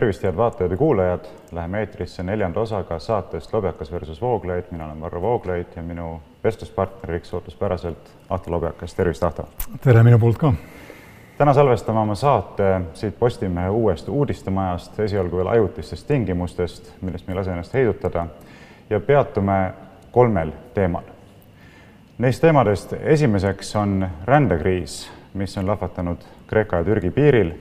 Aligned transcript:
tervist, 0.00 0.22
head 0.22 0.36
vaatajad 0.36 0.70
ja 0.70 0.76
kuulajad, 0.76 1.24
läheme 1.52 1.80
eetrisse 1.80 2.22
neljanda 2.22 2.60
osaga 2.60 2.98
saatest 2.98 3.52
Lobjakas 3.52 3.92
versus 3.92 4.20
Vooglaid, 4.20 4.64
mina 4.70 4.84
olen 4.84 5.00
Varro 5.00 5.20
Vooglaid 5.20 5.66
ja 5.76 5.82
minu 5.82 6.22
vestluspartneriks 6.44 7.34
ootuspäraselt 7.34 8.10
Ahto 8.30 8.50
Lobjakas, 8.50 8.94
tervist, 8.94 9.22
Ahto! 9.22 9.48
tere 9.84 10.02
minu 10.02 10.18
poolt 10.18 10.38
ka! 10.38 10.54
täna 11.38 11.54
salvestame 11.54 12.00
oma 12.00 12.14
saate 12.14 12.80
siit 12.94 13.18
Postimehe 13.18 13.68
uuest 13.68 14.08
uudistemajast, 14.08 15.00
esialgu 15.00 15.36
veel 15.36 15.52
ajutistest 15.52 16.08
tingimustest, 16.08 16.92
millest 17.00 17.28
me 17.28 17.36
ei 17.36 17.42
lase 17.42 17.50
ennast 17.50 17.74
heidutada, 17.74 18.26
ja 18.90 19.00
peatume 19.00 19.72
kolmel 20.10 20.52
teemal. 20.74 21.04
Neist 22.18 22.40
teemadest 22.40 22.96
esimeseks 23.00 23.76
on 23.76 24.08
rändekriis, 24.24 25.10
mis 25.34 25.58
on 25.58 25.66
lahvatanud 25.66 26.24
Kreeka 26.46 26.76
ja 26.76 26.84
Türgi 26.84 27.10
piiril 27.10 27.58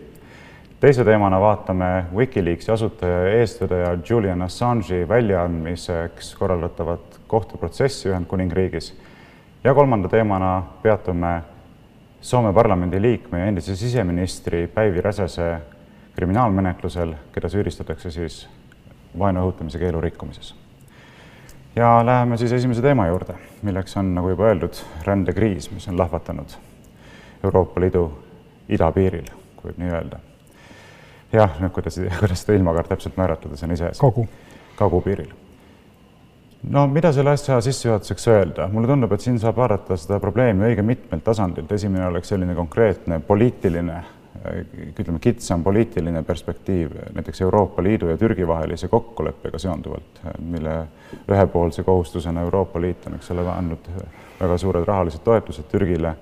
teise 0.79 1.03
teemana 1.03 1.39
vaatame 1.39 2.05
Wikileaksi 2.15 2.71
asutaja 2.71 3.23
ja 3.23 3.39
eestvedaja 3.39 3.97
Julian 4.09 4.41
Assange'i 4.41 5.07
väljaandmiseks 5.07 6.35
korraldatavat 6.35 7.19
kohtuprotsessi 7.27 8.09
Ühendkuningriigis. 8.09 9.01
ja 9.63 9.73
kolmanda 9.73 10.09
teemana 10.09 10.63
peatume 10.81 11.41
Soome 12.21 12.53
parlamendi 12.53 13.01
liikme 13.01 13.39
ja 13.39 13.45
endise 13.45 13.75
siseministri 13.75 14.67
Päivi 14.67 15.01
Räsäse 15.01 15.57
kriminaalmenetlusel, 16.15 17.13
keda 17.31 17.49
süüdistatakse 17.49 18.11
siis 18.11 18.49
vaenu 19.19 19.39
õhutamise 19.39 19.79
keelu 19.79 20.01
rikkumises. 20.01 20.55
ja 21.75 22.05
läheme 22.05 22.37
siis 22.37 22.51
esimese 22.51 22.81
teema 22.81 23.07
juurde, 23.07 23.33
milleks 23.61 23.97
on, 23.97 24.15
nagu 24.15 24.29
juba 24.29 24.43
öeldud, 24.43 24.79
rändekriis, 25.05 25.71
mis 25.71 25.87
on 25.87 25.97
lahvatanud 25.97 26.57
Euroopa 27.43 27.81
Liidu 27.81 28.11
idapiiril, 28.69 29.31
kui 29.55 29.71
võib 29.71 29.79
nii 29.83 29.91
öelda 29.91 30.28
jah, 31.33 31.59
noh, 31.59 31.71
kuidas, 31.71 31.99
kuidas 32.19 32.43
seda 32.43 32.57
ilmakaart 32.57 32.89
täpselt 32.89 33.17
määratleda, 33.17 33.57
see 33.57 33.69
on 33.69 33.75
iseasi. 33.77 34.01
kagu. 34.01 34.27
kagupiiril. 34.75 35.31
no 36.69 36.85
mida 36.87 37.11
selle 37.15 37.33
asja 37.35 37.61
sissejuhatuseks 37.61 38.27
öelda, 38.27 38.67
mulle 38.67 38.87
tundub, 38.87 39.11
et 39.15 39.25
siin 39.25 39.39
saab 39.39 39.57
vaadata 39.57 39.97
seda 39.97 40.19
probleemi 40.19 40.69
õige 40.69 40.85
mitmelt 40.85 41.23
tasandilt, 41.23 41.71
esimene 41.71 42.07
oleks 42.07 42.33
selline 42.33 42.55
konkreetne 42.55 43.19
poliitiline, 43.27 43.99
ütleme, 44.99 45.19
kitsam 45.19 45.63
poliitiline 45.63 46.23
perspektiiv 46.23 46.95
näiteks 47.15 47.41
Euroopa 47.41 47.83
Liidu 47.83 48.09
ja 48.09 48.17
Türgi 48.17 48.47
vahelise 48.47 48.87
kokkuleppega 48.87 49.59
seonduvalt, 49.59 50.23
mille 50.39 50.75
ühepoolse 51.31 51.83
kohustusena 51.83 52.41
Euroopa 52.41 52.81
Liit 52.81 53.07
on, 53.07 53.19
eks 53.19 53.31
ole, 53.35 53.47
andnud 53.51 53.91
väga 54.39 54.57
suured 54.57 54.87
rahalised 54.87 55.23
toetused 55.23 55.67
Türgile 55.71 56.15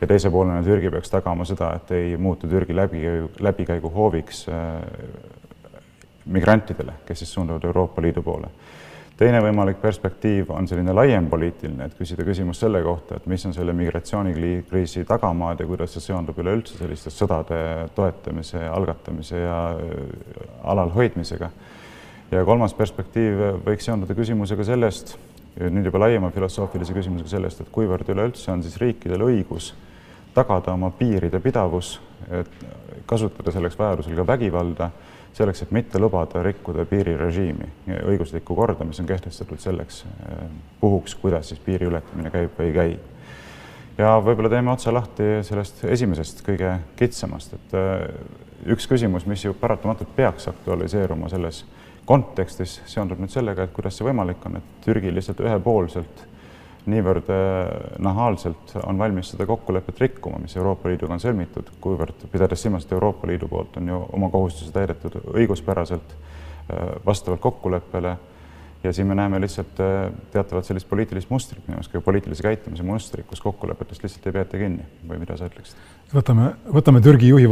ja 0.00 0.06
teise 0.08 0.30
poolena 0.30 0.62
Türgi 0.64 0.90
peaks 0.90 1.12
tagama 1.12 1.44
seda, 1.48 1.74
et 1.76 1.92
ei 1.96 2.16
muutu 2.16 2.48
Türgi 2.48 2.76
läbi, 2.76 3.04
läbikäiguhooviks 3.40 4.46
äh, 4.48 4.68
migrantidele, 6.30 7.00
kes 7.06 7.24
siis 7.24 7.32
suunduvad 7.32 7.64
Euroopa 7.64 8.02
Liidu 8.02 8.22
poole. 8.22 8.50
teine 9.20 9.42
võimalik 9.44 9.76
perspektiiv 9.82 10.48
on 10.56 10.64
selline 10.68 10.94
laiem 10.96 11.26
poliitiline, 11.28 11.84
et 11.90 11.96
küsida 11.98 12.24
küsimus 12.24 12.62
selle 12.62 12.80
kohta, 12.80 13.18
et 13.18 13.26
mis 13.28 13.42
on 13.44 13.52
selle 13.52 13.74
migratsioonikriisi 13.76 15.04
tagamaad 15.04 15.60
ja 15.60 15.66
kuidas 15.68 15.92
see 15.92 16.06
seondub 16.06 16.38
üleüldse 16.40 16.78
selliste 16.78 17.12
sõdade 17.12 17.58
toetamise, 17.94 18.62
algatamise 18.68 19.42
ja 19.42 19.58
äh, 19.74 20.46
alalhoidmisega. 20.72 21.50
ja 22.30 22.44
kolmas 22.44 22.72
perspektiiv 22.74 23.60
võiks 23.66 23.84
seonduda 23.84 24.16
küsimusega 24.16 24.64
sellest, 24.64 25.18
nüüd 25.60 25.84
juba 25.84 26.06
laiema 26.06 26.30
filosoofilise 26.32 26.96
küsimusega 26.96 27.36
sellest, 27.36 27.60
et 27.60 27.72
kuivõrd 27.74 28.08
üleüldse 28.08 28.52
on 28.52 28.62
siis 28.62 28.80
riikidel 28.80 29.28
õigus 29.28 29.74
tagada 30.34 30.72
oma 30.72 30.90
piiride 30.94 31.40
pidavus, 31.40 32.00
kasutada 33.06 33.50
selleks 33.50 33.78
vajadusel 33.78 34.14
ka 34.16 34.26
vägivalda, 34.26 34.90
selleks, 35.32 35.62
et 35.62 35.70
mitte 35.74 35.98
lubada 35.98 36.42
rikkuda 36.42 36.84
piirirežiimi, 36.90 37.68
õiguslikku 38.10 38.54
korda, 38.56 38.84
mis 38.86 39.00
on 39.02 39.08
kehtestatud 39.08 39.62
selleks 39.62 40.02
eh, 40.04 40.44
puhuks, 40.80 41.14
kuidas 41.22 41.50
siis 41.50 41.62
piiri 41.64 41.88
ületamine 41.90 42.32
käib 42.34 42.58
või 42.58 42.70
ei 42.70 42.76
käi. 42.76 42.96
ja 43.98 44.14
võib-olla 44.24 44.50
teeme 44.50 44.72
otsa 44.72 44.94
lahti 44.94 45.28
sellest 45.46 45.84
esimesest 45.84 46.42
kõige 46.46 46.76
kitsamast, 46.98 47.54
et 47.58 47.76
eh, 47.78 48.08
üks 48.74 48.88
küsimus, 48.90 49.26
mis 49.26 49.44
ju 49.44 49.54
paratamatult 49.54 50.10
peaks 50.16 50.48
aktualiseeruma 50.50 51.30
selles 51.32 51.64
kontekstis, 52.04 52.80
seondub 52.90 53.20
nüüd 53.22 53.30
sellega, 53.30 53.64
et 53.64 53.74
kuidas 53.74 53.96
see 53.96 54.06
võimalik 54.08 54.42
on, 54.46 54.58
et 54.58 54.84
Türgi 54.84 55.12
lihtsalt 55.14 55.44
ühepoolselt 55.46 56.26
niivõrd 56.88 57.28
äh, 57.32 57.68
nahaalselt 58.02 58.74
on 58.84 58.98
valmis 58.98 59.32
seda 59.34 59.46
kokkulepet 59.48 60.00
rikkuma, 60.00 60.40
mis 60.42 60.56
Euroopa 60.56 60.88
Liiduga 60.88 61.16
on 61.16 61.22
sõlmitud, 61.22 61.68
kuivõrd 61.82 62.26
pidades 62.32 62.62
silmas, 62.64 62.86
et 62.86 62.96
Euroopa 62.96 63.28
Liidu 63.28 63.48
poolt 63.50 63.76
on 63.80 63.92
ju 63.92 64.00
oma 64.16 64.30
kohustuse 64.32 64.72
täidetud 64.74 65.18
õiguspäraselt 65.34 66.16
äh, 66.16 66.98
vastavalt 67.06 67.42
kokkuleppele. 67.44 68.16
Ja 68.80 68.94
siin 68.96 69.10
me 69.10 69.14
näeme 69.14 69.36
lihtsalt 69.42 69.80
äh, 69.84 70.06
teatavat 70.32 70.64
sellist 70.64 70.88
poliitilist 70.88 71.28
mustrit, 71.30 71.60
minu 71.66 71.76
meelest 71.76 71.92
ka 71.92 72.00
poliitilise 72.00 72.46
käitumise 72.46 72.86
mustrit, 72.86 73.26
kus 73.28 73.42
kokkulepetest 73.44 74.06
lihtsalt 74.06 74.30
ei 74.30 74.38
peeta 74.38 74.60
kinni. 74.62 74.86
Või 75.08 75.20
mida 75.20 75.36
sa 75.36 75.50
ütleksid? 75.50 75.82
võtame, 76.14 76.48
võtame 76.74 77.02
Türgi 77.04 77.28
juhi, 77.30 77.46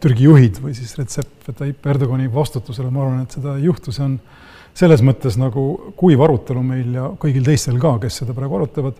Türgi 0.00 0.28
juhid 0.28 0.62
või 0.62 0.76
siis 0.76 0.94
Recep 0.98 1.50
Tayyip 1.50 1.86
Erdogani 1.92 2.30
vastutusele, 2.32 2.92
ma 2.94 3.04
arvan, 3.04 3.26
et 3.26 3.36
seda 3.36 3.56
ei 3.58 3.66
juhtu, 3.66 3.92
see 3.92 4.06
on 4.06 4.16
selles 4.78 5.02
mõttes 5.04 5.36
nagu 5.40 5.66
kuiv 5.98 6.22
arutelu 6.24 6.62
meil 6.64 6.96
ja 6.96 7.10
kõigil 7.20 7.44
teistel 7.46 7.78
ka, 7.82 7.96
kes 8.02 8.22
seda 8.22 8.34
praegu 8.36 8.56
arutavad. 8.60 8.96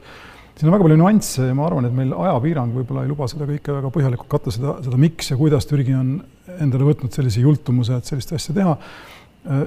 siin 0.57 0.69
on 0.69 0.77
väga 0.77 0.85
palju 0.85 1.01
nüansse 1.01 1.49
ja 1.49 1.55
ma 1.57 1.67
arvan, 1.67 1.89
et 1.89 1.97
meil 1.97 2.13
ajapiirang 2.13 2.77
võib-olla 2.77 3.07
ei 3.07 3.11
luba 3.11 3.29
seda 3.31 3.49
kõike 3.49 3.73
väga 3.79 3.91
põhjalikult 3.95 4.29
katta, 4.29 4.53
seda, 4.53 4.77
seda 4.85 5.01
miks 5.01 5.33
ja 5.33 5.37
kuidas 5.41 5.67
Türgi 5.67 5.97
on 5.97 6.15
endale 6.61 6.91
võtnud 6.91 7.13
sellise 7.13 7.41
jultumuse, 7.41 7.97
et 7.97 8.09
sellist 8.09 8.33
asja 8.37 8.55
teha. 8.55 8.77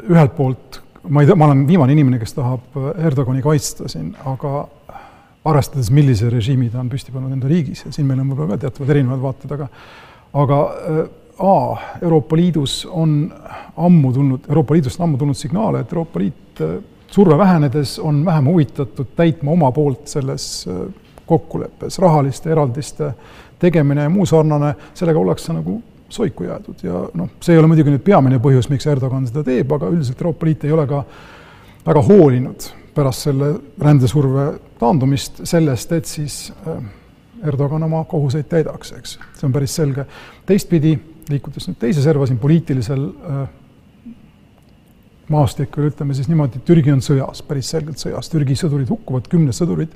ühelt 0.09 0.35
poolt 0.37 0.81
ma 1.09 1.21
ei 1.21 1.27
tea, 1.27 1.35
ma 1.35 1.49
olen 1.49 1.65
viimane 1.67 1.93
inimene, 1.93 2.19
kes 2.21 2.33
tahab 2.37 2.77
Erdogani 2.95 3.43
kaitsta 3.45 3.89
siin, 3.91 4.13
aga 4.25 4.65
arvestades, 5.45 5.91
millise 5.93 6.29
režiimi 6.33 6.71
ta 6.73 6.81
on 6.81 6.89
püsti 6.89 7.13
pannud 7.13 7.33
enda 7.35 7.49
riigis 7.49 7.85
ja 7.85 7.93
siin 7.93 8.07
meil 8.09 8.21
on 8.23 8.31
võib-olla 8.31 8.55
ka 8.55 8.65
teatavad 8.65 8.93
erinevad 8.95 9.21
vaated, 9.21 9.53
aga 9.57 9.69
aga 10.35 10.59
A, 11.39 11.77
Euroopa 12.01 12.35
Liidus 12.35 12.87
on 12.91 13.33
ammu 13.77 14.13
tulnud, 14.13 14.39
Euroopa 14.49 14.73
Liidust 14.73 14.99
on 14.99 15.03
ammu 15.03 15.17
tulnud 15.17 15.35
signaale, 15.35 15.79
et 15.79 15.91
Euroopa 15.91 16.19
Liit 16.19 16.61
äh, 16.61 16.77
surve 17.11 17.37
vähenedes 17.37 17.99
on 17.99 18.25
vähem 18.25 18.47
huvitatud 18.47 19.07
täitma 19.15 19.51
oma 19.51 19.71
poolt 19.71 20.07
selles 20.07 20.65
äh, 20.67 20.93
kokkuleppes, 21.25 21.99
rahaliste 21.99 22.51
eraldiste 22.51 23.13
tegemine 23.59 24.03
ja 24.03 24.09
muu 24.09 24.25
sarnane, 24.25 24.75
sellega 24.93 25.19
ollakse 25.19 25.53
nagu 25.53 25.81
soiku 26.09 26.43
jäädud. 26.43 26.83
Ja 26.83 27.05
noh, 27.13 27.29
see 27.41 27.55
ei 27.55 27.59
ole 27.59 27.67
muidugi 27.67 27.91
nüüd 27.91 28.03
peamine 28.05 28.39
põhjus, 28.39 28.69
miks 28.71 28.87
Erdogan 28.87 29.27
seda 29.27 29.43
teeb, 29.43 29.71
aga 29.75 29.89
üldiselt 29.91 30.21
Euroopa 30.21 30.47
Liit 30.47 30.63
ei 30.63 30.71
ole 30.71 30.85
ka 30.87 31.01
väga 31.85 32.03
hoolinud 32.05 32.69
pärast 32.95 33.27
selle 33.27 33.49
rändesurve 33.81 34.45
taandumist 34.79 35.41
sellest, 35.43 35.91
et 35.91 36.07
siis 36.07 36.53
äh, 36.67 36.79
Erdogan 37.43 37.83
oma 37.83 38.05
kohuseid 38.07 38.47
täidaks, 38.49 38.93
eks, 38.95 39.17
see 39.35 39.47
on 39.47 39.53
päris 39.53 39.75
selge. 39.75 40.05
teistpidi 40.45 40.95
liikudes 41.31 41.69
nüüd 41.69 41.77
teise 41.81 42.03
serva 42.03 42.27
siin 42.29 42.39
poliitilisel 42.41 43.05
äh, 43.05 43.45
maastikul, 45.31 45.87
ütleme 45.89 46.13
siis 46.13 46.29
niimoodi, 46.29 46.61
Türgi 46.65 46.93
on 46.93 47.01
sõjas, 47.01 47.41
päris 47.47 47.71
selgelt 47.73 48.01
sõjas, 48.01 48.29
Türgi 48.29 48.57
sõdurid 48.59 48.91
hukkuvad, 48.93 49.25
kümned 49.31 49.57
sõdurid. 49.57 49.95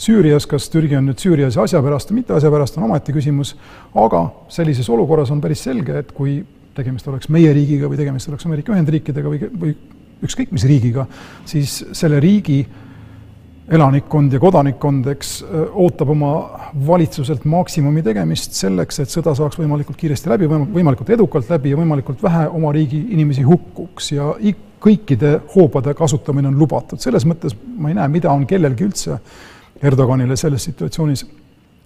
Süürias, 0.00 0.46
kas 0.48 0.70
Türgi 0.72 0.96
on 0.96 1.10
nüüd 1.10 1.20
Süürias 1.20 1.58
asja 1.60 1.82
pärast 1.84 2.12
või 2.12 2.22
mitte 2.22 2.36
asja 2.36 2.52
pärast, 2.52 2.78
on 2.80 2.88
omaette 2.88 3.12
küsimus, 3.12 3.54
aga 3.92 4.24
sellises 4.52 4.88
olukorras 4.88 5.32
on 5.34 5.42
päris 5.44 5.66
selge, 5.68 6.00
et 6.00 6.14
kui 6.16 6.38
tegemist 6.76 7.08
oleks 7.12 7.28
meie 7.28 7.52
riigiga 7.52 7.90
või 7.90 8.00
tegemist 8.00 8.30
oleks 8.32 8.46
Ameerika 8.48 8.72
Ühendriikidega 8.72 9.32
või, 9.34 9.50
või 9.60 9.74
ükskõik 10.24 10.54
mis 10.54 10.64
riigiga, 10.68 11.04
siis 11.48 11.82
selle 11.96 12.20
riigi 12.22 12.62
äh, 12.64 12.89
elanikkond 13.70 14.32
ja 14.34 14.40
kodanikkond, 14.42 15.06
eks, 15.12 15.34
ootab 15.72 16.10
oma 16.10 16.30
valitsuselt 16.86 17.44
maksimumi 17.48 18.02
tegemist 18.02 18.56
selleks, 18.58 18.98
et 19.02 19.12
sõda 19.12 19.34
saaks 19.38 19.60
võimalikult 19.60 19.98
kiiresti 20.00 20.30
läbi, 20.32 20.48
võimalikult 20.50 21.12
edukalt 21.14 21.50
läbi 21.52 21.70
ja 21.70 21.78
võimalikult 21.78 22.22
vähe 22.22 22.48
oma 22.48 22.72
riigi 22.74 22.98
inimesi 23.14 23.46
hukkuks 23.46 24.12
ja 24.16 24.32
kõikide 24.80 25.36
hoobade 25.54 25.94
kasutamine 25.94 26.48
on 26.48 26.58
lubatud. 26.58 26.98
selles 26.98 27.26
mõttes 27.28 27.54
ma 27.76 27.92
ei 27.92 27.94
näe, 27.94 28.08
mida 28.08 28.32
on 28.32 28.46
kellelgi 28.46 28.88
üldse 28.88 29.20
Erdoganile 29.82 30.36
selles 30.36 30.64
situatsioonis 30.64 31.24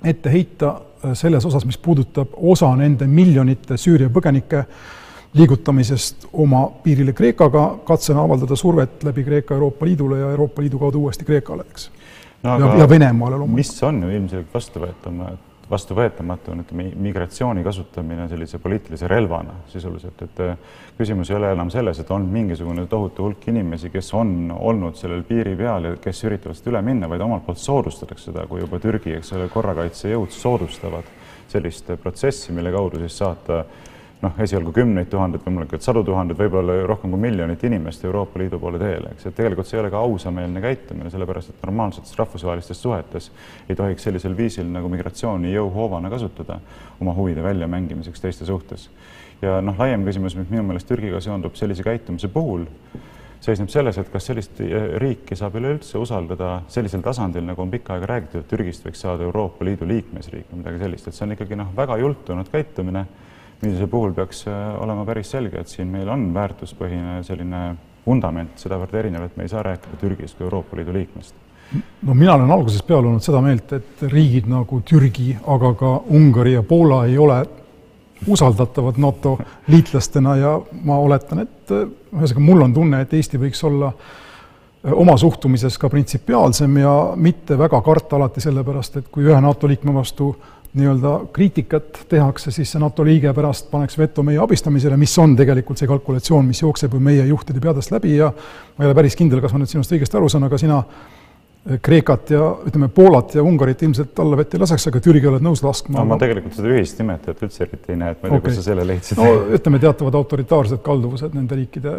ette 0.04 0.30
heita 0.32 0.74
selles 1.14 1.44
osas, 1.46 1.64
mis 1.64 1.78
puudutab 1.78 2.32
osa 2.36 2.72
nende 2.76 3.06
miljonite 3.06 3.76
Süüria 3.78 4.10
põgenike 4.10 4.64
liigutamisest 5.34 6.28
oma 6.32 6.66
piirile 6.82 7.12
Kreekaga, 7.12 7.64
katsena 7.86 8.22
avaldada 8.22 8.56
survet 8.56 9.02
läbi 9.04 9.24
Kreeka 9.24 9.54
Euroopa 9.54 9.86
Liidule 9.86 10.18
ja 10.18 10.30
Euroopa 10.30 10.62
Liidu 10.62 10.78
kaudu 10.78 11.02
uuesti 11.02 11.24
Kreekale, 11.24 11.64
eks 11.70 11.90
no,. 12.42 12.58
ja, 12.58 12.76
ja 12.78 12.88
Venemaale 12.88 13.36
loomulikult. 13.36 13.56
mis 13.56 13.82
on 13.82 14.02
ju 14.02 14.10
ilmselgelt 14.14 14.54
vastuvõetama, 14.54 15.32
vastuvõetamatu 15.70 16.52
on, 16.52 16.60
ütleme, 16.62 16.86
migratsiooni 17.08 17.64
kasutamine 17.64 18.28
sellise 18.28 18.60
poliitilise 18.62 19.08
relvana 19.10 19.56
sisuliselt, 19.72 20.22
et 20.22 20.42
äh, 20.44 20.54
küsimus 20.98 21.32
ei 21.32 21.38
ole 21.38 21.50
enam 21.56 21.72
selles, 21.72 21.98
et 21.98 22.10
on 22.14 22.28
mingisugune 22.30 22.86
tohutu 22.86 23.26
hulk 23.26 23.48
inimesi, 23.50 23.90
kes 23.90 24.12
on 24.14 24.52
olnud 24.54 25.00
sellel 25.00 25.24
piiri 25.26 25.56
peal 25.58 25.90
ja 25.90 25.96
kes 26.04 26.24
üritavad 26.28 26.58
seda 26.58 26.74
üle 26.74 26.84
minna, 26.92 27.10
vaid 27.10 27.24
omalt 27.26 27.46
poolt 27.46 27.62
soodustatakse 27.62 28.30
seda, 28.30 28.46
kui 28.50 28.62
juba 28.62 28.78
Türgi, 28.82 29.16
eks 29.18 29.34
ole, 29.34 29.48
korrakaitsejõud 29.50 30.36
soodustavad 30.36 31.10
sellist 31.50 31.90
protsessi, 32.02 32.52
mille 32.52 32.70
kaudu 32.74 33.02
siis 33.02 33.18
saata 33.18 33.64
noh, 34.24 34.34
esialgu 34.40 34.72
kümneid 34.74 35.08
tuhandeid, 35.12 35.42
võimalikult 35.44 35.84
sadu 35.84 36.02
tuhandeid, 36.06 36.38
võib-olla 36.38 36.76
rohkem 36.88 37.12
kui 37.12 37.20
miljonit 37.26 37.62
inimest 37.68 38.04
Euroopa 38.06 38.40
Liidu 38.40 38.58
poole 38.62 38.80
teele, 38.80 39.12
eks, 39.14 39.28
et 39.28 39.36
tegelikult 39.36 39.68
see 39.68 39.78
ei 39.78 39.82
ole 39.82 39.90
ka 39.92 40.02
ausameelne 40.04 40.62
käitumine, 40.64 41.12
sellepärast 41.12 41.52
et 41.52 41.64
normaalsetes 41.66 42.16
rahvusvahelistes 42.18 42.80
suhetes 42.82 43.30
ei 43.68 43.76
tohiks 43.78 44.06
sellisel 44.08 44.36
viisil 44.38 44.70
nagu 44.72 44.90
migratsiooni 44.92 45.52
jõuhoovana 45.54 46.12
kasutada 46.12 46.60
oma 47.00 47.14
huvide 47.16 47.44
väljamängimiseks 47.44 48.24
teiste 48.24 48.48
suhtes. 48.48 48.88
ja 49.42 49.58
noh, 49.60 49.76
laiem 49.78 50.06
küsimus, 50.06 50.36
mis 50.38 50.48
minu 50.48 50.62
meelest 50.64 50.88
Türgiga 50.88 51.20
seondub 51.20 51.58
sellise 51.58 51.84
käitumise 51.84 52.30
puhul, 52.32 52.64
seisneb 53.44 53.68
selles, 53.68 53.98
et 54.00 54.08
kas 54.08 54.30
sellist 54.30 54.60
riiki 55.02 55.36
saab 55.36 55.58
üleüldse 55.60 55.98
usaldada 56.00 56.62
sellisel 56.72 57.02
tasandil, 57.04 57.44
nagu 57.44 57.60
on 57.60 57.72
pikka 57.72 57.98
aega 57.98 58.08
räägitud, 58.14 58.40
et 58.40 58.48
Türgist 58.48 58.86
võiks 58.86 59.02
saada 59.04 59.26
Euroopa 59.26 59.66
Liidu 59.66 59.88
liikmesriik 59.90 60.48
või 60.48 60.62
midagi 60.62 60.80
sellist, 60.80 61.10
et 61.10 61.18
see 61.18 61.26
on 61.26 61.36
ikkagi 61.36 61.58
noh, 61.60 61.74
väga 61.76 61.98
jultunud 62.00 62.48
käitumine 62.48 63.04
millisel 63.64 63.88
puhul 63.90 64.12
peaks 64.16 64.44
äh, 64.48 64.82
olema 64.82 65.04
päris 65.08 65.32
selge, 65.34 65.60
et 65.60 65.70
siin 65.70 65.88
meil 65.90 66.08
on 66.12 66.28
väärtuspõhine 66.34 67.20
selline 67.26 67.64
vundament 68.04 68.60
sedavõrd 68.60 68.94
erinev, 69.00 69.26
et 69.26 69.36
me 69.36 69.46
ei 69.46 69.52
saa 69.52 69.64
rääkida 69.64 69.98
Türgist 70.00 70.38
kui 70.38 70.46
Euroopa 70.46 70.76
Liidu 70.76 70.94
liikmest. 70.94 71.34
No 72.04 72.14
mina 72.14 72.34
olen 72.36 72.52
algusest 72.52 72.86
peale 72.86 73.08
olnud 73.08 73.24
seda 73.24 73.40
meelt, 73.42 73.72
et 73.72 74.02
riigid 74.12 74.46
nagu 74.50 74.80
Türgi, 74.86 75.32
aga 75.50 75.72
ka 75.80 75.94
Ungari 76.14 76.52
ja 76.54 76.62
Poola 76.62 77.04
ei 77.08 77.16
ole 77.18 77.40
usaldatavad 78.30 79.00
NATO 79.02 79.38
liitlastena 79.68 80.36
ja 80.36 80.58
ma 80.84 81.00
oletan, 81.00 81.46
et 81.46 81.72
äh, 81.72 81.88
ühesõnaga 82.14 82.44
mul 82.44 82.68
on 82.68 82.76
tunne, 82.76 83.00
et 83.02 83.16
Eesti 83.16 83.40
võiks 83.40 83.64
olla 83.66 83.90
äh, 83.90 84.20
oma 84.92 85.16
suhtumises 85.16 85.78
ka 85.78 85.88
printsipiaalsem 85.88 86.76
ja 86.76 87.12
mitte 87.16 87.58
väga 87.58 87.80
karta 87.80 88.16
alati 88.16 88.42
sellepärast, 88.44 89.00
et 89.00 89.08
kui 89.12 89.24
ühe 89.24 89.40
NATO 89.40 89.68
liikme 89.68 89.94
vastu 89.94 90.34
nii-öelda 90.74 91.12
kriitikat 91.32 92.00
tehakse, 92.10 92.50
siis 92.50 92.72
see 92.74 92.80
NATO 92.82 93.04
liige 93.06 93.30
pärast 93.34 93.70
paneks 93.70 93.98
veto 93.98 94.24
meie 94.26 94.40
abistamisele, 94.42 94.96
mis 94.98 95.14
on 95.22 95.36
tegelikult 95.38 95.78
see 95.78 95.88
kalkulatsioon, 95.88 96.46
mis 96.50 96.62
jookseb 96.62 96.96
ju 96.96 97.00
meie 97.00 97.26
juhtide 97.28 97.62
peadest 97.62 97.94
läbi 97.94 98.16
ja 98.16 98.32
ma 98.34 98.84
ei 98.84 98.90
ole 98.90 98.96
päris 98.98 99.16
kindel, 99.16 99.40
kas 99.40 99.54
ma 99.54 99.62
nüüd 99.62 99.70
sinust 99.70 99.94
õigesti 99.94 100.18
aru 100.18 100.28
saan, 100.32 100.48
aga 100.48 100.58
sina 100.58 100.80
Kreekat 101.64 102.28
ja 102.34 102.44
ütleme, 102.68 102.90
Poolat 102.92 103.38
ja 103.38 103.42
Ungarit 103.42 103.80
ilmselt 103.86 104.18
alla 104.20 104.36
vett 104.36 104.52
ei 104.52 104.60
laseks, 104.60 104.84
aga 104.90 105.00
Türgi 105.00 105.30
oled 105.30 105.44
nõus 105.44 105.62
laskma? 105.64 106.02
no 106.02 106.10
ma 106.10 106.18
tegelikult 106.20 106.58
seda 106.58 106.68
ühist 106.74 106.98
nimetajat 107.00 107.40
üldse 107.46 107.62
eriti 107.64 107.94
ei 107.94 108.00
näe, 108.02 108.12
et 108.12 108.20
ma 108.20 108.28
ei 108.28 108.34
tea 108.34 108.40
okay., 108.42 108.50
kust 108.50 108.60
sa 108.60 108.64
selle 108.66 108.84
leidsid. 108.84 109.16
no 109.16 109.30
ütleme, 109.56 109.80
teatavad 109.80 110.18
autoritaarsed 110.20 110.82
kalduvused 110.84 111.32
nende 111.38 111.56
riikide 111.56 111.94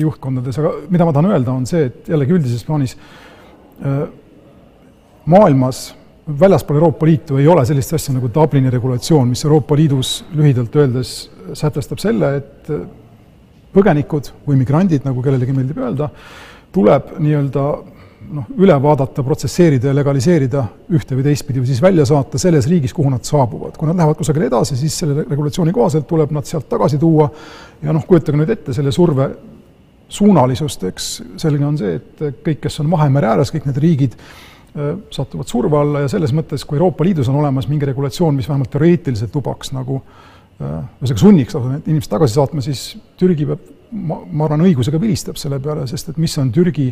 juhtkondades, 0.00 0.60
aga 0.62 0.72
mida 0.88 1.08
ma 1.08 1.14
tahan 1.18 1.34
öelda, 1.34 1.52
on 1.52 1.68
see, 1.68 1.90
et 1.90 2.08
jällegi 2.14 2.36
üldises 2.38 2.64
plaanis 2.64 2.96
äh, 2.96 4.00
maailmas 5.28 5.82
väljaspool 6.40 6.80
Euroopa 6.80 7.06
Liitu 7.12 7.36
ei 7.36 7.52
ole 7.52 7.66
sellist 7.68 7.92
asja 8.00 8.16
nagu 8.16 8.32
Dublini 8.32 8.72
regulatsioon, 8.72 9.28
mis 9.34 9.44
Euroopa 9.44 9.76
Liidus 9.76 10.16
lühidalt 10.32 10.80
öeldes 10.80 11.14
sätestab 11.60 12.00
selle, 12.00 12.34
et 12.40 12.72
põgenikud 13.74 14.32
või 14.48 14.62
migrandid, 14.64 15.04
nagu 15.04 15.22
kellelegi 15.22 15.54
meeldib 15.54 15.84
öelda, 15.84 16.08
tuleb 16.72 17.18
nii-öelda 17.20 17.64
noh, 18.30 18.48
üle 18.58 18.76
vaadata, 18.82 19.24
protsesseerida 19.26 19.90
ja 19.90 19.94
legaliseerida 19.96 20.64
ühte 20.96 21.18
või 21.18 21.26
teistpidi 21.26 21.62
või 21.62 21.70
siis 21.70 21.82
välja 21.82 22.06
saata 22.08 22.38
selles 22.38 22.68
riigis, 22.70 22.94
kuhu 22.96 23.10
nad 23.10 23.26
saabuvad. 23.26 23.76
kui 23.78 23.88
nad 23.88 23.98
lähevad 23.98 24.18
kusagile 24.18 24.46
edasi, 24.50 24.76
siis 24.78 24.98
selle 25.02 25.24
regulatsiooni 25.24 25.72
kohaselt 25.74 26.06
tuleb 26.08 26.34
nad 26.36 26.46
sealt 26.46 26.68
tagasi 26.68 26.98
tuua 26.98 27.30
ja 27.82 27.94
noh, 27.96 28.06
kujutage 28.06 28.38
nüüd 28.38 28.54
ette 28.56 28.76
selle 28.76 28.92
surve 28.92 29.30
suunalisust, 30.10 30.84
eks 30.90 31.10
selge 31.38 31.66
on 31.66 31.76
see, 31.78 31.98
et 32.00 32.22
kõik, 32.44 32.64
kes 32.64 32.80
on 32.82 32.88
Vahemere 32.90 33.28
ääres, 33.30 33.52
kõik 33.54 33.68
need 33.68 33.78
riigid, 33.78 34.16
Äh, 34.76 34.98
satuvad 35.10 35.48
surve 35.50 35.74
alla 35.74 36.04
ja 36.04 36.08
selles 36.08 36.30
mõttes, 36.30 36.62
kui 36.62 36.76
Euroopa 36.78 37.02
Liidus 37.02 37.26
on 37.26 37.40
olemas 37.40 37.66
mingi 37.66 37.88
regulatsioon, 37.88 38.36
mis 38.38 38.46
vähemalt 38.46 38.70
teoreetiliselt 38.70 39.34
lubaks 39.34 39.72
nagu 39.74 39.96
äh, 39.98 40.76
ühesõnaga 41.00 41.22
sunniks 41.24 41.56
inimesed 41.80 42.10
tagasi 42.12 42.36
saatma, 42.36 42.62
siis 42.62 42.82
Türgi 43.18 43.48
peab, 43.48 43.64
ma, 43.90 44.20
ma 44.30 44.46
arvan, 44.46 44.62
õigusega 44.68 45.00
vilistab 45.02 45.40
selle 45.42 45.58
peale, 45.64 45.88
sest 45.90 46.12
et 46.12 46.20
mis 46.22 46.38
on 46.38 46.52
Türgi 46.54 46.86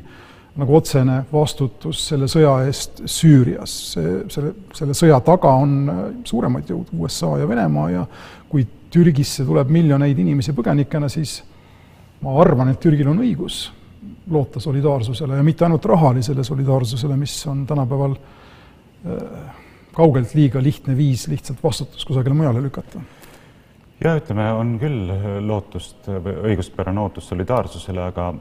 nagu 0.58 0.76
otsene 0.78 1.20
vastutus 1.32 2.00
selle 2.10 2.28
sõja 2.30 2.54
eest 2.66 3.02
Süürias. 3.06 3.74
see, 3.94 4.14
selle, 4.32 4.54
selle 4.74 4.96
sõja 4.96 5.20
taga 5.24 5.52
on 5.60 5.76
äh, 5.88 6.02
suuremaid 6.26 6.70
jõud, 6.72 6.92
USA 6.98 7.36
ja 7.42 7.48
Venemaa 7.48 7.90
ja 7.92 8.06
kui 8.48 8.66
Türgisse 8.90 9.44
tuleb 9.44 9.68
miljoneid 9.70 10.18
inimesi 10.18 10.54
põgenikena, 10.56 11.10
siis 11.12 11.42
ma 12.24 12.32
arvan, 12.40 12.72
et 12.72 12.80
Türgil 12.80 13.10
on 13.10 13.20
õigus 13.22 13.66
loota 14.30 14.60
solidaarsusele 14.60 15.38
ja 15.38 15.44
mitte 15.44 15.64
ainult 15.64 15.84
rahalisele 15.88 16.44
solidaarsusele, 16.44 17.16
mis 17.16 17.36
on 17.48 17.66
tänapäeval 17.68 18.16
äh, 18.16 19.54
kaugelt 19.94 20.34
liiga 20.34 20.62
lihtne 20.62 20.96
viis 20.96 21.28
lihtsalt 21.30 21.62
vastutus 21.62 22.04
kusagile 22.08 22.34
mujale 22.34 22.62
lükata. 22.62 23.00
ja 24.04 24.16
ütleme, 24.18 24.52
on 24.54 24.76
küll 24.78 25.10
lootust 25.46 26.08
õiguspärane 26.08 27.02
ootus 27.02 27.28
solidaarsusele, 27.30 28.02
aga 28.10 28.32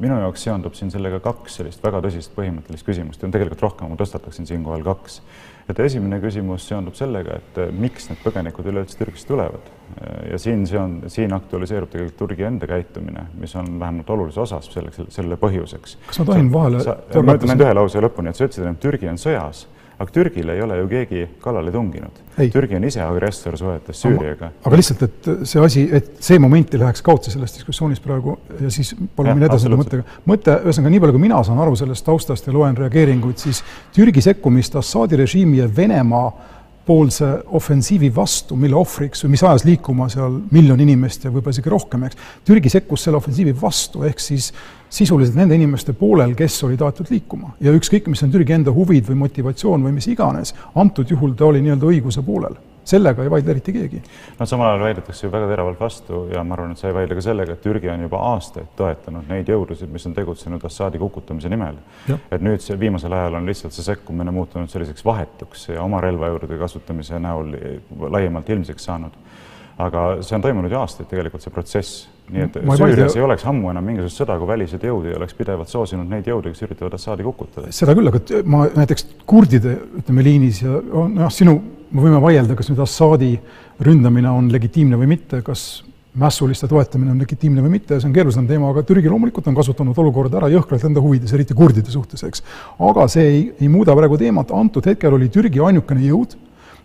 minu 0.00 0.18
jaoks 0.22 0.44
seondub 0.48 0.76
siin 0.78 0.90
sellega 0.90 1.20
kaks 1.20 1.60
sellist 1.60 1.82
väga 1.84 2.00
tõsist 2.06 2.32
põhimõttelist 2.36 2.86
küsimust 2.86 3.22
ja 3.22 3.28
tegelikult 3.32 3.66
rohkem 3.66 3.92
ma 3.92 3.98
tõstataksin 4.00 4.48
siinkohal 4.48 4.84
kaks 4.86 5.20
et 5.70 5.80
esimene 5.84 6.18
küsimus 6.22 6.64
seondub 6.68 6.96
sellega, 6.98 7.36
et 7.38 7.60
eh, 7.62 7.70
miks 7.84 8.08
need 8.10 8.20
põgenikud 8.24 8.66
üleüldse 8.72 8.98
Türgist 8.98 9.28
tulevad. 9.30 9.70
ja 10.30 10.38
siin 10.40 10.64
see 10.66 10.78
on, 10.80 10.94
siin 11.12 11.34
aktualiseerub 11.36 11.90
tegelikult 11.92 12.18
Türgi 12.22 12.46
enda 12.48 12.66
käitumine, 12.66 13.26
mis 13.38 13.52
on 13.60 13.68
vähemalt 13.80 14.10
olulises 14.10 14.40
osas 14.46 14.70
selleks, 14.72 15.02
selle 15.12 15.36
põhjuseks. 15.36 15.98
kas 16.06 16.22
ma 16.22 16.28
tohin 16.30 16.48
vahele? 16.52 16.80
ma 16.80 17.36
ütlen 17.36 17.54
ainult 17.54 17.66
ühe 17.66 17.76
lause 17.76 18.02
lõpuni, 18.02 18.32
et 18.32 18.40
sa 18.40 18.48
ütlesid, 18.48 18.68
et 18.70 18.80
Türgi 18.82 19.10
on 19.12 19.20
sõjas 19.20 19.66
aga 20.02 20.12
Türgile 20.12 20.56
ei 20.56 20.62
ole 20.64 20.78
ju 20.80 20.88
keegi 20.90 21.24
kallale 21.42 21.72
tunginud. 21.72 22.20
Türgi 22.52 22.76
on 22.78 22.86
ise 22.88 23.02
agressor 23.04 23.56
suhetes 23.58 24.00
Süüriaga. 24.02 24.50
aga 24.64 24.78
lihtsalt, 24.78 25.02
et 25.06 25.28
see 25.48 25.62
asi, 25.62 25.84
et 25.92 26.14
see 26.24 26.38
moment 26.42 26.74
ei 26.74 26.80
läheks 26.80 27.04
kaotsi 27.06 27.34
selles 27.34 27.54
diskussioonis 27.54 28.00
praegu 28.02 28.38
ja 28.60 28.70
siis 28.72 28.94
palun 29.16 29.36
minna 29.36 29.50
edasi 29.50 29.68
selle 29.68 29.78
mõttega. 29.80 30.06
mõte, 30.28 30.56
ühesõnaga, 30.64 30.94
nii 30.94 31.02
palju, 31.04 31.18
kui 31.18 31.26
mina 31.26 31.42
saan 31.46 31.60
aru 31.62 31.76
sellest 31.78 32.06
taustast 32.08 32.48
ja 32.48 32.56
loen 32.56 32.78
reageeringuid, 32.78 33.38
siis 33.38 33.62
Türgi 33.94 34.24
sekkumist 34.24 34.76
Assaadi 34.80 35.20
režiimi 35.20 35.60
ja 35.60 35.68
Venemaa 35.76 36.26
poolse 36.86 37.26
ofensiivi 37.54 38.10
vastu, 38.14 38.56
mille 38.58 38.74
ohvriks 38.74 39.22
või 39.24 39.36
mis 39.36 39.44
ajas 39.46 39.64
liikuma 39.68 40.08
seal 40.10 40.40
miljon 40.50 40.80
inimest 40.82 41.28
ja 41.28 41.30
võib-olla 41.30 41.54
isegi 41.54 41.70
rohkem, 41.70 42.08
eks. 42.08 42.18
Türgi 42.48 42.72
sekkus 42.72 43.04
selle 43.06 43.20
ofensiivi 43.20 43.54
vastu, 43.60 44.02
ehk 44.08 44.22
siis 44.22 44.50
sisuliselt 44.92 45.38
nende 45.38 45.56
inimeste 45.56 45.94
poolel, 45.96 46.34
kes 46.36 46.58
olid 46.66 46.82
aetud 46.84 47.08
liikuma. 47.12 47.54
ja 47.60 47.72
ükskõik, 47.72 48.10
mis 48.12 48.22
on 48.22 48.34
Türgi 48.34 48.58
enda 48.58 48.74
huvid 48.74 49.08
või 49.08 49.22
motivatsioon 49.24 49.88
või 49.88 49.96
mis 49.96 50.10
iganes, 50.12 50.54
antud 50.74 51.10
juhul 51.10 51.32
ta 51.38 51.48
oli 51.48 51.64
nii-öelda 51.64 51.88
õiguse 51.94 52.24
poolel 52.26 52.58
sellega 52.84 53.22
ei 53.22 53.30
vaidle 53.30 53.50
eriti 53.54 53.72
keegi. 53.72 54.02
no 54.38 54.46
samal 54.46 54.72
ajal 54.72 54.84
väidetakse 54.84 55.26
ju 55.26 55.32
väga 55.32 55.48
teravalt 55.50 55.80
vastu 55.80 56.24
ja 56.32 56.42
ma 56.44 56.56
arvan, 56.56 56.72
et 56.74 56.78
sa 56.78 56.88
ei 56.88 56.94
vaidle 56.96 57.14
ka 57.14 57.24
sellega, 57.24 57.54
et 57.54 57.62
Türgi 57.62 57.90
on 57.90 58.02
juba 58.02 58.22
aastaid 58.32 58.72
toetanud 58.76 59.28
neid 59.30 59.48
jõudusid, 59.48 59.90
mis 59.92 60.06
on 60.10 60.16
tegutsenud 60.16 60.64
Assaadi 60.66 60.98
kukutamise 60.98 61.50
nimel. 61.52 61.78
et 62.08 62.42
nüüd 62.42 62.62
see 62.64 62.78
viimasel 62.78 63.12
ajal 63.12 63.38
on 63.38 63.46
lihtsalt 63.46 63.76
see 63.76 63.86
sekkumine 63.86 64.34
muutunud 64.34 64.70
selliseks 64.70 65.04
vahetuks 65.04 65.68
ja 65.68 65.82
oma 65.82 66.00
relvajõudude 66.02 66.58
kasutamise 66.58 67.18
näol 67.22 67.54
laiemalt 68.10 68.50
ilmsiks 68.50 68.90
saanud. 68.90 69.12
aga 69.78 70.22
see 70.22 70.36
on 70.36 70.42
toimunud 70.42 70.70
ju 70.70 70.78
aastaid 70.78 71.08
tegelikult, 71.08 71.42
see 71.42 71.54
protsess 71.54 72.08
nii 72.32 72.46
et 72.46 72.58
Süürias 72.80 73.16
ei 73.16 73.24
oleks 73.24 73.44
ammu 73.48 73.70
enam 73.72 73.84
mingisugust 73.86 74.22
sõda, 74.22 74.38
kui 74.40 74.48
välised 74.48 74.82
jõud 74.88 75.06
ei 75.10 75.16
oleks 75.18 75.36
pidevalt 75.38 75.70
soosinud 75.72 76.08
neid 76.10 76.28
jõude, 76.28 76.52
kes 76.52 76.64
üritavad 76.66 76.96
Assaadi 76.96 77.26
kukutada. 77.26 77.72
seda 77.74 77.94
küll, 77.98 78.08
aga 78.08 78.42
ma 78.48 78.64
näiteks 78.72 79.06
kurdide, 79.28 79.76
ütleme, 80.02 80.24
liinis 80.26 80.62
ja 80.64 80.80
noh, 80.80 81.30
sinu 81.32 81.58
me 81.92 82.04
võime 82.06 82.20
vaielda, 82.24 82.56
kas 82.58 82.70
nüüd 82.72 82.82
Assaadi 82.82 83.32
ründamine 83.84 84.30
on 84.32 84.48
legitiimne 84.52 84.98
või 85.00 85.10
mitte, 85.14 85.42
kas 85.44 85.82
mässuliste 86.18 86.68
toetamine 86.68 87.14
on 87.14 87.20
legitiimne 87.22 87.62
või 87.64 87.78
mitte, 87.78 87.96
see 88.00 88.08
on 88.08 88.14
keerulisem 88.16 88.46
teema, 88.48 88.68
aga 88.72 88.82
Türgi 88.84 89.08
loomulikult 89.08 89.46
on 89.48 89.56
kasutanud 89.56 89.98
olukorda 89.98 90.42
ära 90.42 90.50
jõhkralt 90.52 90.84
enda 90.88 91.00
huvides, 91.00 91.32
eriti 91.32 91.56
kurdide 91.56 91.92
suhtes, 91.92 92.24
eks. 92.28 92.44
aga 92.84 93.06
see 93.12 93.28
ei, 93.28 93.44
ei 93.64 93.70
muuda 93.72 93.96
praegu 93.96 94.18
teemat, 94.20 94.52
antud 94.56 94.88
hetkel 94.88 95.16
oli 95.16 95.30
Türgi 95.32 95.62
ainukene 95.64 96.04
jõud, 96.10 96.36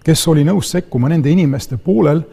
kes 0.07 0.23
oli 0.31 0.45
nõus 0.47 0.71
sekkuma 0.71 1.11
nende 1.11 1.31
inimeste 1.31 1.79
poolel, 1.83 2.23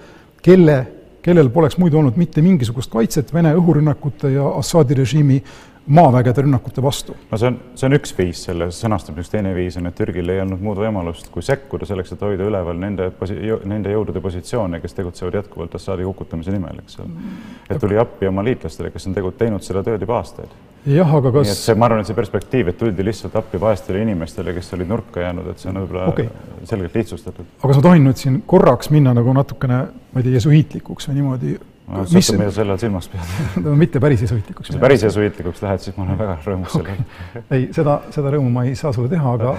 kelle, 0.45 0.79
kellel 1.25 1.49
poleks 1.51 1.79
muidu 1.81 1.99
olnud 1.99 2.19
mitte 2.21 2.43
mingisugust 2.45 2.93
kaitset 2.93 3.33
Vene 3.33 3.55
õhurünnakute 3.57 4.35
ja 4.35 4.49
Assaadi 4.59 4.99
režiimi 4.99 5.39
maavägede 5.87 6.43
rünnakute 6.43 6.83
vastu. 6.83 7.17
no 7.31 7.39
see 7.39 7.49
on, 7.51 7.59
see 7.77 7.89
on 7.89 7.97
üks 7.99 8.15
viis 8.17 8.43
selle 8.47 8.69
sõnastamiseks, 8.73 9.31
teine 9.35 9.55
viis 9.57 9.77
on, 9.77 9.89
et 9.89 9.97
Türgil 9.99 10.31
ei 10.33 10.41
olnud 10.41 10.63
muud 10.65 10.79
võimalust, 10.81 11.29
kui 11.33 11.45
sekkuda 11.45 11.89
selleks, 11.89 12.15
et 12.15 12.23
hoida 12.25 12.47
üleval 12.49 12.79
nende 12.81 13.11
posi-, 13.19 13.37
nende 13.69 13.93
jõudude 13.93 14.23
positsioone, 14.25 14.81
kes 14.81 14.97
tegutsevad 14.97 15.41
jätkuvalt 15.41 15.75
Assaadi 15.77 16.07
kukutamise 16.09 16.55
nimel, 16.55 16.81
eks 16.85 17.01
ole. 17.05 17.27
et 17.69 17.81
tuli 17.81 17.99
appi 18.01 18.31
oma 18.31 18.45
liitlastele, 18.47 18.93
kes 18.95 19.11
on 19.11 19.19
tegu-, 19.19 19.35
teinud 19.37 19.67
seda 19.67 19.85
tööd 19.85 20.07
juba 20.07 20.17
aastaid. 20.23 20.57
jah, 20.89 21.15
aga 21.21 21.35
kas 21.37 21.51
nii 21.51 21.57
et 21.57 21.63
see, 21.67 21.77
ma 21.81 21.91
arvan, 21.91 22.01
et 22.01 22.13
see 22.13 22.19
perspektiiv, 22.23 22.73
et 22.73 22.81
tuldi 22.81 23.05
lihtsalt 23.05 23.37
appi 23.41 23.61
vaestele 23.61 24.01
inimestele, 24.07 24.57
kes 24.57 24.73
olid 24.79 24.89
nurka 24.89 25.27
jäänud, 25.27 25.53
et 25.53 25.61
see 25.61 25.73
on 25.73 25.83
võib-olla 25.83 26.09
okay. 26.15 26.33
selgelt 26.65 26.97
lihtsustatud. 26.97 27.53
aga 27.61 27.69
kas 27.69 27.83
ma 27.83 27.87
tohin 27.91 28.09
nüüd 28.09 28.25
siin 28.25 28.41
korraks 28.49 28.93
minna 28.95 29.13
nagu 29.17 29.37
natukene, 29.37 29.85
ma 30.13 30.21
ei 30.21 30.29
tea, 30.29 30.41
jesuiitlikuks 30.41 31.13
või 31.13 31.21
niimoodi 31.21 31.57
no, 31.89 32.05
mis 32.15 32.31
mida 32.33 32.51
selle 32.55 32.75
all 32.75 32.81
silmas 32.81 33.09
pead 33.13 33.35
no 33.65 33.75
mitte 33.79 34.01
päris 34.03 34.25
jesuitlikuks. 34.25 34.71
kui 34.71 34.77
sa 34.77 34.83
päris 34.83 35.05
jesuitlikuks 35.07 35.65
lähed, 35.65 35.85
siis 35.85 35.99
ma 35.99 36.07
olen 36.07 36.21
väga 36.21 36.39
rõõmus 36.47 36.77
okay. 36.81 36.97
selle 37.33 37.45
ei, 37.59 37.69
seda, 37.77 37.99
seda 38.15 38.33
rõõmu 38.37 38.53
ma 38.55 38.65
ei 38.69 38.75
saa 38.79 38.95
sulle 38.97 39.13
teha, 39.13 39.37
aga 39.39 39.57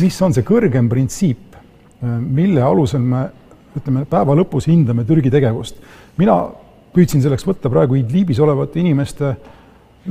mis 0.00 0.18
on 0.26 0.34
see 0.34 0.46
kõrgem 0.46 0.90
printsiip, 0.90 1.56
mille 2.02 2.64
alusel 2.66 3.04
me 3.04 3.28
ütleme, 3.78 4.04
päeva 4.08 4.36
lõpus 4.36 4.68
hindame 4.68 5.06
Türgi 5.08 5.30
tegevust. 5.32 5.78
mina 6.18 6.36
püüdsin 6.92 7.22
selleks 7.24 7.46
võtta 7.48 7.70
praegu 7.72 7.96
Idlibis 7.96 8.40
olevate 8.42 8.80
inimeste 8.82 9.32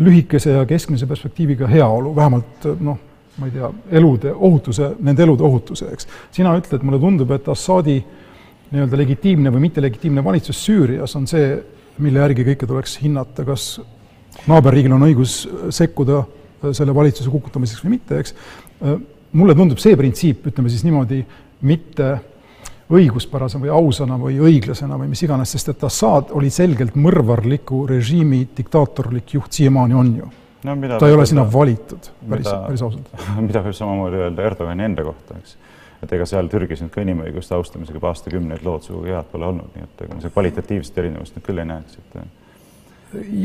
lühikese 0.02 0.56
ja 0.56 0.66
keskmise 0.66 1.08
perspektiiviga 1.08 1.68
heaolu, 1.68 2.16
vähemalt 2.16 2.68
noh, 2.80 2.98
ma 3.38 3.48
ei 3.48 3.54
tea, 3.56 3.70
elude 4.00 4.34
ohutuse, 4.34 4.94
nende 5.04 5.24
elude 5.24 5.44
ohutuse, 5.44 5.92
eks. 5.94 6.08
sina 6.32 6.56
ütled, 6.58 6.84
mulle 6.88 7.00
tundub, 7.02 7.32
et 7.36 7.48
Assadi 7.52 8.00
nii-öelda 8.72 9.00
legitiimne 9.00 9.52
või 9.54 9.68
mittelegitiimne 9.68 10.24
valitsus 10.24 10.60
Süürias 10.66 11.16
on 11.20 11.28
see, 11.30 11.56
mille 12.02 12.22
järgi 12.24 12.46
kõike 12.48 12.70
tuleks 12.70 12.98
hinnata, 13.04 13.46
kas 13.48 13.76
naaberriigil 14.48 14.96
on 14.96 15.08
õigus 15.10 15.42
sekkuda 15.76 16.24
selle 16.78 16.96
valitsuse 16.96 17.32
kukutamiseks 17.34 17.84
või 17.84 17.98
mitte, 17.98 18.22
eks. 18.22 18.36
mulle 19.38 19.56
tundub 19.58 19.82
see 19.82 19.98
printsiip, 20.00 20.46
ütleme 20.52 20.72
siis 20.72 20.86
niimoodi, 20.88 21.24
mitte 21.68 22.12
õiguspärase 22.92 23.60
või 23.62 23.72
ausana 23.72 24.18
või 24.20 24.38
õiglasena 24.44 24.98
või 25.00 25.12
mis 25.14 25.24
iganes, 25.24 25.54
sest 25.56 25.72
et 25.74 25.84
Assad 25.88 26.32
oli 26.36 26.52
selgelt 26.52 26.98
mõrvarliku 27.00 27.86
režiimi 27.90 28.44
diktaatorlik 28.58 29.36
juht, 29.38 29.52
siiamaani 29.56 29.98
on 29.98 30.14
ju 30.20 30.32
no,. 30.68 30.76
ta 31.00 31.08
ei 31.08 31.16
ole 31.16 31.26
sinna 31.30 31.46
valitud, 31.48 32.12
päris, 32.30 32.50
päris 32.52 32.84
ausalt. 32.86 33.14
mida 33.48 33.64
võib 33.64 33.78
samamoodi 33.78 34.24
öelda 34.26 34.48
Erdogani 34.52 34.88
enda 34.90 35.06
kohta, 35.08 35.40
eks. 35.40 35.58
Et 36.02 36.14
ega 36.18 36.26
seal 36.26 36.50
Türgis 36.50 36.82
nüüd 36.82 36.94
ka 36.94 37.04
inimõiguste 37.06 37.56
austamisega 37.56 38.00
juba 38.00 38.12
aastakümneid 38.12 38.66
lood 38.66 38.86
sugugi 38.88 39.14
head 39.14 39.28
pole 39.32 39.50
olnud, 39.52 39.74
nii 39.76 39.88
et 39.88 40.06
ega 40.06 40.16
ma 40.16 40.24
seda 40.24 40.34
kvalitatiivset 40.34 41.02
erinevust 41.04 41.38
nüüd 41.38 41.46
küll 41.46 41.62
ei 41.62 41.70
näeks, 41.70 42.00
et 42.02 42.22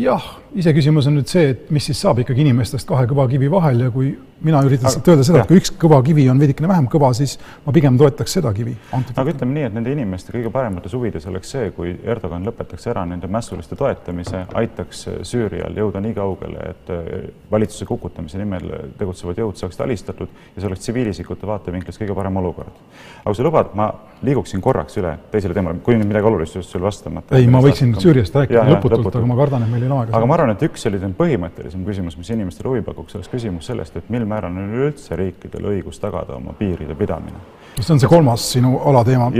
jah, 0.00 0.24
iseküsimus 0.56 1.08
on 1.10 1.18
nüüd 1.18 1.30
see, 1.30 1.50
et 1.54 1.70
mis 1.74 1.86
siis 1.88 1.98
saab 2.02 2.20
ikkagi 2.22 2.44
inimestest 2.44 2.86
kahe 2.88 3.06
kõva 3.10 3.26
kivi 3.30 3.48
vahel 3.50 3.86
ja 3.86 3.92
kui 3.94 4.12
mina 4.44 4.60
üritan 4.66 4.90
lihtsalt 4.90 5.08
öelda 5.10 5.24
seda, 5.26 5.42
et 5.42 5.50
kui 5.50 5.58
üks 5.60 5.72
kõva 5.80 5.98
kivi 6.04 6.26
on 6.30 6.40
veidikene 6.40 6.68
vähem 6.70 6.88
kõva, 6.92 7.10
siis 7.16 7.36
ma 7.64 7.72
pigem 7.74 7.96
toetaks 7.98 8.36
seda 8.36 8.52
kivi. 8.56 8.76
aga 8.92 9.24
ütleme 9.32 9.56
nii, 9.56 9.64
et 9.70 9.76
nende 9.76 9.94
inimeste 9.94 10.34
kõige 10.34 10.52
paremates 10.54 10.94
huvides 10.96 11.26
oleks 11.30 11.54
see, 11.56 11.70
kui 11.76 11.94
Erdogan 12.04 12.44
lõpetaks 12.46 12.86
ära 12.92 13.06
nende 13.08 13.30
mässuliste 13.32 13.78
toetamise, 13.80 14.44
aitaks 14.60 15.06
Süürial 15.26 15.78
jõuda 15.80 16.02
nii 16.04 16.16
kaugele, 16.16 16.70
et 16.74 16.92
äh, 16.92 17.30
valitsuse 17.50 17.88
kukutamise 17.88 18.40
nimel 18.42 18.68
tegutsevad 19.00 19.40
jõud 19.40 19.58
saaksid 19.60 19.86
alistatud 19.86 20.28
ja 20.54 20.60
see 20.60 20.70
oleks 20.70 20.84
tsiviilisikute 20.84 21.48
vaatevinklist 21.48 22.02
kõige 22.02 22.16
parem 22.18 22.42
olukord. 22.42 22.84
aga 23.22 23.32
kui 23.32 23.40
sa 23.40 23.48
lubad, 23.48 23.72
ma 23.74 23.90
liiguksin 24.24 24.60
korraks 24.64 24.96
üle 24.96 25.12
teisele 25.32 25.54
teemale, 25.56 25.80
kui 25.84 25.96
nüüd 25.98 26.08
midagi 26.08 26.28
olulist 26.28 26.56
just 26.56 26.72
sul 26.72 26.82
vastamata. 26.84 27.36
ei, 27.36 27.48
ma 27.50 27.60
võiksin 27.64 27.92
Süüriast 28.00 28.36
rääkida 28.36 28.64
lõputult, 28.70 29.10
aga 29.12 29.28
ma 29.28 29.36
kardan, 29.38 29.66
et 29.66 29.72
meil 29.72 29.84
ei 29.84 29.90
ole 29.90 29.98
aega. 30.04 30.16
aga 30.16 30.28
ma 30.28 30.38
arvan, 30.38 30.52
et 30.56 30.64
üks 30.66 30.86
selline 30.86 31.12
põhimõttelisem 31.18 31.84
küsimus, 31.86 32.16
mis 32.20 32.30
inimestele 32.32 32.72
huvi 32.72 32.84
pakuks, 32.86 33.18
oleks 33.18 33.32
küsimus 33.32 33.68
sellest, 33.68 33.96
et 34.00 34.08
mil 34.12 34.24
määral 34.28 34.54
on 34.54 34.70
üleüldse 34.70 35.18
riikidel 35.20 35.68
õigus 35.72 36.00
tagada 36.02 36.38
oma 36.38 36.56
piiride 36.58 36.96
pidamine. 36.98 37.42
see 37.80 37.92
on 37.92 38.00
see 38.00 38.10
kolmas 38.10 38.46
sinu 38.56 38.78
alateema, 38.88 39.30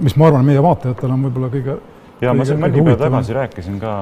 mis 0.00 0.16
ma 0.16 0.30
arvan, 0.30 0.46
meie 0.46 0.62
vaatajatel 0.64 1.16
on 1.16 1.28
võib-olla 1.28 1.52
kõige 1.52 1.78
ja 2.20 2.34
ma 2.34 2.44
siin 2.46 2.60
mõni 2.60 2.82
päev 2.84 2.98
tagasi 3.00 3.34
rääkisin 3.34 3.78
ka 3.82 3.94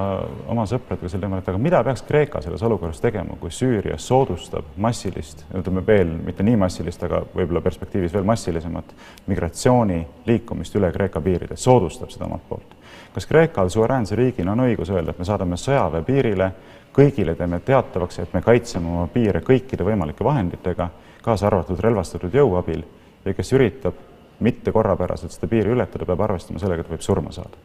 oma 0.53 0.65
sõpradega 0.69 1.11
sel 1.11 1.23
teemal, 1.23 1.41
et 1.43 1.49
aga 1.49 1.61
mida 1.63 1.81
peaks 1.87 2.05
Kreeka 2.07 2.43
selles 2.45 2.63
olukorras 2.67 3.01
tegema, 3.01 3.37
kui 3.41 3.51
Süüria 3.55 3.97
soodustab 3.99 4.75
massilist, 4.77 5.47
ütleme 5.55 5.85
veel 5.87 6.13
mitte 6.27 6.45
nii 6.47 6.59
massilist, 6.61 7.03
aga 7.09 7.23
võib-olla 7.33 7.63
perspektiivis 7.65 8.13
veel 8.15 8.29
massilisemat 8.29 8.95
migratsiooni 9.31 10.03
liikumist 10.29 10.77
üle 10.79 10.93
Kreeka 10.93 11.23
piiride, 11.25 11.57
soodustab 11.57 12.13
seda 12.13 12.29
omalt 12.29 12.47
poolt. 12.49 12.79
kas 13.15 13.27
Kreekal 13.27 13.69
suveräänse 13.69 14.17
riigina 14.17 14.53
on 14.53 14.67
õigus 14.67 14.91
öelda, 14.93 15.13
et 15.13 15.19
me 15.19 15.25
saadame 15.29 15.57
sõjaväe 15.61 16.05
piirile 16.05 16.53
kõigile 16.93 17.35
teeme 17.35 17.61
teatavaks, 17.61 18.19
et 18.19 18.35
me 18.35 18.43
kaitseme 18.43 18.89
oma 18.89 19.07
piire 19.13 19.41
kõikide 19.41 19.85
võimalike 19.85 20.25
vahenditega, 20.25 20.91
kaasa 21.23 21.47
arvatud 21.47 21.81
relvastatud 21.81 22.35
jõu 22.35 22.57
abil 22.61 22.85
ja 23.25 23.35
kes 23.35 23.53
üritab 23.53 23.95
mitte 24.43 24.73
korrapäraselt 24.73 25.33
seda 25.33 25.49
piiri 25.49 25.73
ületada, 25.73 26.07
peab 26.07 26.21
arvestama 26.27 26.59
sellega, 26.59 26.83
et 26.83 26.91
võib 26.91 27.05
surma 27.05 27.33
saada. 27.33 27.61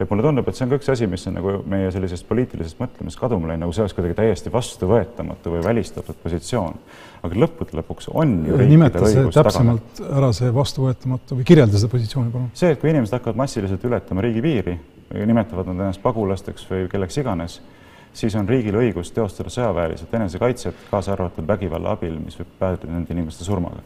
Et 0.00 0.10
mulle 0.10 0.24
tundub, 0.24 0.48
et 0.48 0.56
see 0.56 0.64
on 0.64 0.70
ka 0.72 0.78
üks 0.80 0.90
asi, 0.92 1.06
mis 1.10 1.26
on 1.28 1.36
nagu 1.36 1.54
meie 1.68 1.90
sellisest 1.92 2.26
poliitilisest 2.28 2.78
mõtlemisest 2.80 3.20
kaduma 3.20 3.50
läinud, 3.50 3.66
nagu 3.66 3.74
see 3.76 3.84
oleks 3.84 3.96
kuidagi 3.96 4.16
täiesti 4.18 4.52
vastuvõetamatu 4.52 5.54
või 5.54 5.64
välistatud 5.64 6.20
positsioon. 6.22 6.78
aga 7.22 7.40
lõppude 7.44 7.76
lõpuks 7.76 8.08
on 8.16 8.38
ju 8.48 8.56
nimeta 8.56 9.02
see 9.04 9.26
täpsemalt 9.34 9.90
tagada. 9.98 10.14
ära, 10.20 10.30
see 10.36 10.54
vastuvõetamatu 10.56 11.40
või 11.40 11.44
kirjelda 11.50 11.78
seda 11.82 11.92
positsiooni, 11.92 12.32
palun. 12.32 12.48
see, 12.54 12.72
et 12.72 12.80
kui 12.80 12.90
inimesed 12.90 13.18
hakkavad 13.18 13.42
massiliselt 13.42 13.84
ületama 13.84 14.24
riigipiiri, 14.24 14.78
nimetavad 15.26 15.68
nad 15.68 15.84
ennast 15.84 16.02
pagulasteks 16.02 16.64
või 16.70 16.88
kelleks 16.88 17.20
iganes 17.20 17.60
siis 18.12 18.34
on 18.34 18.48
riigil 18.48 18.74
õigus 18.74 19.12
teostada 19.14 19.50
sõjaväeliselt 19.52 20.14
enesekaitset, 20.14 20.86
kaasa 20.90 21.12
arvatud 21.14 21.46
vägivalla 21.46 21.94
abil, 21.94 22.16
mis 22.18 22.38
võib 22.38 22.54
päädida 22.58 22.90
nende 22.90 23.14
inimeste 23.14 23.44
surmaga. 23.44 23.82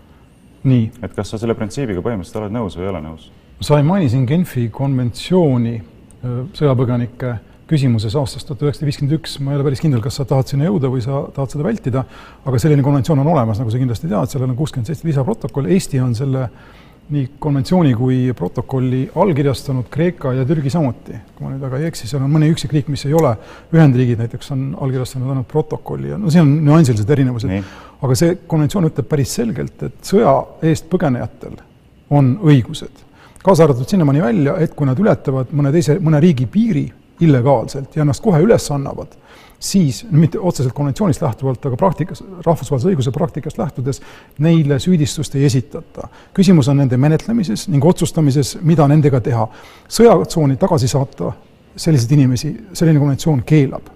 et 0.64 1.14
kas 1.14 1.30
sa 1.30 1.38
selle 1.38 1.54
printsiibiga 1.54 2.00
põhimõtteliselt 2.00 2.40
oled 2.40 2.54
nõus 2.54 2.76
või 2.78 2.86
ei 2.86 2.88
ole 2.88 3.00
nõus? 3.00 3.30
sa 3.60 3.78
ei 3.78 3.82
maini 3.82 4.08
siin 4.08 4.24
Genfi 4.26 4.68
konventsiooni 4.68 5.82
sõjapõgenike 6.56 7.34
küsimuses 7.68 8.14
aastast 8.20 8.48
tuhat 8.48 8.62
üheksasada 8.66 8.88
viiskümmend 8.88 9.16
üks, 9.16 9.38
ma 9.40 9.54
ei 9.54 9.58
ole 9.58 9.66
päris 9.66 9.80
kindel, 9.80 10.02
kas 10.04 10.18
sa 10.20 10.26
tahad 10.28 10.50
sinna 10.50 10.66
jõuda 10.68 10.90
või 10.92 11.02
sa 11.04 11.24
tahad 11.34 11.54
seda 11.54 11.64
vältida, 11.64 12.04
aga 12.44 12.60
selline 12.60 12.84
konventsioon 12.84 13.22
on 13.22 13.30
olemas, 13.32 13.60
nagu 13.60 13.72
sa 13.72 13.80
kindlasti 13.80 14.10
tead, 14.10 14.32
sellel 14.32 14.52
on 14.52 14.58
kuuskümmend 14.58 14.90
seitse 14.90 15.08
lisaprotokoll, 15.08 15.70
Eesti 15.72 16.02
on 16.04 16.12
selle 16.18 16.48
nii 17.12 17.34
konventsiooni 17.40 17.92
kui 17.96 18.18
protokolli 18.36 19.02
allkirjastanud 19.20 19.88
Kreeka 19.92 20.32
ja 20.32 20.44
Türgi 20.48 20.70
samuti, 20.72 21.18
kui 21.36 21.44
ma 21.44 21.52
nüüd 21.52 21.64
väga 21.64 21.80
ei 21.80 21.88
eksi, 21.90 22.08
seal 22.08 22.24
on 22.24 22.32
mõni 22.32 22.48
üksik 22.52 22.72
riik, 22.72 22.88
mis 22.92 23.04
ei 23.04 23.16
ole, 23.16 23.34
Ühendriigid 23.76 24.22
näiteks 24.22 24.52
on 24.56 24.70
allkirjastanud 24.80 25.34
ainult 25.34 25.48
protokolli 25.50 26.14
ja 26.14 26.20
no 26.20 26.32
siin 26.32 26.46
on 26.46 26.54
nüansilised 26.64 27.10
erinevused, 27.16 27.52
aga 28.00 28.16
see 28.16 28.38
konventsioon 28.48 28.88
ütleb 28.88 29.08
päris 29.10 29.36
selgelt, 29.36 29.76
et 29.84 30.00
sõja 30.08 30.32
eest 30.64 30.88
põgenejatel 30.92 31.58
on 32.14 32.38
õigused, 32.44 33.04
kaasa 33.44 33.66
arvatud 33.66 33.88
sinnamaani 33.88 34.22
välja, 34.22 34.56
et 34.64 34.74
kui 34.74 34.88
nad 34.88 34.98
ületavad 35.00 35.52
mõne 35.52 35.72
teise, 35.74 35.98
mõne 36.00 36.20
riigi 36.22 36.46
piiri 36.50 36.84
illegaalselt 37.24 37.96
ja 37.96 38.02
ennast 38.02 38.22
kohe 38.24 38.40
üles 38.42 38.70
annavad 38.74 39.12
siis 39.64 40.06
mitte 40.10 40.38
otseselt 40.38 40.74
konventsioonist 40.76 41.22
lähtuvalt, 41.22 41.66
aga 41.66 41.76
praktikas, 41.76 42.20
rahvusvahelise 42.44 42.90
õiguse 42.90 43.12
praktikast 43.14 43.58
lähtudes 43.58 44.02
neile 44.44 44.78
süüdistust 44.78 45.34
ei 45.38 45.44
esitata. 45.44 46.08
küsimus 46.34 46.68
on 46.68 46.76
nende 46.82 46.96
menetlemises 47.00 47.68
ning 47.68 47.84
otsustamises, 47.84 48.58
mida 48.62 48.88
nendega 48.88 49.20
teha. 49.20 49.48
sõjatsooni 49.88 50.56
tagasi 50.60 50.88
saata 50.88 51.32
selliseid 51.76 52.12
inimesi, 52.12 52.54
selline 52.72 52.98
konventsioon 52.98 53.42
keelab 53.42 53.93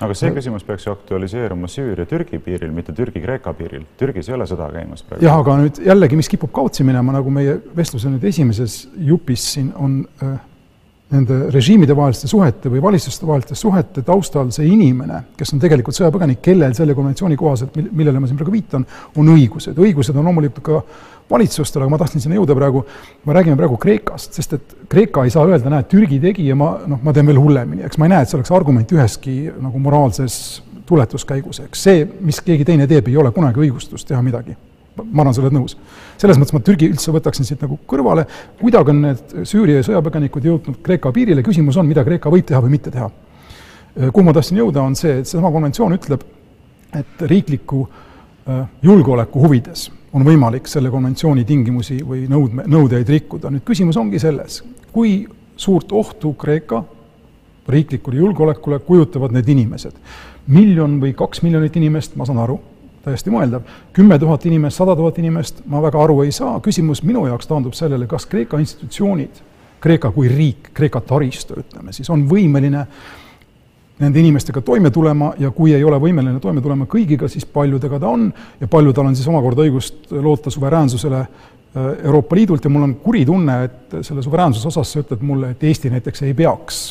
aga 0.00 0.16
see 0.16 0.32
küsimus 0.34 0.64
peaks 0.66 0.86
ju 0.86 0.92
aktualiseeruma 0.92 1.70
Süüria-Türgi 1.70 2.40
piiril, 2.42 2.72
mitte 2.74 2.94
Türgi-Kreeka 2.96 3.52
piiril. 3.56 3.86
Türgis 3.98 4.28
ei 4.30 4.36
ole 4.36 4.48
sõda 4.48 4.68
käimas 4.74 5.04
praegu. 5.06 5.24
jah, 5.24 5.38
aga 5.40 5.56
nüüd 5.62 5.80
jällegi, 5.86 6.18
mis 6.18 6.30
kipub 6.32 6.52
kaotsi 6.56 6.84
minema, 6.86 7.16
nagu 7.16 7.32
meie 7.32 7.58
vestluse 7.76 8.12
nüüd 8.12 8.24
esimeses 8.28 8.84
jupis 8.96 9.46
siin 9.54 9.72
on 9.76 10.02
äh, 10.22 10.36
nende 11.14 11.50
režiimide 11.54 11.94
vaheliste 11.94 12.26
suhete 12.26 12.70
või 12.70 12.80
valitsuste 12.82 13.26
vaheliste 13.26 13.54
suhete 13.58 14.02
taustal 14.06 14.48
see 14.54 14.66
inimene, 14.72 15.20
kes 15.38 15.54
on 15.54 15.62
tegelikult 15.62 15.94
sõjapõgenik, 15.94 16.40
kellel 16.42 16.74
selle 16.74 16.96
konventsiooni 16.98 17.38
kohaselt, 17.38 17.76
millele 17.76 18.22
ma 18.22 18.26
siin 18.26 18.38
praegu 18.40 18.54
viitan, 18.54 18.86
on 19.14 19.30
õigused. 19.36 19.78
õigused 19.78 20.18
on 20.18 20.26
loomulikult 20.26 20.64
ka 20.66 20.82
valitsustel, 21.30 21.84
aga 21.84 21.94
ma 21.94 22.00
tahtsin 22.02 22.24
sinna 22.24 22.38
jõuda 22.40 22.58
praegu, 22.58 22.82
me 23.26 23.38
räägime 23.38 23.58
praegu 23.58 23.78
Kreekast, 23.82 24.34
sest 24.34 24.58
et 24.58 24.76
Kreeka 24.90 25.26
ei 25.26 25.34
saa 25.34 25.46
öelda, 25.46 25.70
näed, 25.70 25.86
Türgi 25.90 26.18
tegi 26.22 26.50
ja 26.50 26.58
ma 26.58 26.72
noh, 26.90 27.02
ma 27.02 27.14
teen 27.14 27.30
veel 27.30 27.42
hullemini, 27.42 27.86
eks 27.86 28.02
ma 28.02 28.10
ei 28.10 28.16
näe, 28.16 28.26
et 28.26 28.32
see 28.32 28.40
oleks 28.40 28.54
argument 28.54 28.98
üheski 28.98 29.38
nagu 29.62 29.82
moraalses 29.82 30.40
tuletuskäigus, 30.86 31.62
eks 31.66 31.86
see, 31.86 32.06
mis 32.22 32.42
keegi 32.42 32.66
teine 32.66 32.90
teeb, 32.90 33.10
ei 33.10 33.18
ole 33.22 33.34
kunagi 33.34 33.62
õigustus 33.62 34.06
teha 34.06 34.22
midagi 34.26 34.58
ma 34.96 35.22
arvan, 35.22 35.34
sa 35.34 35.42
oled 35.42 35.56
nõus. 35.56 35.76
selles 36.16 36.38
mõttes 36.40 36.54
ma 36.56 36.62
Türgi 36.64 36.88
üldse 36.90 37.12
võtaksin 37.12 37.46
siit 37.48 37.62
nagu 37.62 37.78
kõrvale, 37.88 38.26
kuidagi 38.60 38.92
on 38.92 39.02
need 39.04 39.36
Süüria 39.48 39.82
sõjapõgenikud 39.84 40.48
jõudnud 40.48 40.80
Kreeka 40.84 41.12
piirile, 41.12 41.44
küsimus 41.44 41.76
on, 41.76 41.86
mida 41.88 42.04
Kreeka 42.04 42.32
võib 42.32 42.46
teha 42.48 42.62
või 42.64 42.76
mitte 42.76 42.90
teha. 42.94 43.10
kuhu 43.96 44.24
ma 44.24 44.32
tahtsin 44.36 44.58
jõuda, 44.62 44.82
on 44.82 44.96
see, 44.96 45.20
et 45.20 45.28
seesama 45.28 45.52
konventsioon 45.52 45.96
ütleb, 45.96 46.24
et 46.96 47.22
riikliku 47.28 47.86
äh, 47.86 48.66
julgeoleku 48.82 49.40
huvides 49.44 49.90
on 50.16 50.24
võimalik 50.24 50.68
selle 50.70 50.90
konventsiooni 50.92 51.44
tingimusi 51.44 52.00
või 52.04 52.24
nõudme, 52.30 52.64
nõudeid 52.66 53.08
rikkuda. 53.08 53.50
nüüd 53.50 53.64
küsimus 53.64 53.96
ongi 54.00 54.18
selles, 54.22 54.62
kui 54.92 55.26
suurt 55.56 55.92
ohtu 55.92 56.32
Kreeka 56.32 56.84
riiklikule 57.68 58.16
julgeolekule 58.22 58.78
kujutavad 58.78 59.32
need 59.32 59.48
inimesed. 59.48 59.92
miljon 60.46 61.00
või 61.02 61.12
kaks 61.14 61.42
miljonit 61.42 61.76
inimest, 61.76 62.16
ma 62.16 62.24
saan 62.24 62.38
aru 62.38 62.60
täiesti 63.06 63.30
mõeldav. 63.30 63.62
kümme 63.94 64.18
tuhat 64.18 64.46
inimest, 64.46 64.80
sada 64.80 64.96
tuhat 64.96 65.18
inimest, 65.22 65.62
ma 65.70 65.80
väga 65.82 66.00
aru 66.02 66.22
ei 66.24 66.32
saa, 66.34 66.58
küsimus 66.60 67.04
minu 67.06 67.26
jaoks 67.28 67.46
taandub 67.46 67.74
sellele, 67.78 68.06
kas 68.10 68.26
Kreeka 68.26 68.58
institutsioonid, 68.58 69.42
Kreeka 69.80 70.10
kui 70.10 70.28
riik, 70.28 70.72
Kreeka 70.74 71.00
taristu, 71.06 71.60
ütleme 71.62 71.94
siis, 71.94 72.10
on 72.10 72.24
võimeline 72.28 72.86
nende 74.02 74.20
inimestega 74.20 74.60
toime 74.60 74.90
tulema 74.90 75.30
ja 75.38 75.50
kui 75.54 75.72
ei 75.74 75.84
ole 75.84 76.00
võimeline 76.02 76.40
toime 76.42 76.60
tulema 76.60 76.88
kõigiga, 76.90 77.28
siis 77.32 77.46
paljudega 77.46 78.00
ta 78.02 78.10
on 78.10 78.26
ja 78.60 78.68
palju 78.68 78.92
tal 78.92 79.06
on 79.08 79.16
siis 79.16 79.28
omakorda 79.30 79.62
õigust 79.64 80.10
loota 80.10 80.50
suveräänsusele 80.50 81.20
äh, 81.20 81.28
Euroopa 82.04 82.36
Liidult. 82.36 82.64
Ja 82.64 82.70
mul 82.70 82.88
on 82.88 82.94
kuri 83.00 83.24
tunne, 83.24 83.60
et 83.64 83.94
selle 84.02 84.24
suveräänsuse 84.24 84.68
osas 84.68 84.92
sa 84.92 85.04
ütled 85.04 85.22
mulle, 85.24 85.54
et 85.54 85.64
Eesti 85.64 85.92
näiteks 85.94 86.26
ei 86.26 86.34
peaks 86.34 86.86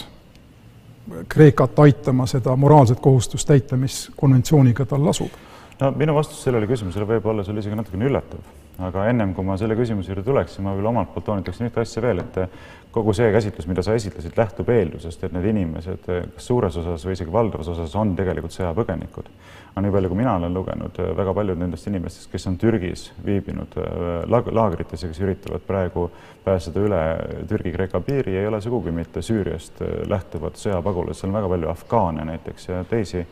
Kreekat 1.29 1.79
aitama 1.79 2.25
seda 2.25 2.55
moraalset 2.57 2.97
kohustust 3.03 3.45
täita, 3.47 3.77
mis 3.77 4.07
konventsiooniga 4.17 4.87
tal 4.89 5.03
lasub 5.05 5.35
no 5.79 5.91
minu 5.95 6.15
vastus 6.15 6.43
sellele 6.45 6.69
küsimusele 6.69 7.07
võib 7.09 7.27
olla 7.31 7.43
sulle 7.43 7.63
isegi 7.63 7.75
natukene 7.77 8.07
üllatav, 8.07 8.47
aga 8.87 9.09
ennem 9.11 9.33
kui 9.35 9.45
ma 9.47 9.57
selle 9.59 9.75
küsimuse 9.77 10.11
juurde 10.11 10.23
tuleksin, 10.27 10.63
ma 10.65 10.75
veel 10.77 10.87
omalt 10.91 11.11
poolt 11.13 11.27
toonitaksin 11.29 11.69
ühte 11.69 11.83
asja 11.83 12.03
veel, 12.03 12.21
et 12.23 12.39
kogu 12.95 13.11
see 13.15 13.27
käsitlus, 13.33 13.67
mida 13.67 13.83
sa 13.83 13.95
esitlesid, 13.97 14.37
lähtub 14.39 14.69
eeldusest, 14.71 15.25
et 15.27 15.33
need 15.35 15.49
inimesed 15.51 16.05
kas 16.07 16.45
suures 16.47 16.77
osas 16.79 17.03
või 17.03 17.17
isegi 17.17 17.33
valdavas 17.33 17.67
osas 17.73 17.95
on 17.99 18.13
tegelikult 18.15 18.55
sõjapõgenikud. 18.55 19.27
aga 19.73 19.83
nii 19.83 19.91
palju, 19.91 20.11
kui 20.11 20.19
mina 20.21 20.35
olen 20.39 20.53
lugenud, 20.55 20.99
väga 21.17 21.33
paljud 21.35 21.59
nendest 21.59 21.89
inimestest, 21.91 22.29
kes 22.31 22.47
on 22.47 22.55
Türgis 22.57 23.09
viibinud 23.25 23.75
laag 24.31 24.47
laagrites 24.47 25.03
ja 25.03 25.09
kes 25.11 25.19
üritavad 25.19 25.65
praegu 25.67 26.07
pääseda 26.45 26.79
üle 26.79 27.01
Türgi-Kreeka 27.49 27.99
piiri, 27.99 28.37
ei 28.39 28.47
ole 28.47 28.61
sugugi 28.63 28.95
mitte 28.95 29.21
Süüriast 29.21 29.83
lähtuvad 30.07 30.55
sõjapagulased, 30.61 31.19
seal 31.19 31.33
on 31.33 31.39
väga 31.41 31.51
palju 31.51 31.73
afgaane 31.73 32.29
näiteks 32.31 32.69
ja 32.69 32.83
teisi 32.87 33.25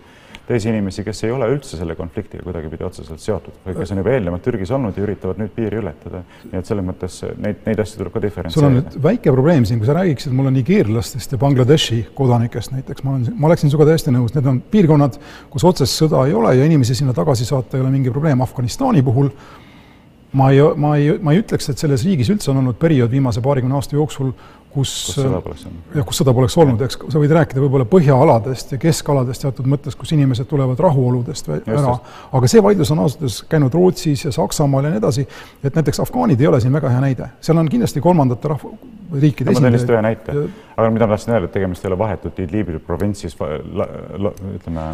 teisi 0.48 0.70
inimesi, 0.70 1.04
kes 1.08 1.24
ei 1.24 1.32
ole 1.32 1.48
üldse 1.54 1.78
selle 1.80 1.96
konfliktiga 1.96 2.44
kuidagipidi 2.44 2.84
otseselt 2.84 3.22
seotud 3.24 3.62
või 3.64 3.78
kes 3.78 3.94
on 3.94 4.02
juba 4.02 4.12
eelnevalt 4.16 4.44
Türgis 4.44 4.74
olnud 4.76 4.98
ja 4.98 5.06
üritavad 5.06 5.40
nüüd 5.40 5.54
piiri 5.56 5.80
ületada. 5.80 6.24
nii 6.52 6.60
et 6.60 6.70
selles 6.70 6.88
mõttes 6.88 7.20
neid, 7.40 7.62
neid 7.68 7.80
asju 7.84 8.02
tuleb 8.02 8.16
ka 8.16 8.24
diferentseerida. 8.26 8.60
sul 8.60 8.68
on 8.68 8.78
nüüd 8.82 9.00
väike 9.08 9.32
probleem 9.32 9.66
siin, 9.70 9.80
kui 9.80 9.88
sa 9.88 9.96
räägiksid 10.00 10.36
mulle 10.36 10.52
nigeerlastest 10.58 11.36
ja 11.36 11.40
Bangladeshi 11.40 12.02
kodanikest 12.18 12.76
näiteks, 12.76 13.06
ma 13.08 13.16
olen, 13.16 13.28
ma 13.40 13.52
oleksin 13.52 13.72
sinuga 13.72 13.88
täiesti 13.94 14.16
nõus, 14.16 14.36
need 14.36 14.52
on 14.52 14.60
piirkonnad, 14.76 15.20
kus 15.54 15.68
otsest 15.72 16.04
sõda 16.04 16.28
ei 16.28 16.36
ole 16.36 16.56
ja 16.60 16.68
inimesi 16.68 16.98
sinna 17.00 17.16
tagasi 17.16 17.48
saata 17.48 17.78
ei 17.78 17.86
ole 17.86 17.94
mingi 17.94 18.12
probleem. 18.12 18.44
Afganistani 18.44 19.04
puhul 19.04 19.32
ma 20.34 20.50
ei, 20.52 20.60
ma 20.76 20.96
ei, 20.98 21.14
ma 21.22 21.34
ei 21.34 21.44
ütleks, 21.44 21.70
et 21.70 21.82
selles 21.82 22.04
riigis 22.08 22.32
üldse 22.34 22.52
on 22.52 22.62
olnud 22.64 22.78
periood 22.82 23.12
viimase 23.14 23.42
paarikümne 23.44 23.78
aasta 23.78 23.98
jooksul, 23.98 24.32
kus, 24.74 24.92
jah, 25.20 26.06
kus 26.08 26.20
sõda 26.22 26.34
poleks 26.34 26.56
olnud, 26.58 26.82
eks 26.86 26.98
sa 27.14 27.22
võid 27.22 27.34
rääkida 27.38 27.62
võib-olla 27.62 27.86
põhjaaladest 27.90 28.74
ja 28.74 28.80
keskaladest 28.82 29.46
teatud 29.46 29.70
mõttes, 29.70 29.98
kus 30.00 30.14
inimesed 30.16 30.50
tulevad 30.50 30.82
rahuoludest 30.82 31.52
ära, 31.54 31.96
aga 32.34 32.50
see 32.50 32.64
vaidlus 32.66 32.92
on 32.96 33.04
ausalt 33.06 33.22
öeldes 33.22 33.40
käinud 33.52 33.78
Rootsis 33.78 34.26
ja 34.26 34.34
Saksamaal 34.34 34.90
ja 34.90 34.96
nii 34.96 35.04
edasi, 35.04 35.28
et 35.62 35.78
näiteks 35.78 36.02
afgaanid 36.04 36.42
ei 36.42 36.50
ole 36.50 36.62
siin 36.64 36.74
väga 36.74 36.90
hea 36.94 37.04
näide, 37.06 37.30
seal 37.44 37.62
on 37.62 37.70
kindlasti 37.70 38.02
kolmandate 38.04 38.54
rahv-, 38.56 38.74
riikide 39.14 39.52
no, 39.52 39.60
ma 39.60 39.68
teen 39.68 39.78
lihtsalt 39.78 39.94
ühe 39.98 40.06
näite, 40.08 40.38
aga 40.74 40.94
mida 40.96 41.10
ma 41.10 41.18
tahtsin 41.18 41.38
öelda, 41.38 41.52
et 41.52 41.58
tegemist 41.60 41.86
ei 41.86 41.94
ole 41.94 42.00
vahetult 42.02 42.42
Idlibi 42.48 42.82
provintsis 42.82 43.38
ütleme 43.38 44.88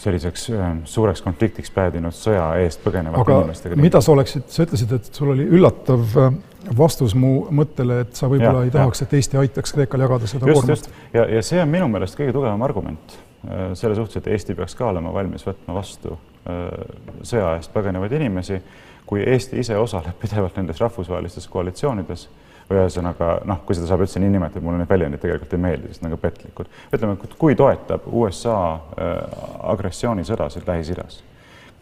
selliseks 0.00 0.46
suureks 0.88 1.22
konfliktiks 1.22 1.70
päädinud 1.74 2.14
sõja 2.16 2.46
eest 2.62 2.82
põgenevate 2.84 3.36
inimestega. 3.36 3.76
mida 3.80 4.00
sa 4.00 4.12
oleksid, 4.14 4.46
sa 4.52 4.66
ütlesid, 4.66 4.94
et 4.96 5.10
sul 5.14 5.32
oli 5.34 5.46
üllatav 5.46 6.16
äh, 6.22 6.38
vastus 6.78 7.14
mu 7.18 7.32
mõttele, 7.54 8.02
et 8.06 8.14
sa 8.18 8.30
võib-olla 8.30 8.64
ei 8.66 8.72
tahaks, 8.74 9.04
et 9.04 9.14
Eesti 9.18 9.40
aitaks 9.42 9.74
Kreekal 9.76 10.04
jagada 10.06 10.30
seda 10.30 10.48
just, 10.50 10.60
koormust. 10.60 10.90
ja, 11.14 11.26
ja 11.36 11.42
see 11.46 11.60
on 11.62 11.70
minu 11.72 11.88
meelest 11.92 12.18
kõige 12.18 12.34
tugevam 12.36 12.62
argument 12.66 13.16
äh, 13.16 13.72
selle 13.78 13.98
suhtes, 13.98 14.20
et 14.22 14.30
Eesti 14.34 14.56
peaks 14.58 14.76
ka 14.78 14.88
olema 14.90 15.12
valmis 15.14 15.46
võtma 15.46 15.76
vastu 15.78 16.16
äh, 16.16 16.62
sõja 17.26 17.56
eest 17.58 17.72
põgenevaid 17.74 18.14
inimesi, 18.18 18.60
kui 19.06 19.24
Eesti 19.26 19.60
ise 19.62 19.76
osaleb 19.78 20.16
pidevalt 20.22 20.56
nendes 20.60 20.80
rahvusvahelistes 20.82 21.48
koalitsioonides 21.52 22.28
ühesõnaga 22.70 23.32
noh, 23.48 23.62
kui 23.66 23.76
seda 23.76 23.88
saab 23.90 24.04
üldse 24.04 24.20
nii 24.22 24.32
nimetada, 24.32 24.62
mulle 24.64 24.82
need 24.82 24.90
väljendid 24.90 25.22
tegelikult 25.22 25.54
ei 25.56 25.62
meeldi, 25.62 25.92
sest 25.92 26.04
nagu 26.04 26.18
petlikud. 26.20 26.70
ütleme, 26.94 27.16
kui 27.38 27.56
toetab 27.58 28.06
USA 28.06 28.58
äh, 28.72 29.12
agressioonisõdasid 29.74 30.68
Lähis-Idas, 30.68 31.22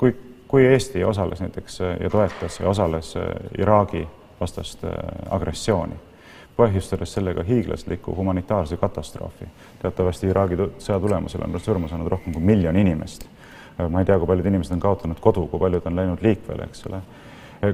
kui, 0.00 0.14
kui 0.48 0.66
Eesti 0.66 1.04
osales 1.04 1.42
näiteks 1.44 1.80
äh, 1.80 1.96
ja 2.04 2.10
toetas 2.10 2.60
ja 2.60 2.68
osales 2.68 3.16
äh, 3.16 3.26
Iraagi 3.58 4.06
vastast 4.40 4.86
agressiooni, 5.30 5.98
põhjustades 6.56 7.12
sellega 7.12 7.42
hiiglasliku 7.44 8.14
humanitaarse 8.16 8.76
katastroofi. 8.80 9.48
teatavasti 9.82 10.30
Iraagi 10.32 10.56
sõja 10.78 11.00
tulemusel 11.00 11.44
on 11.44 11.60
surma 11.60 11.88
saanud 11.88 12.08
rohkem 12.08 12.32
kui 12.32 12.42
miljon 12.42 12.76
inimest. 12.76 13.26
ma 13.88 14.00
ei 14.00 14.04
tea, 14.04 14.18
kui 14.18 14.26
paljud 14.26 14.46
inimesed 14.46 14.72
on 14.72 14.80
kaotanud 14.80 15.20
kodu, 15.20 15.46
kui 15.46 15.60
paljud 15.60 15.86
on 15.86 15.96
läinud 15.96 16.22
liikvele, 16.22 16.64
eks 16.64 16.86
ole 16.88 17.02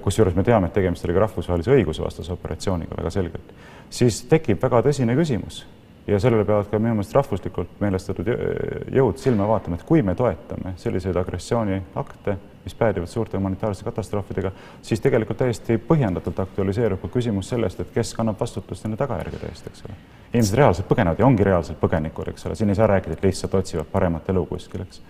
kusjuures 0.02 0.34
me 0.34 0.42
teame, 0.44 0.66
et 0.66 0.74
tegemist 0.74 1.04
oli 1.06 1.14
ka 1.14 1.24
rahvusvahelise 1.26 1.74
õiguse 1.76 2.04
vastase 2.04 2.32
operatsiooniga 2.34 2.98
väga 2.98 3.12
selgelt, 3.14 3.56
siis 3.90 4.24
tekib 4.30 4.62
väga 4.62 4.82
tõsine 4.88 5.14
küsimus 5.18 5.64
ja 6.06 6.20
sellele 6.20 6.44
peavad 6.44 6.68
ka 6.70 6.78
minu 6.78 6.94
meelest 6.94 7.14
rahvuslikult 7.14 7.80
meelestatud 7.82 8.28
jõud 8.94 9.18
silma 9.18 9.46
vaatama, 9.48 9.78
et 9.78 9.86
kui 9.86 10.02
me 10.06 10.14
toetame 10.14 10.74
selliseid 10.78 11.16
agressiooniakte, 11.18 12.36
mis 12.64 12.74
päädivad 12.74 13.10
suurte 13.10 13.38
humanitaarsete 13.38 13.86
katastroofidega, 13.90 14.52
siis 14.82 15.02
tegelikult 15.02 15.38
täiesti 15.38 15.78
põhjendatult 15.88 16.40
aktualiseerub 16.46 17.02
ka 17.02 17.10
küsimus 17.18 17.50
sellest, 17.50 17.82
et 17.82 17.92
kes 17.94 18.14
kannab 18.14 18.40
vastutust 18.40 18.86
nende 18.86 18.98
tagajärgede 19.02 19.50
eest, 19.50 19.70
eks 19.70 19.86
ole. 19.86 19.98
inimesed 20.32 20.58
reaalselt 20.58 20.88
põgenevad 20.88 21.22
ja 21.22 21.26
ongi 21.26 21.46
reaalselt 21.46 21.80
põgenikud, 21.82 22.30
eks 22.30 22.46
ole, 22.46 22.58
siin 22.58 22.70
ei 22.70 22.78
saa 22.78 22.90
rääkida, 22.90 23.18
et 23.18 23.26
lihtsalt 23.26 23.54
otsivad 23.54 23.90
paremat 23.92 24.30
elu 24.30 24.46
kuskil, 24.50 24.86
eks 24.86 25.02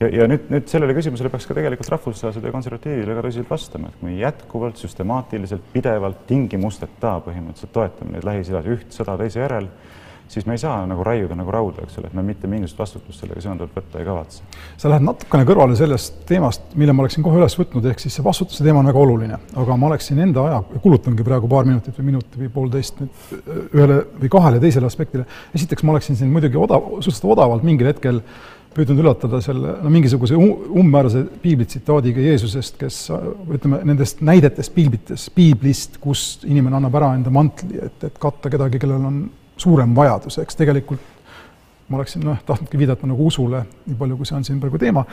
ja, 0.00 0.08
ja 0.12 0.28
nüüd, 0.30 0.48
nüüd 0.52 0.70
sellele 0.70 0.96
küsimusele 0.96 1.30
peaks 1.32 1.48
ka 1.48 1.56
tegelikult 1.56 1.90
rahvuslased 1.94 2.44
ja 2.44 2.54
konservatiivid 2.54 3.08
väga 3.10 3.26
tõsiselt 3.26 3.50
vastama, 3.50 3.90
et 3.90 4.00
kui 4.02 4.18
jätkuvalt, 4.20 4.80
süstemaatiliselt, 4.82 5.68
pidevalt, 5.74 6.24
tingimusteta 6.28 7.18
põhimõtteliselt 7.26 7.74
toetame 7.76 8.16
neid 8.16 8.26
Lähis-Idas 8.28 8.72
üht 8.76 8.96
sõda 8.96 9.16
teise 9.20 9.42
järel, 9.42 9.70
siis 10.28 10.42
me 10.46 10.56
ei 10.56 10.58
saa 10.58 10.80
nagu 10.90 11.04
raiuda 11.06 11.36
nagu 11.38 11.52
rauda, 11.54 11.84
eks 11.86 12.00
ole, 12.00 12.08
et 12.10 12.16
me 12.18 12.24
mitte 12.26 12.48
mingisugust 12.50 12.80
vastutust 12.80 13.22
sellega 13.22 13.44
seonduvalt 13.44 13.76
võtta 13.78 14.00
ei 14.00 14.08
kavatse. 14.08 14.42
sa 14.76 14.90
lähed 14.90 15.06
natukene 15.06 15.46
kõrvale 15.46 15.76
sellest 15.78 16.18
teemast, 16.26 16.74
mille 16.74 16.92
ma 16.92 17.04
oleksin 17.04 17.24
kohe 17.24 17.38
üles 17.38 17.54
võtnud, 17.56 17.86
ehk 17.92 18.02
siis 18.02 18.18
see 18.18 18.26
vastutuse 18.26 18.66
teema 18.66 18.82
on 18.82 18.90
väga 18.90 19.04
oluline, 19.04 19.38
aga 19.62 19.76
ma 19.78 19.88
oleksin 19.92 20.18
enda 20.26 20.48
aja, 20.50 20.58
kulutangi 20.82 21.24
praegu 21.24 21.48
paar 21.48 21.68
minutit 21.68 21.94
või 22.00 22.10
minuti 22.10 22.42
või 22.42 22.50
poolteist 22.58 22.98
nüüd 23.00 23.46
ühele 23.70 24.02
või 24.18 24.32
kahele 24.34 24.60
teisele 24.60 24.90
aspektile. 24.90 25.28
esiteks 25.54 25.86
ma 25.86 25.94
oleksin 25.94 26.18
siin 26.18 26.34
muidugi 26.34 26.58
odav, 26.58 26.90
suhteliselt 26.98 27.30
odavalt 27.36 27.62
mingil 27.66 27.92
hetkel 27.94 28.18
äh, 28.18 28.55
püüdnud 28.76 29.00
üllatada 29.00 29.40
selle 29.44 29.76
no 29.82 29.90
mingisuguse 29.92 30.36
umbmäärase 30.36 31.24
piiblitsitaadiga 31.42 32.22
Jeesusest, 32.28 32.76
kes 32.80 33.00
ütleme, 33.10 33.80
nendest 33.88 34.22
näidetest 34.26 34.74
piiblites, 34.76 35.28
piiblist, 35.34 35.98
kus 36.02 36.26
inimene 36.44 36.78
annab 36.78 36.98
ära 37.00 37.14
enda 37.16 37.32
mantli, 37.32 37.80
et, 37.82 37.98
et 38.04 38.20
katta 38.20 38.52
kedagi, 38.52 38.80
kellel 38.82 39.08
on 39.08 39.20
suurem 39.60 39.94
vajadus, 39.96 40.38
eks 40.42 40.58
tegelikult 40.58 41.12
ma 41.88 42.00
oleksin 42.00 42.24
noh, 42.26 42.38
tahtnudki 42.46 42.78
viidata 42.80 43.06
nagu 43.06 43.28
usule, 43.30 43.62
nii 43.86 43.98
palju, 43.98 44.18
kui 44.18 44.28
see 44.28 44.36
on 44.38 44.46
siin 44.46 44.58
praegu 44.62 44.80
teema, 44.82 45.04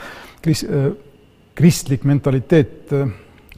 kris-, 0.42 0.66
kristlik 1.54 2.06
mentaliteet 2.08 2.92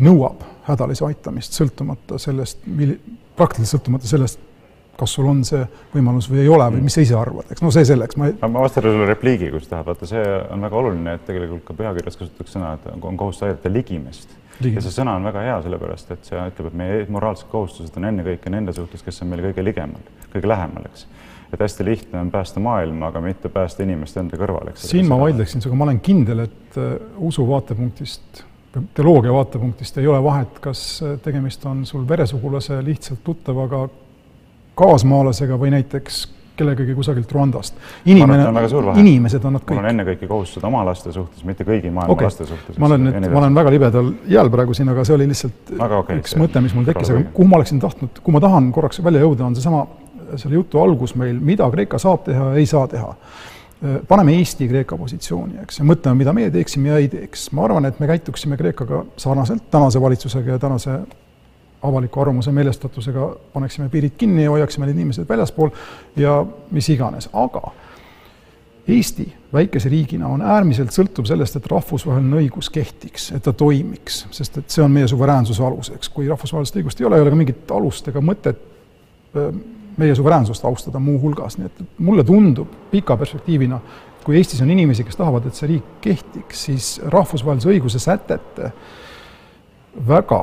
nõuab 0.04 0.42
hädalise 0.66 1.06
aitamist, 1.06 1.56
sõltumata 1.56 2.20
sellest, 2.20 2.60
mil-, 2.68 2.98
praktiliselt 3.38 3.78
sõltumata 3.78 4.10
sellest, 4.10 4.42
kas 4.98 5.12
sul 5.16 5.28
on 5.30 5.42
see 5.46 5.62
võimalus 5.92 6.28
või 6.30 6.42
ei 6.44 6.48
ole 6.52 6.66
või 6.76 6.86
mis 6.86 6.96
sa 6.96 7.04
ise 7.04 7.16
arvad, 7.18 7.50
eks. 7.52 7.62
No 7.64 7.70
see 7.74 7.84
selleks, 7.88 8.16
ma 8.20 8.30
ei... 8.30 8.36
ma 8.42 8.64
vastan 8.64 8.86
sulle 8.86 9.08
repliigi, 9.08 9.50
kui 9.52 9.62
sa 9.62 9.74
tahad, 9.74 9.90
vaata, 9.90 10.08
see 10.08 10.24
on 10.54 10.64
väga 10.66 10.80
oluline, 10.80 11.16
et 11.18 11.26
tegelikult 11.28 11.64
ka 11.68 11.76
pühakirjas 11.76 12.18
kasutatakse 12.20 12.56
sõna, 12.56 12.72
et 12.78 12.88
on 12.96 13.20
kohustus 13.20 13.48
aidata 13.48 13.72
ligimest. 13.72 14.32
ja 14.64 14.80
see 14.80 14.94
sõna 14.94 15.18
on 15.18 15.28
väga 15.28 15.44
hea, 15.44 15.58
sellepärast 15.66 16.14
et 16.16 16.30
see 16.30 16.48
ütleb, 16.52 16.70
et 16.70 16.80
meie 16.80 17.04
moraalsed 17.12 17.50
kohustused 17.52 18.00
on 18.00 18.08
ennekõike 18.08 18.52
nende 18.52 18.72
suhtes, 18.76 19.04
kes 19.04 19.22
on 19.22 19.32
meile 19.32 19.50
kõige 19.50 19.64
ligemal, 19.66 20.10
kõige 20.32 20.52
lähemal, 20.52 20.88
eks. 20.92 21.06
Et 21.52 21.60
hästi 21.62 21.84
lihtne 21.86 22.18
on 22.24 22.30
päästa 22.32 22.60
maailma, 22.60 23.12
aga 23.12 23.20
mitte 23.22 23.48
päästa 23.52 23.84
inimest 23.84 24.16
enda 24.18 24.38
kõrval, 24.40 24.72
eks. 24.72 24.88
siin 24.90 25.06
ma 25.08 25.20
vaidleksin 25.20 25.62
sinuga, 25.62 25.78
ma 25.78 25.86
olen 25.90 26.00
kindel, 26.02 26.42
et 26.48 26.80
uh, 26.80 26.96
usu 27.28 27.44
vaatepunktist, 27.46 28.42
teoloogia 28.96 29.32
vaatepunktist 29.32 30.00
ei 30.00 30.08
ole 30.10 30.18
vahet, 30.24 30.58
kas 30.64 30.82
uh, 31.04 31.14
tegemist 31.22 31.62
on 31.68 31.84
sul 31.86 32.08
veresugulase 32.08 32.80
lihtsalt 32.84 33.22
tuttavaga, 33.24 33.84
kaasmaalasega 34.76 35.58
või 35.60 35.72
näiteks 35.74 36.26
kellegagi 36.56 36.94
kusagilt 36.94 37.32
Rwandast. 37.32 37.74
inimene, 38.04 38.46
inimesed 38.96 39.44
on 39.44 39.56
nad 39.58 39.64
kõik. 39.64 39.76
mul 39.76 39.84
on 39.84 39.90
ennekõike 39.90 40.28
kohustused 40.28 40.64
oma 40.66 40.84
laste 40.88 41.12
suhtes, 41.12 41.44
mitte 41.44 41.66
kõigi 41.68 41.90
maailma 41.92 42.14
okay. 42.14 42.28
laste 42.28 42.46
suhtes. 42.48 42.78
ma 42.80 42.88
olen 42.90 43.04
nüüd, 43.08 43.28
ma 43.32 43.42
olen 43.42 43.58
väga 43.58 43.74
libedal 43.74 44.12
jääl 44.32 44.50
praegu 44.52 44.76
siin, 44.76 44.88
aga 44.92 45.04
see 45.04 45.16
oli 45.18 45.28
lihtsalt 45.32 45.74
okay, 45.76 46.20
üks 46.22 46.32
see, 46.34 46.40
mõte, 46.40 46.62
mis 46.64 46.76
mul 46.76 46.88
tekkis, 46.88 47.12
aga 47.12 47.26
kuhu 47.36 47.48
ma 47.50 47.60
oleksin 47.60 47.82
tahtnud, 47.82 48.22
kuhu 48.22 48.36
ma 48.36 48.42
tahan 48.44 48.70
korraks 48.76 49.02
välja 49.04 49.24
jõuda, 49.24 49.50
on 49.50 49.58
seesama, 49.58 49.84
selle 50.34 50.56
jutu 50.56 50.80
algus 50.82 51.14
meil, 51.20 51.36
mida 51.52 51.68
Kreeka 51.72 52.00
saab 52.02 52.24
teha 52.30 52.50
ja 52.54 52.62
ei 52.62 52.66
saa 52.70 52.88
teha. 52.90 53.12
paneme 54.08 54.38
Eesti 54.38 54.68
Kreeka 54.70 54.96
positsiooni, 54.96 55.60
eks, 55.66 55.82
ja 55.82 55.84
mõtleme, 55.84 56.22
mida 56.22 56.32
meie 56.36 56.50
teeksime 56.50 56.94
ja 56.94 57.02
ei 57.02 57.12
teeks. 57.12 57.50
ma 57.52 57.68
arvan, 57.68 57.84
et 57.84 58.00
me 58.00 58.08
käituksime 58.08 58.56
Kreekaga 58.56 59.04
sarnaselt 59.20 59.70
tänase 59.70 60.00
valitsusega 60.00 60.56
ja 60.56 60.58
tänase 60.58 61.00
avaliku 61.82 62.20
arvamuse 62.20 62.52
meelestatusega 62.52 63.26
paneksime 63.52 63.88
piirid 63.88 64.16
kinni 64.18 64.44
ja 64.44 64.50
hoiaksime 64.50 64.86
need 64.86 64.96
inimesed 64.96 65.28
väljaspool 65.28 65.70
ja 66.16 66.38
mis 66.70 66.88
iganes, 66.88 67.28
aga 67.32 67.72
Eesti 68.88 69.34
väikese 69.52 69.88
riigina 69.90 70.28
on 70.30 70.42
äärmiselt 70.42 70.94
sõltuv 70.94 71.26
sellest, 71.26 71.56
et 71.58 71.64
rahvusvaheline 71.66 72.36
õigus 72.38 72.68
kehtiks, 72.70 73.32
et 73.34 73.42
ta 73.42 73.50
toimiks, 73.52 74.20
sest 74.30 74.60
et 74.60 74.70
see 74.70 74.84
on 74.84 74.92
meie 74.94 75.08
suveräänsuse 75.10 75.64
aluseks. 75.64 76.08
kui 76.08 76.28
rahvusvahelist 76.28 76.76
õigust 76.78 77.00
ei 77.02 77.06
ole, 77.08 77.18
ei 77.18 77.24
ole 77.24 77.32
ka 77.34 77.38
mingit 77.40 77.72
alust 77.74 78.08
ega 78.08 78.22
mõtet 78.22 78.62
meie 79.96 80.14
suveräänsust 80.14 80.64
austada 80.64 80.98
muuhulgas, 81.02 81.58
nii 81.58 81.66
et 81.66 81.82
mulle 81.98 82.24
tundub 82.24 82.68
pika 82.90 83.16
perspektiivina, 83.16 83.80
kui 84.24 84.36
Eestis 84.36 84.62
on 84.62 84.70
inimesi, 84.70 85.04
kes 85.04 85.18
tahavad, 85.18 85.46
et 85.46 85.58
see 85.58 85.72
riik 85.72 85.90
kehtiks, 86.04 86.64
siis 86.68 86.90
rahvusvahelise 87.10 87.72
õiguse 87.72 87.98
sätete 88.02 88.70
väga 90.08 90.40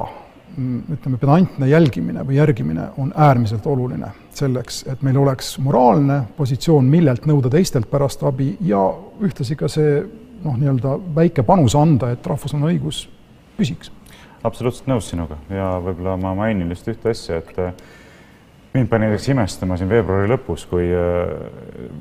ütleme, 0.54 1.18
pedantne 1.18 1.68
jälgimine 1.68 2.24
või 2.28 2.38
järgimine 2.38 2.90
on 3.02 3.14
äärmiselt 3.16 3.66
oluline 3.68 4.12
selleks, 4.34 4.84
et 4.90 5.02
meil 5.06 5.18
oleks 5.18 5.56
moraalne 5.62 6.24
positsioon, 6.38 6.86
millelt 6.90 7.26
nõuda 7.30 7.52
teistelt 7.54 7.90
pärast 7.92 8.24
abi 8.28 8.54
ja 8.62 8.82
ühtlasi 9.22 9.58
ka 9.58 9.70
see 9.72 10.00
noh, 10.44 10.56
nii-öelda 10.60 10.98
väike 11.16 11.46
panus 11.48 11.76
anda, 11.80 12.12
et 12.14 12.26
rahvusvaheline 12.28 12.74
õigus 12.76 13.06
püsiks. 13.58 13.92
absoluutselt 14.44 14.88
nõus 14.92 15.10
sinuga 15.10 15.38
ja 15.50 15.74
võib-olla 15.84 16.18
ma 16.20 16.34
mainin 16.36 16.70
lihtsalt 16.70 16.98
ühte 16.98 17.14
asja, 17.14 17.42
et 17.42 17.84
mind 18.74 18.88
pani 18.88 19.06
näiteks 19.06 19.30
imestama 19.30 19.78
siin 19.78 19.90
veebruari 19.90 20.28
lõpus, 20.32 20.66
kui 20.70 20.88
äh, 20.90 21.30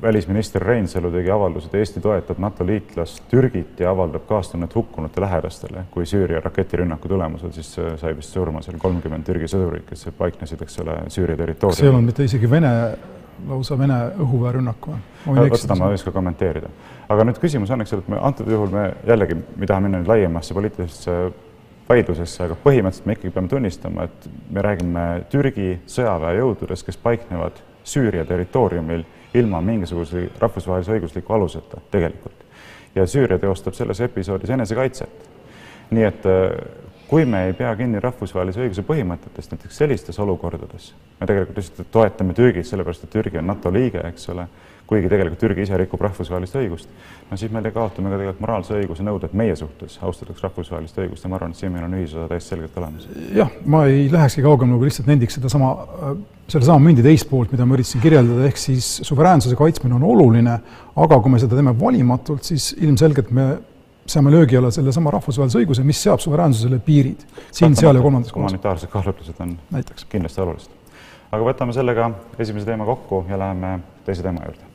välisminister 0.01 0.63
Reinsalu 0.65 1.11
tegi 1.13 1.29
avalduse, 1.31 1.69
et 1.69 1.75
Eesti 1.81 2.01
toetab 2.01 2.39
NATO 2.41 2.65
liitlast 2.65 3.23
Türgit 3.29 3.79
ja 3.79 3.91
avaldab 3.91 4.25
kaastunnet 4.29 4.75
hukkunute 4.75 5.21
lähedastele, 5.21 5.85
kui 5.91 6.05
Süüria 6.09 6.41
raketirünnaku 6.41 7.11
tulemusel 7.11 7.53
siis 7.53 7.75
äh, 7.79 7.93
sai 8.01 8.15
vist 8.17 8.33
surma 8.33 8.63
seal 8.65 8.79
kolmkümmend 8.81 9.25
Türgi 9.27 9.49
sõdurit, 9.53 9.85
kes 9.89 10.07
paiknesid, 10.17 10.65
eks 10.65 10.79
ole, 10.81 10.97
Süüria 11.13 11.37
territooriumil. 11.37 11.77
see 11.77 11.89
ei 11.89 11.93
olnud 11.93 12.09
mitte 12.09 12.25
isegi 12.25 12.49
Vene, 12.49 12.73
lausa 13.49 13.77
Vene 13.77 14.01
õhuväerünnak 14.25 14.89
või? 14.89 14.99
seda 15.61 15.77
ma 15.77 15.93
ei 15.93 16.01
oska 16.01 16.11
kommenteerida. 16.11 16.73
aga 17.09 17.29
nüüd 17.29 17.41
küsimus 17.41 17.69
on, 17.69 17.85
eks 17.85 17.93
ole, 17.93 18.07
et 18.07 18.13
me 18.15 18.21
antud 18.21 18.49
juhul 18.49 18.73
me 18.73 18.89
jällegi, 19.05 19.37
me 19.37 19.69
tahame 19.69 19.91
minna 19.91 20.01
nüüd 20.01 20.09
laiemasse 20.15 20.57
poliitilisse 20.57 21.19
vaidlusesse, 21.89 22.43
aga 22.45 22.57
põhimõtteliselt 22.63 23.07
me 23.07 23.17
ikkagi 23.17 23.33
peame 23.33 23.51
tunnistama, 23.51 24.07
et 24.07 24.29
me 24.51 24.63
räägime 24.63 25.03
Türgi 25.31 25.69
sõjaväejõududest, 25.89 26.85
kes 26.87 26.97
paiknevad 27.03 27.59
Süüria 27.83 28.23
territooriumil 28.25 29.03
ilma 29.35 29.59
mingisuguse 29.61 30.29
rahvusvahelise 30.39 30.93
õigusliku 30.95 31.35
aluseta 31.35 31.81
tegelikult. 31.91 32.39
ja 32.95 33.07
Süüria 33.07 33.39
teostab 33.39 33.73
selles 33.73 33.99
episoodis 34.01 34.49
enesekaitset. 34.49 35.29
nii 35.91 36.03
et 36.03 36.23
kui 37.07 37.25
me 37.25 37.45
ei 37.45 37.53
pea 37.53 37.75
kinni 37.75 37.99
rahvusvahelise 37.99 38.61
õiguse 38.61 38.83
põhimõtetest, 38.87 39.51
näiteks 39.51 39.77
sellistes 39.77 40.19
olukordades, 40.19 40.93
me 41.19 41.27
tegelikult 41.27 41.57
lihtsalt 41.57 41.91
toetame 41.91 42.33
Türgit 42.33 42.65
sellepärast, 42.65 43.03
et 43.03 43.09
Türgi 43.09 43.37
on 43.37 43.47
NATO 43.47 43.73
liige, 43.73 44.01
eks 44.07 44.29
ole 44.29 44.47
kuigi 44.87 45.09
tegelikult 45.09 45.39
Türgi 45.39 45.63
ise 45.63 45.77
rikub 45.79 46.01
rahvusvahelist 46.03 46.57
õigust, 46.59 46.89
no 47.29 47.37
siis 47.39 47.51
me 47.53 47.61
kaotame 47.63 48.11
ka 48.11 48.19
tegelikult 48.19 48.43
moraalse 48.43 48.75
õiguse 48.81 49.05
nõuded 49.07 49.35
meie 49.39 49.55
suhtes, 49.55 49.95
austatakse 50.03 50.43
rahvusvahelist 50.43 50.99
õigust 51.05 51.23
ja 51.23 51.31
ma 51.31 51.39
arvan, 51.39 51.53
et 51.55 51.61
siin 51.61 51.71
meil 51.73 51.85
on 51.87 51.95
ühisosa 51.97 52.27
täiesti 52.31 52.53
selgelt 52.53 52.77
olemas. 52.81 53.07
jah, 53.35 53.51
ma 53.65 53.85
ei 53.89 54.09
lähekski 54.11 54.43
kaugemale, 54.43 54.81
kui 54.81 54.89
lihtsalt 54.91 55.07
nendiks 55.09 55.39
sedasama, 55.39 55.69
sellesama 56.51 56.83
mündi 56.83 57.05
teist 57.05 57.29
poolt, 57.29 57.53
mida 57.55 57.67
ma 57.67 57.77
üritasin 57.77 58.03
kirjeldada, 58.03 58.47
ehk 58.49 58.59
siis 58.59 58.89
suveräänsuse 59.07 59.55
kaitsmine 59.59 59.95
on 59.99 60.03
oluline, 60.09 60.57
aga 61.05 61.21
kui 61.23 61.31
me 61.31 61.39
seda 61.41 61.59
teeme 61.59 61.75
valimatult, 61.79 62.43
siis 62.51 62.73
ilmselgelt 62.81 63.31
me 63.31 63.47
seame 64.05 64.33
löögi 64.35 64.59
alla 64.59 64.71
sellesama 64.75 65.13
rahvusvahelise 65.15 65.61
õiguse, 65.61 65.87
mis 65.87 66.01
seab 66.03 66.19
suveräänsusele 66.19 66.81
piirid 66.83 67.23
siin, 67.51 67.71
seal 67.79 67.95
ja 67.95 68.03
kolmandas 68.03 68.35
kohas. 68.35 68.51
humanitaarsed 68.51 68.91
kaalutlused 68.91 69.39
on 69.39 69.55
Näiteks. 69.71 70.05
kindlasti 70.11 70.43
olulised. 70.43 70.75
aga 71.31 71.47
võtame 71.47 71.73
sellega 71.73 72.11
esimese 72.37 72.67
teema 72.67 72.85
kokku 72.85 73.23
ja 73.31 73.39
läheme 73.39 73.79
teise 74.03 74.27
teema 74.27 74.43
juurde 74.43 74.72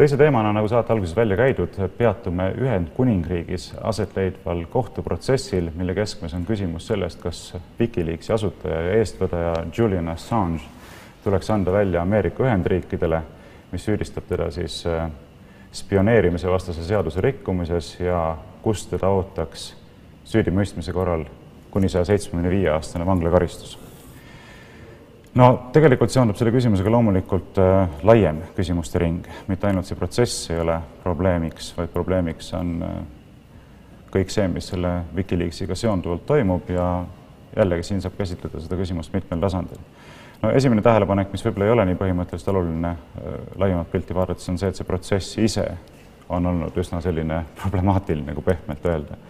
teise 0.00 0.16
teemana, 0.16 0.48
nagu 0.56 0.68
saate 0.68 0.94
alguses 0.94 1.12
välja 1.16 1.36
käidud, 1.36 1.74
peatume 1.98 2.46
Ühendkuningriigis 2.56 3.74
aset 3.84 4.14
leidval 4.16 4.62
kohtuprotsessil, 4.72 5.68
mille 5.76 5.92
keskmes 5.94 6.32
on 6.34 6.46
küsimus 6.48 6.86
sellest, 6.88 7.20
kas 7.20 7.40
Wikileaksi 7.80 8.32
asutaja 8.32 8.80
ja 8.86 8.94
eestvedaja 9.00 9.52
Julian 9.76 10.08
Assange 10.08 10.62
tuleks 11.24 11.50
anda 11.50 11.72
välja 11.72 12.00
Ameerika 12.02 12.46
Ühendriikidele, 12.46 13.20
mis 13.72 13.84
süüdistab 13.84 14.24
teda 14.28 14.48
siis 14.50 14.80
äh, 14.88 15.10
spioneerimise 15.72 16.48
vastase 16.48 16.84
seaduse 16.84 17.20
rikkumises 17.20 17.98
ja 18.00 18.38
kus 18.62 18.86
teda 18.88 19.12
ootaks 19.12 19.74
süüdimõistmise 20.24 20.96
korral 20.96 21.28
kuni 21.70 21.92
saja 21.92 22.08
seitsmekümne 22.08 22.50
viie 22.50 22.72
aastane 22.72 23.06
vanglakaristus. 23.06 23.76
No 25.38 25.46
tegelikult 25.74 26.12
seondub 26.12 26.38
selle 26.38 26.52
küsimusega 26.54 26.90
loomulikult 26.92 27.58
äh, 27.62 28.02
laiem 28.06 28.42
küsimuste 28.56 29.02
ring, 29.02 29.26
mitte 29.50 29.68
ainult 29.68 29.88
see 29.88 29.98
protsess 29.98 30.50
ei 30.50 30.60
ole 30.62 30.76
probleemiks, 31.04 31.72
vaid 31.76 31.92
probleemiks 31.94 32.52
on 32.58 32.76
äh, 32.86 33.00
kõik 34.10 34.32
see, 34.34 34.48
mis 34.50 34.70
selle 34.72 34.94
Wikileaksiga 35.14 35.76
seonduvalt 35.78 36.26
toimub 36.26 36.70
ja 36.74 36.86
jällegi 37.56 37.86
siin 37.86 38.02
saab 38.02 38.16
käsitleda 38.18 38.62
seda 38.62 38.78
küsimust 38.78 39.14
mitmel 39.14 39.42
tasandil. 39.42 39.78
no 40.42 40.50
esimene 40.56 40.82
tähelepanek, 40.82 41.30
mis 41.32 41.44
võib-olla 41.46 41.68
ei 41.68 41.76
ole 41.76 41.86
nii 41.90 42.00
põhimõtteliselt 42.00 42.54
oluline 42.54 42.94
äh, 42.94 43.38
laiemat 43.62 43.90
pilti 43.92 44.16
vaadates, 44.16 44.48
on 44.50 44.58
see, 44.58 44.72
et 44.72 44.80
see 44.80 44.88
protsess 44.88 45.38
ise 45.38 45.68
on 46.30 46.46
olnud 46.46 46.76
üsna 46.78 47.02
selline 47.02 47.44
problemaatiline, 47.62 48.34
kui 48.34 48.50
pehmelt 48.50 48.90
öelda 48.90 49.20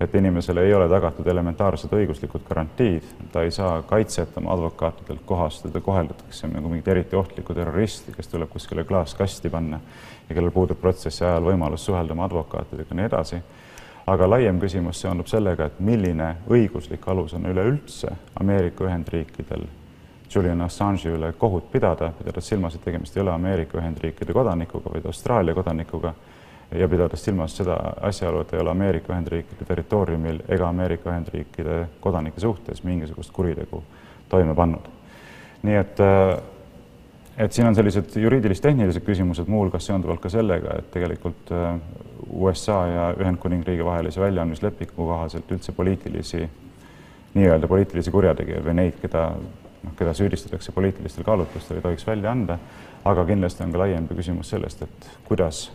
et 0.00 0.14
inimesele 0.14 0.62
ei 0.66 0.74
ole 0.74 0.88
tagatud 0.88 1.26
elementaarsed 1.26 1.92
õiguslikud 1.94 2.42
garantiid, 2.48 3.04
ta 3.32 3.42
ei 3.42 3.50
saa 3.54 3.82
kaitset 3.82 4.36
oma 4.40 4.52
advokaatidelt 4.54 5.22
kohast, 5.26 5.62
teda 5.62 5.80
koheldatakse 5.80 6.50
nagu 6.50 6.68
mingit 6.68 6.88
eriti 6.88 7.16
ohtlikku 7.16 7.54
terroristi, 7.54 8.12
kes 8.16 8.28
tuleb 8.28 8.50
kuskile 8.50 8.84
klaaskasti 8.84 9.50
panna 9.50 9.80
ja 10.28 10.34
kellel 10.34 10.50
puudub 10.50 10.80
protsessi 10.80 11.24
ajal 11.24 11.46
võimalus 11.46 11.86
suhelda 11.86 12.12
oma 12.16 12.26
advokaatidega 12.26 12.90
ja 12.90 13.00
nii 13.00 13.06
edasi. 13.12 13.42
aga 14.06 14.26
laiem 14.30 14.58
küsimus 14.60 15.00
seondub 15.00 15.26
sellega, 15.26 15.64
et 15.64 15.80
milline 15.80 16.36
õiguslik 16.50 17.08
alus 17.08 17.32
on 17.34 17.46
üleüldse 17.46 18.10
Ameerika 18.40 18.84
Ühendriikidel 18.84 19.64
Julian 20.34 20.60
Assange'i 20.60 21.12
üle 21.14 21.32
kohut 21.38 21.70
pidada, 21.72 22.10
pidades 22.18 22.48
silmas, 22.48 22.74
et 22.74 22.84
tegemist 22.84 23.16
ei 23.16 23.22
ole 23.22 23.30
Ameerika 23.32 23.78
Ühendriikide 23.78 24.32
kodanikuga, 24.32 24.90
vaid 24.92 25.06
Austraalia 25.06 25.54
kodanikuga 25.54 26.14
ja 26.72 26.88
pidades 26.88 27.24
silmas 27.24 27.56
seda 27.56 27.76
asjaolu, 28.00 28.40
et 28.40 28.54
ei 28.54 28.60
ole 28.60 28.70
Ameerika 28.70 29.12
Ühendriikide 29.12 29.66
territooriumil 29.68 30.40
ega 30.48 30.68
Ameerika 30.68 31.10
Ühendriikide 31.10 31.84
kodanike 32.00 32.40
suhtes 32.40 32.82
mingisugust 32.84 33.32
kuritegu 33.32 33.82
toime 34.28 34.54
pannud. 34.54 34.90
nii 35.62 35.76
et, 35.76 36.00
äh, 36.00 36.38
et 37.36 37.52
siin 37.52 37.66
on 37.66 37.74
sellised 37.74 38.16
juriidilis-tehnilised 38.20 39.04
küsimused, 39.04 39.48
muuhulgas 39.48 39.86
seonduvalt 39.86 40.20
ka 40.20 40.28
sellega, 40.28 40.78
et 40.78 40.90
tegelikult 40.92 41.52
äh, 41.52 41.78
USA 42.30 42.86
ja 42.86 43.14
Ühendkuningriigi 43.20 43.84
vahelise 43.84 44.20
väljaandmislepingu 44.20 44.94
kohaselt 44.96 45.50
üldse 45.50 45.72
poliitilisi, 45.72 46.48
nii-öelda 47.34 47.68
poliitilisi 47.68 48.10
kurjategijaid 48.10 48.64
või 48.64 48.74
neid, 48.80 48.98
keda 49.00 49.30
noh, 49.84 49.94
keda 49.98 50.14
süüdistatakse 50.14 50.72
poliitilistel 50.72 51.24
kaalutlustel, 51.24 51.78
ei 51.78 51.82
tohiks 51.82 52.06
välja 52.06 52.30
anda, 52.32 52.58
aga 53.04 53.24
kindlasti 53.28 53.64
on 53.64 53.72
ka 53.72 53.82
laiem 53.84 54.08
küsimus 54.08 54.52
sellest, 54.54 54.82
et 54.82 55.08
kuidas 55.28 55.66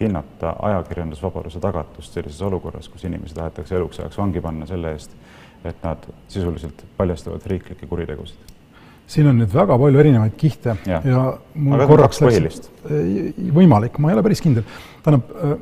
hinnata 0.00 0.56
ajakirjandusvabaduse 0.62 1.60
tagatust 1.62 2.16
sellises 2.16 2.42
olukorras, 2.42 2.88
kus 2.88 3.04
inimesi 3.06 3.36
tahetakse 3.36 3.76
eluks 3.78 4.00
ajaks 4.00 4.18
vangi 4.18 4.42
panna 4.42 4.66
selle 4.66 4.94
eest, 4.94 5.14
et 5.64 5.84
nad 5.84 6.08
sisuliselt 6.28 6.84
paljastavad 6.96 7.46
riiklikke 7.46 7.86
kuritegusid. 7.86 8.52
siin 9.06 9.28
on 9.28 9.38
nüüd 9.38 9.52
väga 9.54 9.76
palju 9.78 10.00
erinevaid 10.00 10.34
kihte 10.40 10.76
ja, 10.88 11.00
ja 11.04 11.22
mul 11.54 11.76
Aga 11.76 11.86
korraks 11.86 12.20
läks 12.24 12.70
võimalik, 13.54 14.00
ma 14.00 14.10
ei 14.10 14.18
ole 14.18 14.26
päris 14.26 14.42
kindel. 14.42 14.66
tähendab, 15.04 15.30
äh, 15.36 15.54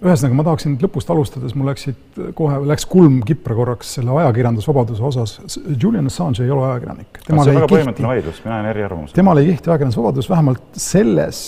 ühesõnaga 0.00 0.36
ma 0.38 0.44
tahaksin 0.48 0.76
lõpust 0.80 1.12
alustades, 1.12 1.54
mul 1.54 1.70
läksid 1.70 2.20
kohe, 2.34 2.58
läks 2.72 2.88
kulm 2.90 3.20
kipra 3.28 3.54
korraks 3.54 3.94
selle 3.98 4.16
ajakirjandusvabaduse 4.22 5.04
osas. 5.04 5.58
Julian 5.76 6.08
Assange 6.10 6.42
ei 6.44 6.50
ole 6.50 6.66
ajakirjanik. 6.72 7.22
see 7.22 7.36
on 7.36 7.44
väga 7.46 7.72
põhimõtteline 7.74 8.14
vaidlus, 8.14 8.44
mina 8.44 8.58
olen 8.58 8.70
eriarvamusel. 8.74 9.14
temal 9.20 9.42
ei 9.42 9.52
kehti 9.52 9.70
ajakirjandusvabadus 9.70 10.30
vähemalt 10.32 10.80
selles 10.88 11.44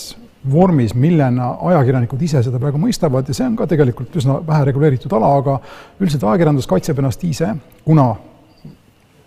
vormis, 0.51 0.95
millena 0.99 1.53
ajakirjanikud 1.71 2.23
ise 2.27 2.43
seda 2.43 2.59
praegu 2.63 2.81
mõistavad 2.83 3.29
ja 3.29 3.37
see 3.37 3.47
on 3.47 3.57
ka 3.59 3.69
tegelikult 3.71 4.17
üsna 4.19 4.41
vähe 4.47 4.67
reguleeritud 4.71 5.13
ala, 5.15 5.31
aga 5.39 5.57
üldiselt 6.01 6.27
ajakirjandus 6.27 6.67
kaitseb 6.71 6.99
ennast 6.99 7.23
ise, 7.29 7.53
kuna 7.85 8.09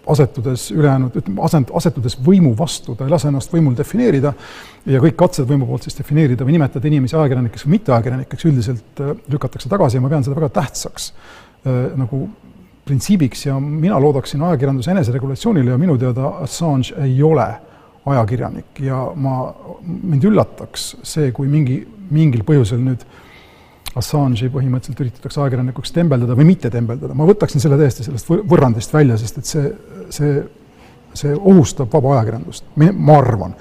asetudes 0.07 0.71
ülejäänud, 0.71 1.15
ütleme, 1.17 1.41
asend, 1.45 1.71
asetudes 1.73 2.17
võimu 2.25 2.51
vastu, 2.57 2.93
ta 2.95 3.07
ei 3.07 3.13
lase 3.13 3.29
ennast 3.31 3.53
võimul 3.53 3.73
defineerida 3.77 4.33
ja 4.85 5.01
kõik 5.01 5.15
katsed 5.17 5.47
võimu 5.49 5.65
poolt 5.69 5.87
siis 5.87 5.97
defineerida 5.97 6.45
või 6.45 6.57
nimetada 6.59 6.89
inimesi 6.89 7.17
ajakirjanikeks 7.17 7.65
või 7.65 7.77
mitteajakirjanikeks 7.77 8.49
üldiselt 8.51 9.01
äh, 9.01 9.15
lükatakse 9.33 9.71
tagasi 9.71 9.97
ja 9.97 10.03
ma 10.03 10.11
pean 10.11 10.25
seda 10.25 10.37
väga 10.37 10.51
tähtsaks 10.59 11.09
äh, 11.09 11.79
nagu 11.97 12.27
printsiibiks 12.85 13.47
ja 13.47 13.57
mina 13.59 13.97
loodaksin 14.01 14.43
ajakirjanduse 14.45 14.93
eneseregulatsioonile 14.93 15.73
ja 15.73 15.81
minu 15.81 15.97
teada 15.97 16.35
Assange 16.45 16.93
ei 17.01 17.17
ole 17.23 17.47
ajakirjanik 18.05 18.81
ja 18.85 18.99
ma, 19.15 19.37
mind 19.85 20.25
üllataks 20.29 20.91
see, 21.05 21.31
kui 21.35 21.49
mingi, 21.51 21.79
mingil 22.13 22.45
põhjusel 22.47 22.81
nüüd 22.83 23.05
Assange'i 23.95 24.49
põhimõtteliselt 24.51 24.99
üritatakse 25.05 25.39
ajakirjanikuks 25.39 25.93
tembeldada 25.95 26.35
või 26.35 26.49
mitte 26.49 26.67
tembeldada, 26.71 27.15
ma 27.15 27.27
võtaksin 27.29 27.63
selle 27.63 27.77
täiesti 27.79 28.03
sellest 28.03 28.27
võrrandist 28.27 28.91
välja, 28.91 29.15
sest 29.21 29.39
et 29.39 29.47
see, 29.47 29.69
see, 30.11 30.33
see 31.15 31.31
ohustab 31.35 31.93
vaba 31.95 32.17
ajakirjandust, 32.17 32.67
ma 32.75 33.15
arvan. 33.21 33.55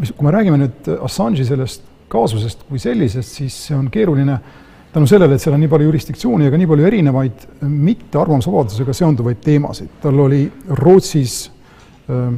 mis, 0.00 0.10
kui 0.10 0.26
me 0.26 0.34
räägime 0.34 0.58
nüüd 0.64 0.90
Assange'i 0.98 1.46
sellest 1.46 1.86
kaasusest 2.12 2.66
kui 2.68 2.82
sellisest, 2.82 3.38
siis 3.38 3.56
see 3.68 3.78
on 3.78 3.86
keeruline 3.92 4.36
tänu 4.92 5.06
sellele, 5.08 5.38
et 5.38 5.44
seal 5.44 5.54
on 5.56 5.62
nii 5.62 5.70
palju 5.72 5.88
jurisdiktsiooni 5.88 6.48
ja 6.48 6.52
ka 6.52 6.58
nii 6.60 6.68
palju 6.68 6.88
erinevaid 6.90 7.46
mitte 7.64 8.18
arvamusvabadusega 8.20 8.92
seonduvaid 8.98 9.40
teemasid. 9.44 9.94
tal 10.02 10.18
oli 10.26 10.44
Rootsis 10.82 11.36
äh, 12.10 12.34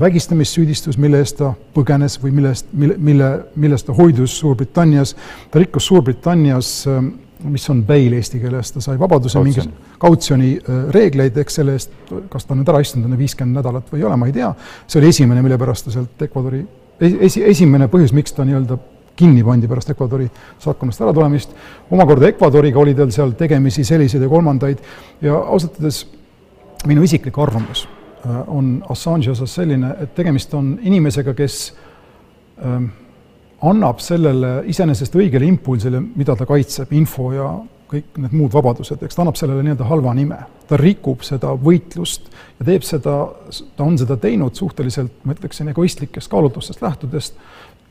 vägistamissüüdistus, 0.00 0.98
mille 0.98 1.20
eest 1.22 1.38
ta 1.38 1.52
põgenes 1.74 2.16
või 2.22 2.32
mille 2.34 2.54
eest, 2.54 2.70
mille, 2.72 2.96
mille, 2.98 3.28
millest 3.56 3.86
ta 3.86 3.94
hoidus 3.94 4.38
Suurbritannias. 4.38 5.14
ta 5.50 5.62
rikkus 5.62 5.86
Suurbritannias 5.86 6.72
ähm, 6.90 7.12
mis 7.44 7.70
on 7.70 7.82
bail 7.86 8.12
eesti 8.16 8.40
keeles, 8.40 8.72
ta 8.72 8.80
sai 8.84 8.96
vabaduse 8.98 9.40
mingi 9.44 9.64
kautsjoni 10.00 10.50
reegleid, 10.94 11.36
eks 11.42 11.60
selle 11.60 11.76
eest, 11.76 11.92
kas 12.32 12.46
ta 12.46 12.54
on 12.54 12.62
nüüd 12.62 12.72
ära 12.72 12.80
istunud 12.84 13.08
enne 13.08 13.18
viiskümmend 13.20 13.60
nädalat 13.60 13.90
või 13.92 14.00
ei 14.00 14.08
ole, 14.08 14.16
ma 14.20 14.28
ei 14.30 14.36
tea, 14.36 14.50
see 14.86 15.00
oli 15.00 15.10
esimene, 15.12 15.42
mille 15.44 15.58
pärast 15.60 15.88
ta 15.88 15.94
sealt 15.94 16.24
Ecuadori, 16.24 16.62
esi, 17.00 17.44
esimene 17.44 17.88
põhjus, 17.92 18.14
miks 18.16 18.32
ta 18.36 18.46
nii-öelda 18.48 18.78
kinni 19.18 19.44
pandi 19.46 19.68
pärast 19.70 19.92
Ecuadori 19.92 20.28
saatkonnast 20.62 21.04
äratulemist, 21.04 21.52
omakorda 21.94 22.30
Ecuadoriga 22.32 22.80
oli 22.82 22.96
tal 22.98 23.12
seal 23.14 23.34
tegemisi 23.38 23.84
selliseid 23.86 24.24
ja 24.24 24.30
kolmandaid. 24.30 24.80
Ja 25.22 25.36
ausalt 25.38 25.78
öeldes 25.78 26.04
minu 26.88 27.04
isiklik 27.06 27.38
arvamus 27.38 27.86
on 28.46 28.76
Assange'i 28.90 29.32
osas 29.32 29.54
selline, 29.58 29.94
et 30.00 30.14
tegemist 30.16 30.54
on 30.54 30.74
inimesega, 30.82 31.34
kes 31.36 31.58
ähm, 32.64 32.88
annab 33.64 34.00
sellele 34.04 34.56
iseenesest 34.70 35.16
õigele 35.18 35.48
impulsile, 35.48 36.00
mida 36.00 36.36
ta 36.36 36.46
kaitseb, 36.48 36.92
info 36.96 37.30
ja 37.34 37.48
kõik 37.94 38.16
need 38.18 38.34
muud 38.34 38.54
vabadused, 38.54 39.02
eks 39.04 39.16
ta 39.16 39.22
annab 39.22 39.38
sellele 39.38 39.62
nii-öelda 39.64 39.86
halva 39.88 40.14
nime. 40.16 40.38
ta 40.68 40.78
rikub 40.80 41.20
seda 41.26 41.52
võitlust 41.60 42.30
ja 42.58 42.64
teeb 42.64 42.84
seda, 42.86 43.18
ta 43.76 43.84
on 43.84 43.98
seda 44.00 44.16
teinud 44.16 44.56
suhteliselt, 44.56 45.18
ma 45.24 45.36
ütleksin, 45.36 45.68
egoistlikest 45.74 46.30
kaalutlustest 46.32 46.80
lähtudest, 46.82 47.36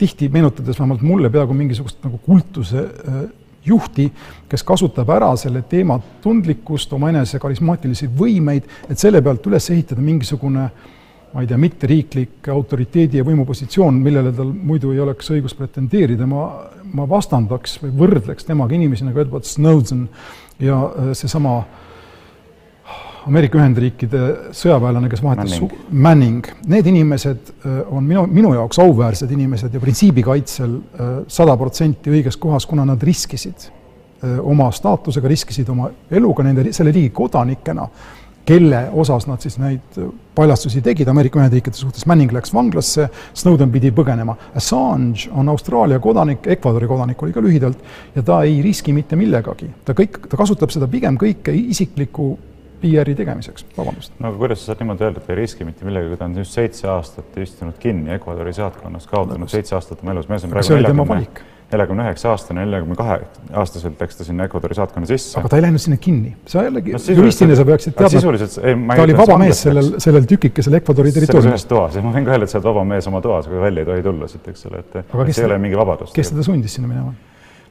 tihti 0.02 0.30
meenutades 0.34 0.80
vähemalt 0.80 1.04
mulle 1.06 1.30
peaaegu 1.30 1.54
mingisugust 1.54 2.02
nagu 2.04 2.18
kultuse 2.26 2.82
äh, 2.82 3.20
juhti, 3.66 4.10
kes 4.50 4.64
kasutab 4.64 5.10
ära 5.16 5.32
selle 5.40 5.62
teema 5.70 6.00
tundlikkust, 6.24 6.94
omaenese 6.94 7.40
karismaatilisi 7.40 8.10
võimeid, 8.18 8.68
et 8.90 9.00
selle 9.00 9.22
pealt 9.24 9.46
üles 9.48 9.70
ehitada 9.72 10.02
mingisugune 10.02 10.66
äh, 10.66 10.92
ma 11.34 11.42
ei 11.42 11.48
tea, 11.50 11.58
mitteriiklik 11.58 12.48
autoriteedi 12.54 13.18
ja 13.18 13.26
võimupositsioon, 13.26 13.98
millele 14.06 14.32
tal 14.38 14.52
muidu 14.54 14.92
ei 14.94 15.02
oleks 15.02 15.32
õigust 15.34 15.58
pretendeerida, 15.58 16.28
ma, 16.30 16.46
ma 16.94 17.08
vastandaks 17.10 17.80
või 17.82 17.94
võrdleks 18.04 18.46
temaga 18.46 18.78
inimesi 18.78 19.08
nagu 19.08 19.24
Edward 19.24 19.50
Snowden 19.50 20.06
ja 20.62 20.78
äh, 20.86 21.10
seesama 21.18 21.64
Ameerika 23.28 23.60
Ühendriikide 23.60 24.24
sõjaväelane, 24.56 25.10
kes 25.12 25.22
vahetas 25.24 25.54
Manning, 25.54 25.86
Manning., 25.92 26.50
need 26.72 26.90
inimesed 26.92 27.54
äh, 27.54 27.78
on 27.88 28.04
minu, 28.08 28.26
minu 28.28 28.56
jaoks 28.58 28.82
auväärsed 28.84 29.32
inimesed 29.32 29.74
ja 29.74 29.84
printsiibikaitsel 29.84 30.74
äh, 30.74 31.14
sada 31.32 31.56
protsenti 31.60 32.12
õiges 32.12 32.40
kohas, 32.42 32.68
kuna 32.70 32.88
nad 32.90 33.04
riskisid 33.04 33.70
oma 34.24 34.70
staatusega, 34.72 35.28
riskisid 35.28 35.68
oma 35.68 35.90
eluga 36.16 36.46
nende, 36.48 36.70
selle 36.72 36.94
riigi 36.96 37.10
kodanikena 37.12 37.84
kelle 38.46 38.90
osas 38.92 39.28
nad 39.28 39.42
siis 39.44 39.56
neid 39.62 39.98
paljastusi 40.36 40.82
tegid 40.84 41.08
Ameerika 41.08 41.40
Ühendriikide 41.40 41.78
suhtes, 41.78 42.06
Manning 42.10 42.32
läks 42.36 42.52
vanglasse, 42.54 43.08
Snowden 43.40 43.72
pidi 43.72 43.94
põgenema. 43.96 44.36
Assange 44.60 45.30
on 45.32 45.52
Austraalia 45.52 46.00
kodanik, 46.04 46.48
Ecuadori 46.56 46.90
kodanik 46.90 47.24
oli 47.24 47.36
ka 47.36 47.44
lühidalt, 47.44 47.84
ja 48.16 48.24
ta 48.26 48.42
ei 48.48 48.60
riski 48.66 48.94
mitte 48.94 49.16
millegagi. 49.20 49.70
ta 49.86 49.96
kõik, 49.98 50.26
ta 50.28 50.40
kasutab 50.40 50.74
seda 50.76 50.90
pigem 50.92 51.18
kõike 51.20 51.56
isikliku 51.56 52.34
PR-i 52.84 53.16
tegemiseks, 53.18 53.66
vabandust. 53.78 54.14
no 54.20 54.32
aga 54.32 54.42
kuidas 54.42 54.62
sa 54.62 54.72
saad 54.72 54.84
niimoodi 54.84 55.08
öelda, 55.08 55.24
et 55.24 55.34
ei 55.34 55.40
riski 55.40 55.68
mitte 55.68 55.88
millegagi, 55.88 56.20
ta 56.20 56.28
on 56.30 56.38
just 56.44 56.60
seitse 56.60 56.92
aastat 56.92 57.42
istunud 57.44 57.80
kinni 57.80 58.14
Ecuadori 58.18 58.54
saatkonnas, 58.60 59.10
kaotanud 59.10 59.52
seitse 59.52 59.76
aastat 59.80 60.04
oma 60.04 60.16
elus, 60.18 60.30
me 60.30 60.40
oleme 60.40 60.56
praegu 60.58 60.80
neljakümne 60.82 61.52
neljakümne 61.74 62.06
üheksa 62.06 62.30
aastane, 62.34 62.64
neljakümne 62.66 62.96
kahe 62.98 63.18
aastaselt 63.62 64.02
läks 64.02 64.20
ta 64.20 64.28
sinna 64.28 64.48
Ecuadori 64.50 64.78
saatkonna 64.78 65.10
sisse. 65.10 65.40
aga 65.40 65.52
ta 65.52 65.60
ei 65.60 65.66
läinud 65.66 65.82
sinna 65.82 65.98
kinni, 66.02 66.36
sa 66.50 66.66
jällegi 66.68 66.96
no,, 66.96 67.02
juristina 67.18 67.58
sa 67.58 67.66
peaksid 67.68 67.98
teadma, 67.98 68.96
ta 68.96 69.08
oli 69.08 69.18
vaba 69.18 69.40
mees 69.42 69.64
sellel, 69.66 69.92
sellel 70.04 70.30
tükikesel 70.30 70.80
Ecuadori 70.80 71.14
territooriumil. 71.16 71.56
ühes 71.56 71.68
toas 71.70 71.98
ja 71.98 72.06
ma 72.06 72.14
võin 72.16 72.28
ka 72.28 72.36
öelda, 72.36 72.50
et 72.50 72.54
sa 72.54 72.60
oled 72.60 72.70
vaba 72.70 72.88
mees 72.94 73.10
oma 73.10 73.22
toas, 73.26 73.50
aga 73.50 73.66
välja 73.68 73.86
ei 73.86 73.92
tohi 73.92 74.08
tulla 74.10 74.30
siit, 74.32 74.50
eks 74.54 74.68
ole, 74.70 74.84
et 74.86 75.00
aga 75.04 75.30
see 75.30 75.46
ei 75.46 75.50
ole 75.52 75.62
mingi 75.66 75.80
vabadus. 75.80 76.14
kes 76.16 76.34
teda 76.36 76.46
sundis 76.46 76.78
sinna 76.78 76.92
minema? 76.92 77.16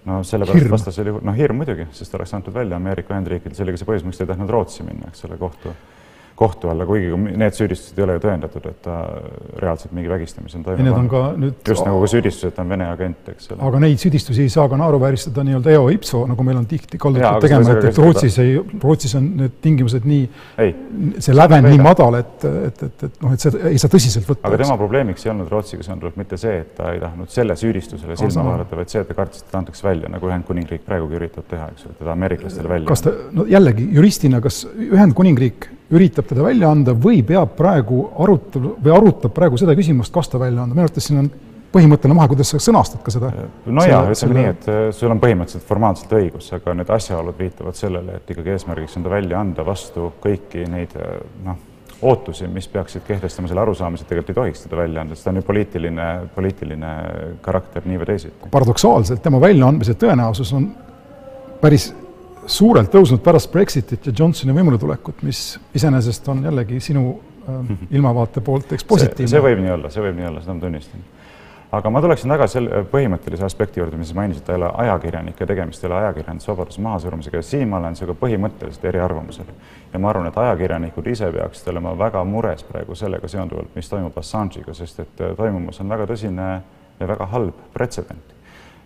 No 0.08 0.20
sellepärast 0.26 0.70
vastasel 0.70 1.10
juhul, 1.12 1.24
noh 1.26 1.36
hirm 1.36 1.62
muidugi, 1.62 1.86
sest 1.94 2.14
oleks 2.18 2.34
antud 2.34 2.54
välja 2.54 2.76
Ameerika 2.76 3.14
Ühendriikidel, 3.14 3.54
see 3.56 3.66
oli 3.66 3.74
ka 3.74 3.82
see 3.82 3.90
põhjus, 3.90 4.06
miks 4.06 4.18
ta 4.18 4.26
ei 4.26 4.32
tahtnud 4.32 4.50
Rootsi 4.50 4.86
minna, 4.86 5.10
eks 5.12 5.26
ole, 5.28 5.38
kohtu 5.40 5.74
kohtu 6.42 6.70
alla, 6.72 6.86
kuigi 6.88 7.10
need 7.38 7.56
süüdistused 7.56 7.98
ei 7.98 8.06
ole 8.06 8.16
ju 8.18 8.22
tõendatud, 8.24 8.66
et 8.70 8.78
ta 8.84 8.98
reaalselt 9.62 9.94
mingi 9.96 10.10
vägistamise 10.10 10.58
on 10.58 10.64
toime 10.66 10.94
pannud. 10.94 11.60
just 11.68 11.86
nagu 11.86 12.00
ka 12.02 12.10
süüdistus, 12.10 12.50
et 12.50 12.56
ta 12.56 12.64
on 12.64 12.72
Vene 12.72 12.88
agent, 12.88 13.28
eks 13.34 13.50
ole. 13.52 13.60
aga 13.68 13.82
neid 13.84 14.00
süüdistusi 14.02 14.46
ei 14.46 14.52
saa 14.52 14.68
ka 14.70 14.78
naeruvääristada 14.80 15.44
nii-öelda 15.46 15.74
eo 15.76 15.88
ipso, 15.94 16.24
nagu 16.30 16.46
meil 16.46 16.58
on 16.60 16.66
tihti 16.70 17.00
kaldutud 17.02 17.44
tegema, 17.44 17.76
et, 17.76 17.88
et 17.90 18.00
Rootsis 18.02 18.38
ei, 18.42 18.56
Rootsis 18.82 19.14
on 19.18 19.28
need 19.42 19.58
tingimused 19.64 20.06
nii, 20.08 20.22
see 21.18 21.36
lävend 21.36 21.68
nii 21.68 21.82
madal, 21.84 22.18
et, 22.20 22.46
et, 22.70 22.82
et, 22.88 23.04
et 23.08 23.20
noh, 23.24 23.34
et 23.36 23.46
seda 23.46 23.62
ei 23.70 23.80
saa 23.82 23.92
tõsiselt 23.92 24.28
võtta. 24.28 24.46
aga 24.50 24.62
tema 24.64 24.78
probleemiks 24.80 25.26
ei 25.26 25.34
olnud 25.34 25.52
Rootsiga 25.52 25.86
seonduvalt 25.86 26.18
mitte 26.20 26.40
see, 26.40 26.62
et 26.64 26.74
ta 26.78 26.92
ei 26.96 27.02
tahtnud 27.02 27.32
selle 27.32 27.56
süüdistusele 27.58 28.18
silma 28.20 28.48
vaadata, 28.50 28.80
vaid 28.80 28.94
see, 28.94 29.04
et 29.04 29.12
ta 29.12 29.18
kartis, 29.18 29.44
et 29.44 29.52
ta 29.52 29.60
antakse 29.62 29.86
välja, 29.86 30.10
nagu 30.12 30.32
Ühendkuningriik 30.32 30.86
praegugi 30.86 31.20
üritab 31.20 31.48
teha, 31.50 31.68
eks 31.74 31.88
ole, 31.88 31.98
teda 32.00 32.16
ameeriklastele 32.16 32.74
välja. 32.76 32.88
kas 32.90 33.06
ta, 33.06 33.14
no 33.36 33.46
jällegi 33.50 33.86
juristina, 33.92 34.42
kas 34.44 34.64
Ühendkuningriik 34.72 35.71
üritab 35.92 36.28
teda 36.28 36.44
välja 36.44 36.70
anda 36.72 36.94
või 36.96 37.22
peab 37.26 37.56
praegu 37.58 38.04
arutelu 38.24 38.76
või 38.82 38.94
arutab 38.96 39.34
praegu 39.36 39.60
seda 39.60 39.76
küsimust, 39.78 40.12
kas 40.14 40.30
ta 40.32 40.40
välja 40.40 40.64
anda, 40.64 40.76
minu 40.76 40.86
arvates 40.86 41.08
siin 41.08 41.24
on 41.24 41.32
põhimõtteline 41.72 42.16
vahe, 42.18 42.30
kuidas 42.32 42.52
sa 42.52 42.60
sõnastad 42.60 43.02
ka 43.04 43.12
seda. 43.14 43.32
nojah, 43.66 44.04
ütleme 44.04 44.18
selle... 44.18 44.38
nii, 44.38 44.52
et 44.52 44.68
äh, 44.68 44.80
sul 44.96 45.12
on 45.12 45.20
põhimõtteliselt 45.22 45.68
formaalselt 45.68 46.14
õigus, 46.18 46.50
aga 46.56 46.76
need 46.76 46.92
asjaolud 46.92 47.38
viitavad 47.38 47.78
sellele, 47.78 48.18
et 48.20 48.32
ikkagi 48.34 48.54
eesmärgiks 48.56 48.98
on 49.00 49.06
ta 49.06 49.12
välja 49.12 49.40
anda 49.40 49.64
vastu 49.66 50.10
kõiki 50.22 50.66
neid 50.68 50.92
äh, 51.00 51.14
noh, 51.46 51.60
ootusi, 52.02 52.48
mis 52.50 52.66
peaksid 52.68 53.04
kehtestama 53.06 53.48
selle 53.48 53.62
arusaamise, 53.62 54.04
et 54.04 54.10
tegelikult 54.10 54.34
ei 54.34 54.40
tohiks 54.40 54.64
teda 54.66 54.80
välja 54.80 55.04
anda, 55.04 55.16
sest 55.16 55.28
ta 55.28 55.32
on 55.32 55.40
ju 55.40 55.46
poliitiline, 55.48 56.08
poliitiline 56.34 56.92
karakter 57.44 57.86
nii 57.88 58.00
või 58.00 58.08
teisiti. 58.10 58.52
paradoksaalselt 58.52 59.22
tema 59.24 59.40
väljaandmise 59.42 59.94
tõenäosus 60.00 60.52
on 60.58 60.68
päris 61.62 61.92
suurelt 62.46 62.90
tõusnud 62.92 63.22
pärast 63.22 63.50
Brexitit 63.52 64.06
ja 64.06 64.12
Johnsoni 64.18 64.54
võimuletulekut, 64.56 65.22
mis 65.26 65.58
iseenesest 65.74 66.28
on 66.28 66.44
jällegi 66.44 66.80
sinu 66.80 67.08
äh, 67.48 67.72
ilmavaate 67.96 68.40
poolt 68.40 68.72
eks 68.72 68.84
positiivne. 68.84 69.30
see 69.30 69.42
võib 69.42 69.62
nii 69.62 69.74
olla, 69.76 69.90
see 69.90 70.04
võib 70.04 70.16
nii 70.18 70.30
olla, 70.30 70.42
seda 70.44 70.56
ma 70.56 70.64
tunnistan. 70.64 71.04
aga 71.78 71.90
ma 71.90 72.02
tuleksin 72.04 72.34
tagasi 72.34 72.58
selle 72.58 72.82
põhimõttelise 72.92 73.46
aspekti 73.46 73.80
juurde, 73.80 74.00
mis 74.00 74.10
sa 74.12 74.18
mainisid, 74.18 74.48
ei 74.48 74.58
ole 74.60 74.72
ajakirjanike 74.84 75.46
tegemist, 75.46 75.84
ei 75.84 75.90
ole 75.90 76.00
ajakirjandusvabaduse 76.00 76.84
mahasurumisega 76.88 77.40
ja 77.40 77.46
siin 77.46 77.70
ma 77.70 77.78
olen 77.80 77.96
sinuga 77.96 78.18
põhimõtteliselt 78.24 78.84
eriarvamusel. 78.90 79.54
ja 79.92 79.98
ma 79.98 80.10
arvan, 80.10 80.26
et 80.28 80.42
ajakirjanikud 80.44 81.06
ise 81.14 81.30
peaksid 81.32 81.72
olema 81.72 81.94
väga 81.98 82.24
mures 82.24 82.66
praegu 82.68 82.94
sellega 82.94 83.28
seonduvalt, 83.28 83.74
mis 83.76 83.88
toimub 83.88 84.18
Assange'iga, 84.18 84.74
sest 84.74 85.00
et 85.00 85.20
äh, 85.20 85.36
toimumas 85.36 85.80
on 85.80 85.88
väga 85.88 86.10
tõsine 86.10 86.50
ja 87.00 87.08
väga 87.08 87.26
halb 87.26 87.64
pretsedent. 87.72 88.36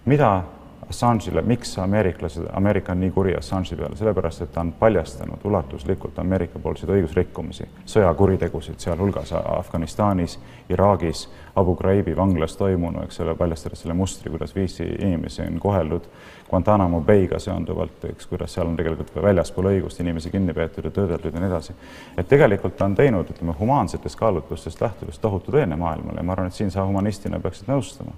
mida 0.04 0.42
Assange'ile, 0.90 1.42
miks 1.42 1.78
ameeriklased, 1.78 2.44
Ameerika 2.52 2.92
on 2.92 3.00
nii 3.00 3.10
kuri 3.10 3.34
Assange'i 3.34 3.76
peale, 3.78 3.96
sellepärast 3.98 4.44
et 4.44 4.52
ta 4.54 4.62
on 4.62 4.70
paljastanud 4.78 5.42
ulatuslikult 5.44 6.18
Ameerika 6.22 6.60
poolseid 6.62 6.92
õigusrikkumisi, 6.94 7.66
sõjakuritegusid, 7.90 8.78
sealhulgas 8.78 9.32
Afganistanis, 9.34 10.38
Iraagis, 10.70 11.26
Abu 11.56 11.74
Ghraibi 11.74 12.14
vanglas 12.16 12.54
toimunu, 12.56 13.02
eks 13.02 13.20
ole, 13.24 13.34
paljastades 13.34 13.82
selle 13.82 13.98
mustri, 13.98 14.30
kuidas 14.30 14.54
viisi 14.54 14.86
inimesi 14.86 15.42
on 15.42 15.58
koheldud 15.60 16.06
Guantanamo 16.50 17.00
Bay'ga 17.02 17.38
seonduvalt, 17.42 18.04
eks, 18.10 18.26
kuidas 18.30 18.52
seal 18.54 18.68
on 18.70 18.76
tegelikult 18.78 19.10
väljaspool 19.22 19.70
õigust 19.72 20.00
inimesi 20.00 20.30
kinni 20.30 20.54
peetud 20.54 20.86
ja 20.86 20.92
töödeldud 20.94 21.34
ja 21.34 21.42
nii 21.42 21.50
edasi. 21.50 21.74
et 22.16 22.28
tegelikult 22.28 22.76
ta 22.76 22.84
on 22.84 22.94
teinud, 22.94 23.30
ütleme, 23.34 23.54
humaansetest 23.58 24.18
kaalutlustest 24.18 24.80
lähtudes 24.80 25.18
tohutu 25.18 25.52
teene 25.52 25.76
maailmale 25.76 26.22
ja 26.22 26.22
ma 26.22 26.36
arvan, 26.36 26.46
et 26.46 26.54
siin 26.54 26.70
sa 26.70 26.86
humanistina 26.86 27.40
peaksid 27.40 27.72
nõustuma 27.72 28.14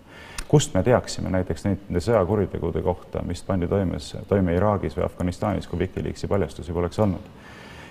kust 0.48 0.74
me 0.74 0.82
teaksime 0.82 1.30
näiteks 1.30 1.64
nende 1.64 2.00
sõjakuritegude 2.00 2.82
kohta, 2.82 3.20
mis 3.28 3.42
pandi 3.44 3.68
toimes, 3.68 4.14
toime 4.28 4.54
Iraagis 4.56 4.96
või 4.96 5.04
Afganistanis, 5.04 5.68
kui 5.68 5.78
Wikileaksi 5.84 6.28
paljastusi 6.28 6.72
poleks 6.72 6.98
olnud? 7.04 7.34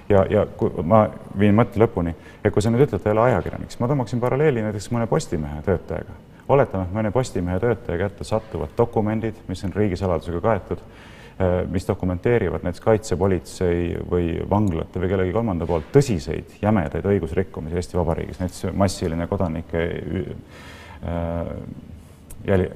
ja, 0.09 0.25
ja 0.29 0.45
kui 0.57 0.71
ma 0.83 1.05
viin 1.39 1.55
mõtte 1.55 1.79
lõpuni, 1.81 2.15
et 2.43 2.53
kui 2.53 2.63
sa 2.63 2.71
nüüd 2.71 2.87
ütled, 2.87 3.01
ta 3.03 3.11
ei 3.11 3.15
ole 3.15 3.25
ajakirjanik, 3.27 3.71
siis 3.71 3.81
ma 3.83 3.89
tõmbaksin 3.91 4.23
paralleeli 4.23 4.63
näiteks 4.63 4.89
mõne 4.95 5.07
Postimehe 5.07 5.61
töötajaga. 5.65 6.15
Oletame, 6.49 6.87
et 6.87 6.95
mõne 6.95 7.11
Postimehe 7.11 7.59
töötaja 7.59 7.97
kätte 8.05 8.27
satuvad 8.27 8.73
dokumendid, 8.77 9.43
mis 9.47 9.63
on 9.67 9.73
riigisaladusega 9.75 10.41
kaetud, 10.41 10.83
eh, 11.39 11.57
mis 11.71 11.87
dokumenteerivad 11.87 12.63
näiteks 12.63 12.83
kaitsepolitsei 12.83 13.97
või 14.11 14.37
vanglate 14.49 15.01
või 15.01 15.11
kellegi 15.11 15.35
kolmanda 15.35 15.67
poolt 15.69 15.91
tõsiseid 15.95 16.57
jämedaid 16.61 17.05
õigusrikkumisi 17.05 17.75
Eesti 17.75 17.99
Vabariigis, 17.99 18.39
näiteks 18.39 18.71
massiline 18.73 19.27
kodanike 19.27 19.83
äh, 21.03 21.53
jäli, 22.47 22.71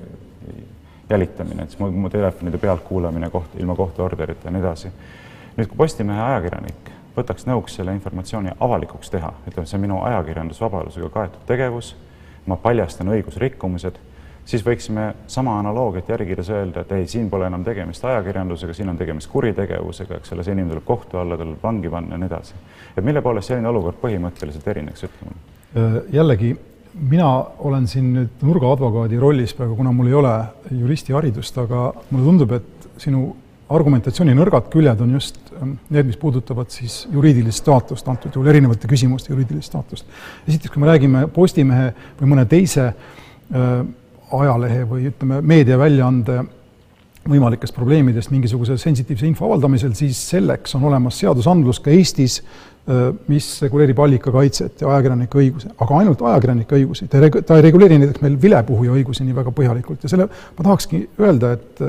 jälitamine, 1.10 1.68
siis 1.68 1.80
mu, 1.80 1.92
mu 1.92 2.10
telefonide 2.10 2.58
pealtkuulamine 2.58 3.30
koht, 3.30 3.56
ilma 3.60 3.76
kohtuorderita 3.76 4.48
ja 4.48 4.56
nii 4.56 4.62
edasi. 4.64 4.92
nüüd, 5.58 5.68
kui 5.68 5.78
Postimehe 5.78 6.22
ajakirjanik 6.22 6.92
võtaks 7.16 7.48
nõuks 7.48 7.76
selle 7.76 7.94
informatsiooni 7.96 8.56
avalikuks 8.60 9.12
teha, 9.12 9.34
ütleme, 9.48 9.68
see 9.68 9.78
on 9.78 9.84
minu 9.84 10.00
ajakirjandusvabadusega 10.08 11.10
kaetud 11.12 11.44
tegevus, 11.48 11.96
ma 12.50 12.58
paljastan 12.62 13.12
õigusrikkumised, 13.14 14.00
siis 14.46 14.64
võiksime 14.66 15.12
sama 15.30 15.60
analoogiat 15.60 16.10
järgides 16.10 16.50
öelda, 16.50 16.82
et 16.82 16.92
ei, 16.98 17.08
siin 17.08 17.30
pole 17.30 17.46
enam 17.48 17.64
tegemist 17.64 18.06
ajakirjandusega, 18.06 18.74
siin 18.74 18.90
on 18.90 18.98
tegemist 18.98 19.30
kuritegevusega, 19.32 20.18
eks 20.18 20.34
ole, 20.34 20.44
see 20.44 20.56
inimene 20.56 20.76
tuleb 20.76 20.88
kohtu 20.88 21.22
alla, 21.22 21.38
tuleb 21.38 21.62
vangi 21.64 21.92
panna 21.94 22.18
ja 22.18 22.24
nii 22.24 22.32
edasi. 22.32 22.58
et 22.98 23.06
mille 23.06 23.22
poolest 23.22 23.52
selline 23.54 23.70
olukord 23.70 24.02
põhimõtteliselt 24.02 24.68
erineks, 24.68 25.08
ütle 25.08 25.30
mulle? 25.30 26.04
jällegi 26.12 26.56
mina 26.94 27.30
olen 27.60 27.88
siin 27.88 28.12
nüüd 28.16 28.44
nurgaadvokaadi 28.44 29.20
rollis 29.20 29.54
praegu, 29.56 29.76
kuna 29.80 29.94
mul 29.96 30.10
ei 30.10 30.18
ole 30.20 30.34
juristiharidust, 30.76 31.58
aga 31.64 31.92
mulle 32.10 32.26
tundub, 32.26 32.52
et 32.58 32.90
sinu 33.02 33.30
argumentatsiooni 33.76 34.36
nõrgad 34.38 34.70
küljed 34.74 35.02
on 35.04 35.16
just 35.16 35.38
ähm, 35.56 35.76
need, 35.90 36.10
mis 36.10 36.20
puudutavad 36.22 36.72
siis 36.74 37.06
juriidilist 37.12 37.64
staatust, 37.64 38.08
antud 38.12 38.36
juhul 38.36 38.50
erinevate 38.52 38.90
küsimuste 38.92 39.34
juriidilist 39.34 39.72
staatust. 39.72 40.08
esiteks, 40.48 40.74
kui 40.74 40.84
me 40.84 40.92
räägime 40.92 41.28
Postimehe 41.34 41.92
või 42.20 42.34
mõne 42.34 42.48
teise 42.50 42.90
äh, 42.92 43.70
ajalehe 44.32 44.84
või 44.88 45.08
ütleme, 45.12 45.42
meediaväljaande 45.54 46.42
võimalikest 47.30 47.76
probleemidest 47.76 48.32
mingisuguse 48.34 48.78
sensitiivse 48.82 49.28
info 49.28 49.46
avaldamisel, 49.46 49.94
siis 49.98 50.18
selleks 50.32 50.74
on 50.78 50.88
olemas 50.90 51.20
seadusandlus 51.22 51.78
ka 51.84 51.92
Eestis, 51.94 52.40
mis 53.30 53.48
reguleerib 53.62 54.00
allikakaitset 54.02 54.82
ja 54.82 54.88
ajakirjanike 54.90 55.38
õigusi, 55.38 55.70
aga 55.86 56.00
ainult 56.00 56.24
ajakirjanike 56.26 56.80
õigusi, 56.80 57.06
ta 57.12 57.20
ei 57.22 57.44
ta 57.46 57.60
ei 57.60 57.66
reguleeri 57.68 58.00
näiteks 58.02 58.24
meil 58.24 58.40
vilepuhuja 58.42 58.96
õigusi 58.96 59.28
nii 59.28 59.36
väga 59.38 59.54
põhjalikult. 59.54 60.02
Ja 60.02 60.10
selle 60.10 60.26
ma 60.32 60.66
tahakski 60.66 61.04
öelda, 61.22 61.54
et 61.60 61.84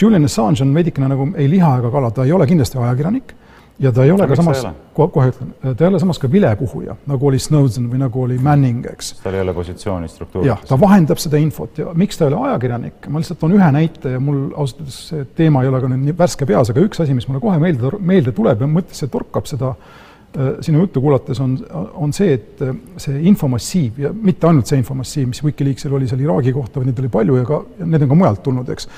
Julian 0.00 0.24
Assange 0.24 0.64
on 0.64 0.74
veidikene 0.74 1.08
nagu 1.08 1.30
ei 1.38 1.48
liha 1.50 1.76
ega 1.78 1.90
kala, 1.90 2.10
ta 2.10 2.26
ei 2.26 2.32
ole 2.32 2.46
kindlasti 2.50 2.78
ajakirjanik 2.78 3.34
ja 3.80 3.92
ta 3.92 4.04
ei 4.04 4.10
ole 4.12 4.24
Aga 4.24 4.34
ka 4.34 4.42
samas 4.42 4.64
kohe 4.94 5.30
ütlen, 5.30 5.52
ta 5.62 5.84
ei 5.84 5.88
ole 5.88 6.00
samas 6.02 6.18
ka 6.20 6.28
vilepuhuja, 6.30 6.96
nagu 7.08 7.28
oli 7.30 7.38
Snowden 7.40 7.86
või 7.92 8.02
nagu 8.02 8.24
oli 8.26 8.36
Manning, 8.42 8.84
eks. 8.92 9.14
Tal 9.24 9.38
ei 9.38 9.44
ole 9.44 9.54
positsiooni 9.56 10.10
struktuuris. 10.10 10.48
jah, 10.50 10.60
ta 10.68 10.76
vahendab 10.80 11.20
seda 11.22 11.40
infot 11.40 11.80
ja 11.80 11.94
miks 11.96 12.20
ta 12.20 12.26
ei 12.26 12.34
ole 12.34 12.50
ajakirjanik, 12.50 13.08
ma 13.08 13.22
lihtsalt 13.22 13.40
toon 13.40 13.56
ühe 13.56 13.70
näite 13.76 14.14
ja 14.16 14.20
mul 14.20 14.50
ausalt 14.50 14.84
öeldes 14.84 15.00
see 15.08 15.24
teema 15.38 15.64
ei 15.64 15.72
ole 15.72 15.80
ka 15.80 15.90
nüüd 15.92 16.04
nii 16.10 16.18
värske 16.18 16.48
peas, 16.50 16.72
aga 16.72 16.84
üks 16.84 17.00
asi, 17.00 17.16
mis 17.16 17.28
mulle 17.30 17.40
kohe 17.42 17.56
meelde, 17.62 17.94
meelde 18.12 18.36
tuleb 18.36 18.66
ja 18.66 18.68
mõttesse 18.68 19.08
torkab 19.12 19.48
seda 19.48 19.72
äh, 19.72 20.60
sinu 20.66 20.84
juttu 20.84 21.00
kuulates, 21.00 21.40
on, 21.40 21.56
on 21.94 22.12
see, 22.16 22.36
et 22.36 22.60
äh, 22.66 22.76
see 23.00 23.24
infomassiiv 23.32 24.04
ja 24.04 24.12
mitte 24.12 24.50
ainult 24.50 24.68
see 24.68 24.82
infomassiiv, 24.82 25.32
mis 25.32 25.40
Wikileaksil 25.46 25.96
oli 25.96 26.10
seal 26.10 26.20
Iraagi 26.26 26.52
kohta, 26.52 26.82
vaid 26.82 26.92
neid 26.92 27.00
oli 27.00 27.12
palju 27.16 27.40
ja 27.40 27.48
ka, 27.48 27.64
ja 27.80 27.88
need 27.88 28.04
on 28.04 28.12
ka 28.12 28.22
mujalt 28.26 28.44
tulnud, 28.44 28.76
eks, 28.76 28.92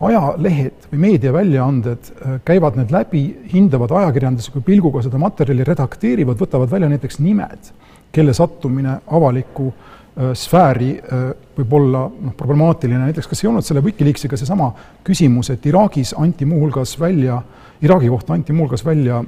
ajalehed 0.00 0.88
või 0.92 1.00
meediaväljaanded 1.06 2.10
äh, 2.10 2.38
käivad 2.44 2.76
need 2.76 2.92
läbi, 2.92 3.22
hindavad 3.52 3.94
ajakirjandusliku 3.96 4.60
pilguga 4.64 5.02
seda 5.04 5.18
materjali, 5.20 5.64
redakteerivad, 5.64 6.36
võtavad 6.40 6.70
välja 6.70 6.90
näiteks 6.92 7.20
nimed, 7.24 7.70
kelle 8.12 8.34
sattumine 8.36 8.98
avalikku 9.06 9.70
äh, 9.70 10.34
sfääri 10.36 10.90
äh, 10.98 11.30
võib 11.56 11.72
olla 11.80 12.04
noh, 12.10 12.34
problemaatiline, 12.36 13.06
näiteks 13.06 13.30
kas 13.30 13.42
ei 13.42 13.48
olnud 13.48 13.64
selle 13.64 13.84
Wikileaksiga 13.84 14.36
seesama 14.36 14.68
küsimus, 15.06 15.50
et 15.54 15.64
Iraagis 15.66 16.12
anti 16.18 16.48
muuhulgas 16.48 16.98
välja, 17.00 17.40
Iraagi 17.82 18.12
kohta 18.12 18.36
anti 18.36 18.52
muuhulgas 18.56 18.84
välja 18.84 19.22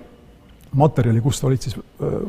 materjali, 0.77 1.23
kust 1.25 1.45
olid 1.49 1.65
siis 1.65 1.79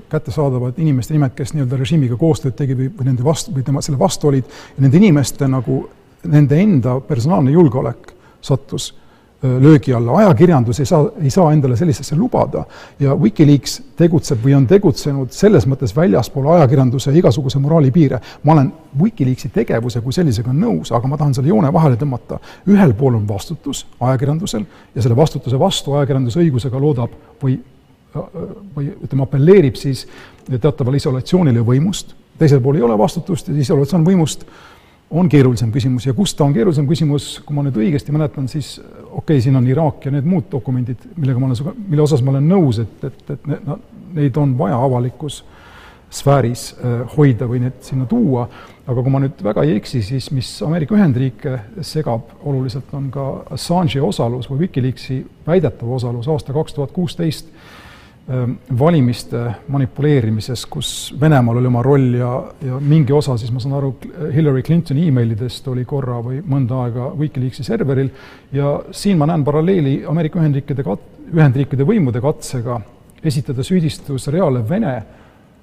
kättesaadavad 0.09 0.77
inimeste 0.79 1.11
nimed, 1.11 1.33
kes 1.35 1.51
nii-öelda 1.51 1.75
režiimiga 1.75 2.15
koostööd 2.15 2.55
tegi 2.55 2.77
või, 2.79 2.87
või 2.87 3.09
nende 3.09 3.25
vastu, 3.25 3.51
või 3.51 3.65
tema, 3.67 3.81
selle 3.83 3.99
vastu 3.99 4.29
olid, 4.29 4.47
nende 4.79 4.95
inimeste 4.95 5.49
nagu, 5.51 5.81
nende 6.23 6.61
enda 6.63 6.93
personaalne 7.03 7.51
julgeolek 7.51 8.13
sattus 8.41 8.95
öö, 9.43 9.61
löögi 9.61 9.93
alla, 9.93 10.17
ajakirjandus 10.17 10.79
ei 10.79 10.85
saa, 10.85 11.05
ei 11.21 11.29
saa 11.29 11.51
endale 11.53 11.77
sellist 11.79 12.03
asja 12.03 12.17
lubada 12.17 12.65
ja 12.99 13.15
Wikileaks 13.15 13.79
tegutseb 13.97 14.43
või 14.45 14.55
on 14.57 14.67
tegutsenud 14.67 15.31
selles 15.35 15.67
mõttes 15.67 15.95
väljaspool 15.95 16.51
ajakirjanduse 16.55 17.13
igasuguse 17.17 17.59
moraali 17.59 17.91
piire. 17.91 18.19
ma 18.43 18.53
olen 18.53 18.71
Wikileaksi 19.01 19.49
tegevuse 19.55 20.01
kui 20.01 20.13
sellisega 20.13 20.53
nõus, 20.53 20.93
aga 20.95 21.07
ma 21.07 21.17
tahan 21.17 21.33
selle 21.33 21.49
joone 21.49 21.73
vahele 21.73 21.95
tõmmata. 21.95 22.39
ühel 22.67 22.93
pool 22.93 23.15
on 23.15 23.27
vastutus 23.27 23.85
ajakirjandusel 23.99 24.65
ja 24.95 25.01
selle 25.01 25.15
vastutuse 25.15 25.59
vastu 25.59 25.93
ajakirjandus 25.93 26.37
õigusega 26.37 26.81
loodab 26.81 27.11
või 27.43 27.59
või 28.75 28.89
ütleme, 29.03 29.23
apelleerib 29.23 29.77
siis 29.77 30.07
teatavale 30.49 30.97
isolatsioonile 30.97 31.61
võimust, 31.65 32.15
teisel 32.39 32.61
pool 32.61 32.79
ei 32.79 32.85
ole 32.85 32.97
vastutust 32.97 33.47
ja 33.47 33.57
isolatsioon 33.61 34.05
võimust 34.05 34.45
on 35.09 35.29
keerulisem 35.29 35.71
küsimus 35.73 36.05
ja 36.05 36.13
kust 36.13 36.37
ta 36.37 36.45
on 36.45 36.53
keerulisem 36.53 36.87
küsimus, 36.89 37.29
kui 37.45 37.55
ma 37.57 37.63
nüüd 37.65 37.77
õigesti 37.81 38.13
mäletan, 38.13 38.47
siis 38.51 38.75
okei 38.79 39.09
okay,, 39.21 39.41
siin 39.41 39.57
on 39.57 39.67
Iraak 39.67 40.05
ja 40.05 40.13
need 40.13 40.27
muud 40.29 40.49
dokumendid, 40.51 41.07
millega 41.17 41.41
ma 41.41 41.49
olen 41.49 41.79
mille 41.87 42.05
osas 42.05 42.21
ma 42.25 42.35
olen 42.35 42.49
nõus, 42.49 42.81
et, 42.83 43.07
et, 43.07 43.23
et 43.35 43.47
ne, 43.49 43.57
no, 43.65 43.79
neid 44.17 44.37
on 44.37 44.53
vaja 44.59 44.77
avalikus 44.77 45.41
sfääris 46.13 46.71
äh, 46.73 47.01
hoida 47.15 47.45
või 47.49 47.63
need 47.65 47.81
sinna 47.85 48.05
tuua, 48.09 48.47
aga 48.89 49.01
kui 49.01 49.13
ma 49.13 49.21
nüüd 49.21 49.41
väga 49.45 49.65
ei 49.65 49.75
eksi, 49.77 50.01
siis 50.05 50.29
mis 50.33 50.51
Ameerika 50.65 50.97
Ühendriike 50.97 51.57
segab 51.85 52.31
oluliselt, 52.49 52.89
on 52.97 53.09
ka 53.13 53.27
Assange'i 53.57 54.01
osalus 54.01 54.49
või 54.49 54.65
Wikileaksi 54.65 55.19
väidetav 55.45 55.91
osalus 55.99 56.29
aasta 56.29 56.53
kaks 56.55 56.77
tuhat 56.77 56.93
kuusteist 56.93 57.49
valimiste 58.79 59.39
manipuleerimises, 59.73 60.65
kus 60.69 60.89
Venemaal 61.21 61.57
oli 61.57 61.69
oma 61.71 61.81
roll 61.81 62.13
ja, 62.13 62.29
ja 62.61 62.77
mingi 62.77 63.13
osa 63.15 63.33
siis 63.41 63.49
ma 63.49 63.61
saan 63.63 63.73
aru, 63.79 63.95
Hillary 64.35 64.61
Clintoni 64.67 65.07
emailidest 65.09 65.67
oli 65.71 65.85
korra 65.89 66.19
või 66.21 66.43
mõnda 66.45 66.83
aega 66.83 67.07
Wikileaksi 67.17 67.65
serveril 67.65 68.11
ja 68.53 68.75
siin 68.91 69.17
ma 69.17 69.25
näen 69.31 69.45
paralleeli 69.47 70.03
Ameerika 70.09 70.41
Ühendriikide 70.43 70.85
kat-, 70.85 71.07
Ühendriikide 71.33 71.87
võimude 71.89 72.21
katsega 72.21 72.77
esitada 73.25 73.65
süüdistus 73.65 74.29
reaalne 74.29 74.61
Vene 74.69 74.93
äh, 74.93 75.09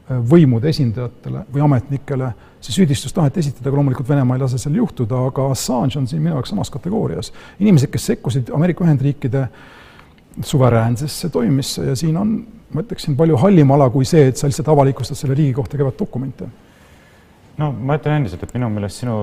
võimude 0.08 0.70
esindajatele 0.70 1.44
või 1.52 1.64
ametnikele, 1.66 2.32
see 2.60 2.74
süüdistus 2.80 3.14
taheti 3.14 3.42
esitada, 3.42 3.70
aga 3.70 3.78
loomulikult 3.78 4.08
Venemaa 4.08 4.36
ei 4.36 4.42
lase 4.42 4.58
sel 4.58 4.76
juhtuda, 4.78 5.22
aga 5.30 5.48
Assange 5.54 5.98
on 5.98 6.06
siin 6.10 6.22
minu 6.22 6.34
jaoks 6.34 6.50
samas 6.54 6.70
kategoorias. 6.70 7.32
inimesed, 7.58 7.90
kes 7.90 8.06
sekkusid 8.12 8.50
Ameerika 8.54 8.84
Ühendriikide 8.84 9.46
suveräänsesse 10.44 11.28
toimimisse 11.28 11.86
ja 11.86 11.96
siin 11.96 12.16
on, 12.16 12.36
ma 12.76 12.84
ütleksin, 12.84 13.16
palju 13.18 13.40
hallim 13.42 13.74
ala 13.76 13.88
kui 13.90 14.04
see, 14.08 14.28
et 14.30 14.40
sa 14.40 14.50
lihtsalt 14.50 14.68
avalikustad 14.74 15.18
selle 15.18 15.36
riigi 15.38 15.56
kohta 15.56 15.80
käivat 15.80 15.98
dokumente. 15.98 16.48
no 17.56 17.72
ma 17.72 17.96
ütlen 17.96 18.20
endiselt, 18.20 18.42
et 18.44 18.54
minu 18.54 18.68
meelest 18.72 19.00
sinu 19.04 19.16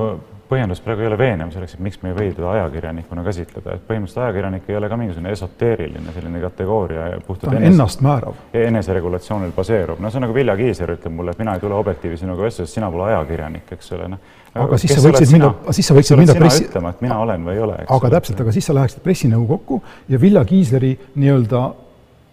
põhjendus 0.53 0.81
praegu 0.83 1.03
ei 1.03 1.09
ole 1.09 1.17
veenev 1.17 1.51
selleks, 1.53 1.75
et 1.77 1.81
miks 1.83 1.99
me 2.03 2.11
ei 2.11 2.15
või 2.17 2.29
teda 2.35 2.51
ajakirjanikuna 2.57 3.23
käsitleda, 3.25 3.77
et 3.77 3.85
põhimõtteliselt 3.87 4.23
ajakirjanik 4.25 4.69
ei 4.69 4.77
ole 4.77 4.89
ka 4.91 4.97
mingisugune 4.99 5.33
esoteeriline 5.33 6.13
selline 6.15 6.41
kategooria 6.43 7.07
ja 7.13 7.19
ta 7.23 7.33
on 7.49 7.57
enes- 7.57 7.69
ennastmäärav. 7.71 8.41
eneseregulatsioonil 8.61 9.53
baseerub, 9.55 9.99
no 10.03 10.11
see 10.11 10.19
on 10.19 10.27
nagu 10.27 10.35
Vilja 10.37 10.55
Kiisler 10.59 10.95
ütleb 10.97 11.15
mulle, 11.15 11.33
et 11.33 11.39
mina 11.41 11.55
ei 11.57 11.63
tule 11.63 11.77
objektiivi 11.77 12.17
sinuga 12.21 12.43
vestlusesse, 12.47 12.79
sina 12.79 12.91
pole 12.91 13.07
ajakirjanik, 13.11 13.71
eks 13.77 13.91
ole, 13.97 14.07
noh. 14.15 14.33
Aga 14.53 14.77
siis 14.77 14.93
sa 14.93 15.01
võiksid 15.07 15.31
minna- 15.33 15.53
siis 15.73 15.87
sa 15.87 15.95
võiksid 15.97 16.19
minna 16.19 16.33
pressi- 16.37 16.67
ütlema, 16.67 16.89
et 16.93 17.01
mina 17.01 17.19
olen 17.19 17.45
või 17.45 17.55
ei 17.55 17.63
ole, 17.67 17.77
eks 17.85 17.91
aga 17.91 18.09
täpselt, 18.17 18.41
aga 18.41 18.51
siis 18.51 18.65
sa 18.65 18.73
läheksid 18.73 19.01
pressinõukokku 19.05 19.81
ja 20.09 20.21
Vilja 20.21 20.45
Kiisleri 20.45 20.99
nii-öelda 21.15 21.63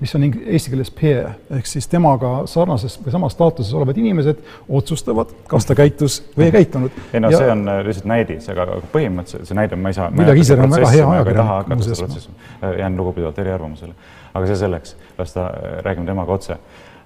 mis 0.00 0.14
on 0.16 0.24
eesti 0.24 0.72
keeles 0.72 0.90
peer, 0.96 1.32
ehk 1.56 1.66
siis 1.68 1.88
temaga 1.90 2.30
sarnases 2.48 2.96
või 3.04 3.12
samas 3.12 3.34
staatuses 3.36 3.74
olevad 3.76 3.98
inimesed 4.00 4.38
otsustavad, 4.68 5.32
kas 5.50 5.68
ta 5.68 5.76
käitus 5.76 6.20
või 6.36 6.48
ei 6.48 6.54
käitunud. 6.54 7.00
ei 7.12 7.20
no 7.20 7.30
Ja- 7.30 7.38
see 7.38 7.50
on 7.52 7.68
äh, 7.68 7.82
lihtsalt 7.84 8.08
näidis, 8.08 8.48
aga 8.48 8.80
põhimõtteliselt 8.94 9.50
see 9.50 9.58
näide, 9.58 9.76
ma 9.76 9.92
ei 9.92 9.98
saa. 9.98 10.10
Vilja 10.16 10.34
Kiisler 10.34 10.64
on 10.64 10.70
väga 10.72 10.92
hea 10.94 11.10
ajakirjanik, 11.10 11.74
muuseas. 11.74 12.00
muuseas. 12.00 12.30
jään 12.78 12.96
lugupidavalt 12.96 13.38
eriarvamusele, 13.38 13.94
aga 14.34 14.46
see 14.46 14.56
selleks, 14.56 14.96
las 15.18 15.36
ta, 15.36 15.50
räägime 15.84 16.06
temaga 16.06 16.32
otse. 16.32 16.56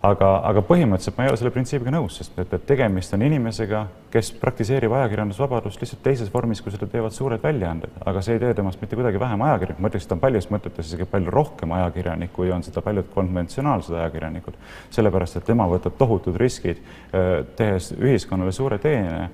Aga, 0.05 0.31
aga 0.49 0.63
põhimõtteliselt 0.67 1.17
ma 1.19 1.27
ei 1.27 1.31
ole 1.33 1.39
selle 1.41 1.53
printsiibiga 1.55 1.93
nõus, 1.95 2.19
sest 2.21 2.37
et, 2.41 2.53
et 2.57 2.67
tegemist 2.69 3.15
on 3.17 3.25
inimesega, 3.25 3.85
kes 4.13 4.31
praktiseerib 4.41 4.93
ajakirjandusvabadust 4.99 5.81
lihtsalt 5.83 6.03
teises 6.05 6.33
vormis, 6.33 6.61
kui 6.63 6.75
seda 6.75 6.89
teevad 6.91 7.15
suured 7.15 7.43
väljaanded, 7.43 7.97
aga 8.07 8.23
see 8.25 8.37
ei 8.37 8.43
tee 8.43 8.53
temast 8.59 8.83
mitte 8.83 8.99
kuidagi 8.99 9.21
vähem 9.23 9.47
ajakirjanik, 9.49 9.81
ma 9.83 9.91
ütleks, 9.91 10.07
et 10.07 10.13
ta 10.13 10.19
on 10.19 10.23
paljudes 10.23 10.51
mõtetes 10.53 10.91
isegi 10.91 11.09
palju 11.11 11.33
rohkem 11.35 11.73
ajakirjanik, 11.79 12.35
kui 12.37 12.53
on 12.55 12.67
seda 12.67 12.85
paljud 12.85 13.09
konventsionaalsed 13.15 13.97
ajakirjanikud. 14.03 14.61
sellepärast, 14.95 15.41
et 15.41 15.49
tema 15.49 15.67
võtab 15.71 15.97
tohutud 15.99 16.37
riskid, 16.41 16.83
tehes 17.57 17.93
ühiskonnale 17.97 18.53
suure 18.53 18.79
teene 18.79 19.31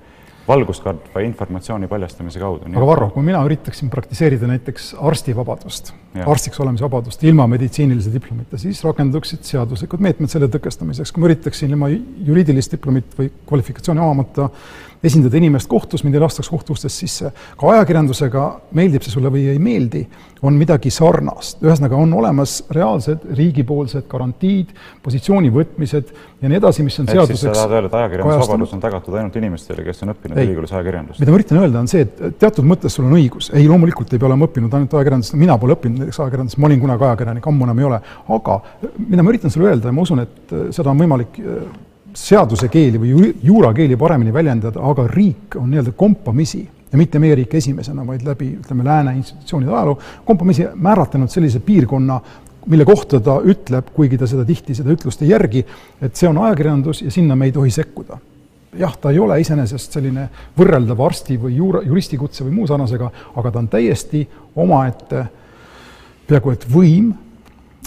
valguskandva 0.51 1.23
informatsiooni 1.25 1.89
paljastamise 1.91 2.41
kaudu. 2.41 2.69
aga 2.71 2.85
Varro, 2.87 3.09
kui 3.15 3.25
mina 3.25 3.41
üritaksin 3.47 3.89
praktiseerida 3.93 4.49
näiteks 4.49 4.91
arstivabadust, 5.09 5.93
arstiks 6.25 6.59
olemise 6.63 6.85
vabadust 6.85 7.23
ilma 7.27 7.47
meditsiinilise 7.51 8.13
diplomita, 8.13 8.59
siis 8.61 8.83
rakenduksid 8.85 9.47
seaduslikud 9.47 10.03
meetmed 10.03 10.31
selle 10.31 10.51
tõkestamiseks. 10.51 11.13
kui 11.13 11.23
ma 11.23 11.31
üritaksin 11.31 11.71
ilma 11.71 11.91
juriidilist 11.91 12.77
diplomit 12.77 13.17
või 13.17 13.31
kvalifikatsiooni 13.49 14.03
omamata 14.03 14.49
esindada 15.03 15.37
inimest 15.39 15.69
kohtus, 15.69 16.03
mind 16.05 16.17
ei 16.17 16.21
lastaks 16.21 16.49
kohtuustest 16.51 17.03
sisse. 17.03 17.31
ka 17.57 17.71
ajakirjandusega, 17.73 18.43
meeldib 18.77 19.05
see 19.05 19.13
sulle 19.13 19.31
või 19.33 19.47
ei 19.51 19.59
meeldi, 19.61 20.03
on 20.45 20.57
midagi 20.57 20.91
sarnast. 20.93 21.61
ühesõnaga, 21.63 21.97
on 21.97 22.13
olemas 22.17 22.61
reaalsed 22.73 23.25
riigipoolsed 23.37 24.07
garantiid, 24.09 24.73
positsiooni 25.03 25.51
võtmised 25.53 26.13
ja 26.41 26.49
nii 26.49 26.59
edasi, 26.61 26.85
mis 26.85 26.99
on 27.01 27.09
ehk 27.09 27.13
siis 27.13 27.43
sa 27.43 27.49
seaduseks 27.49 27.57
tahad 27.57 27.75
öelda, 27.77 27.91
et 27.91 27.97
ajakirjandusvabadus 27.99 28.75
on 28.77 28.83
tagatud 28.85 29.17
ainult 29.19 29.37
inimestele, 29.41 29.85
kes 29.85 30.05
on 30.05 30.13
õppinud 30.15 30.41
ülikoolis 30.45 30.73
ajakirjandust? 30.77 31.21
mida 31.21 31.33
ma 31.33 31.39
üritan 31.41 31.61
öelda, 31.61 31.83
on 31.83 31.91
see, 31.91 32.07
et 32.07 32.39
teatud 32.41 32.67
mõttes 32.67 32.97
sul 32.97 33.05
on 33.09 33.17
õigus, 33.17 33.51
ei 33.57 33.69
loomulikult 33.69 34.13
ei 34.13 34.21
pea 34.21 34.29
olema 34.29 34.49
õppinud 34.49 34.77
ainult 34.77 34.97
ajakirjandust, 34.97 35.37
mina 35.41 35.57
pole 35.61 35.77
õppinud 35.77 36.05
näiteks 36.05 36.21
ajakirjandust, 36.25 36.61
ma 36.61 36.69
olin 36.69 36.81
kunagi 36.81 37.07
ajakirjanik, 37.09 37.53
ammu 37.53 37.69
enam 37.69 37.81
ei 37.81 37.89
ole, 37.91 38.01
aga 38.37 38.59
mida 38.97 39.25
ma 39.25 39.33
üritan 39.33 39.53
sulle 39.53 39.69
öelda 39.69 39.89
ja 39.89 39.97
ma 39.97 40.05
usun, 40.05 40.25
et 40.25 40.57
äh, 40.57 40.67
seda 40.75 40.93
on 40.93 41.05
võimalik 41.05 41.41
äh, 42.11 42.17
seaduse 42.17 42.67
keeli 42.71 42.99
või 42.99 43.09
ju- 43.09 43.33
juurakeeli 43.43 43.97
paremini 43.97 44.33
väljendada, 44.33 44.81
aga 44.83 45.07
riik 45.07 45.55
on 45.59 45.69
nii-öelda 45.71 45.91
kompamisi 45.97 46.61
ja 46.91 46.97
mitte 46.99 47.19
meie 47.19 47.35
riik 47.35 47.53
esimesena, 47.55 48.05
vaid 48.07 48.25
läbi, 48.27 48.51
ütleme, 48.59 48.83
lääne 48.83 49.15
institutsioonide 49.15 49.71
ajaloo, 49.71 49.99
kompamisi 50.25 50.67
määratlenud 50.75 51.31
sellise 51.31 51.59
piirkonna, 51.59 52.19
mille 52.67 52.85
kohta 52.85 53.19
ta 53.19 53.39
ütleb, 53.47 53.93
kuigi 53.95 54.19
ta 54.19 54.27
seda 54.27 54.45
tihti, 54.45 54.75
seda 54.75 54.91
ütlust 54.93 55.23
ei 55.23 55.31
järgi, 55.31 55.63
et 56.01 56.15
see 56.15 56.29
on 56.29 56.37
ajakirjandus 56.43 57.01
ja 57.01 57.11
sinna 57.11 57.35
me 57.35 57.47
ei 57.49 57.55
tohi 57.55 57.71
sekkuda. 57.71 58.19
Jah, 58.79 58.93
ta 59.01 59.11
ei 59.11 59.19
ole 59.19 59.39
iseenesest 59.41 59.97
selline 59.97 60.29
võrreldav 60.57 60.99
arsti 61.03 61.35
või 61.39 61.57
juura, 61.57 61.81
juristikutse 61.83 62.45
või 62.45 62.53
muu 62.59 62.67
sarnasega, 62.67 63.09
aga 63.35 63.51
ta 63.51 63.59
on 63.59 63.67
täiesti 63.71 64.21
omaette 64.55 65.25
peaaegu 66.27 66.53
et 66.53 66.67
võim, 66.71 67.09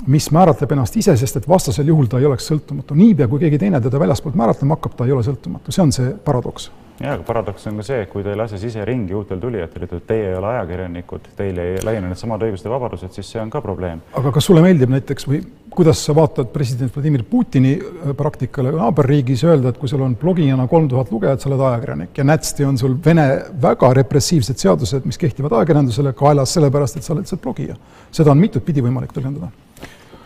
mis 0.06 0.30
määratleb 0.34 0.72
ennast 0.74 0.96
ise, 1.00 1.16
sest 1.16 1.40
et 1.40 1.48
vastasel 1.48 1.88
juhul 1.88 2.08
ta 2.10 2.18
ei 2.18 2.26
oleks 2.28 2.48
sõltumatu. 2.50 2.96
niipea, 2.98 3.28
kui 3.28 3.44
keegi 3.46 3.58
teine 3.58 3.80
teda 3.80 4.00
väljaspoolt 4.02 4.38
määratlema 4.38 4.78
hakkab, 4.78 4.96
ta 4.98 5.06
ei 5.06 5.14
ole 5.14 5.26
sõltumatu, 5.26 5.74
see 5.74 5.82
on 5.82 5.92
see 5.94 6.14
paradoks 6.24 6.70
ja, 7.00 7.14
aga 7.14 7.24
paradoks 7.26 7.66
on 7.70 7.80
ka 7.80 7.86
see, 7.86 8.04
et 8.04 8.10
kui 8.10 8.22
te 8.24 8.32
ei 8.32 8.38
lase 8.38 8.58
siseringi 8.60 9.14
uutel 9.16 9.40
tulijatel, 9.42 9.86
et 9.86 9.94
teie 10.06 10.28
ei 10.30 10.38
ole 10.38 10.50
ajakirjanikud, 10.52 11.30
teile 11.38 11.66
ei 11.72 11.82
laiene 11.84 12.10
needsamad 12.12 12.44
õigused 12.46 12.68
ja 12.68 12.72
vabadused, 12.74 13.14
siis 13.16 13.32
see 13.34 13.42
on 13.42 13.50
ka 13.50 13.62
probleem. 13.64 14.02
aga 14.14 14.32
kas 14.34 14.48
sulle 14.50 14.62
meeldib 14.64 14.92
näiteks 14.94 15.28
või 15.30 15.40
kuidas 15.74 16.04
sa 16.06 16.14
vaatad 16.14 16.52
president 16.54 16.94
Vladimir 16.94 17.24
Putini 17.30 17.74
äh, 17.80 18.14
praktikale 18.16 18.70
naaberriigis 18.76 19.42
öelda, 19.48 19.72
et 19.72 19.80
kui 19.80 19.90
sul 19.90 20.04
on 20.06 20.14
blogijana 20.20 20.68
kolm 20.70 20.88
tuhat 20.90 21.10
lugejat, 21.10 21.42
sa 21.42 21.50
oled 21.50 21.66
ajakirjanik 21.72 22.22
ja 22.22 22.28
nätsti 22.30 22.68
on 22.68 22.78
sul 22.78 22.96
Vene 23.04 23.26
väga 23.62 23.90
repressiivsed 23.98 24.62
seadused, 24.62 25.08
mis 25.08 25.18
kehtivad 25.18 25.58
ajakirjandusele 25.58 26.14
kaelas 26.16 26.54
sellepärast, 26.54 27.00
et 27.00 27.06
sa 27.06 27.14
oled 27.16 27.26
lihtsalt 27.26 27.42
blogija. 27.42 27.76
seda 28.14 28.30
on 28.30 28.38
mitut 28.38 28.64
pidi 28.64 28.84
võimalik 28.84 29.12
tõlgendada 29.12 29.50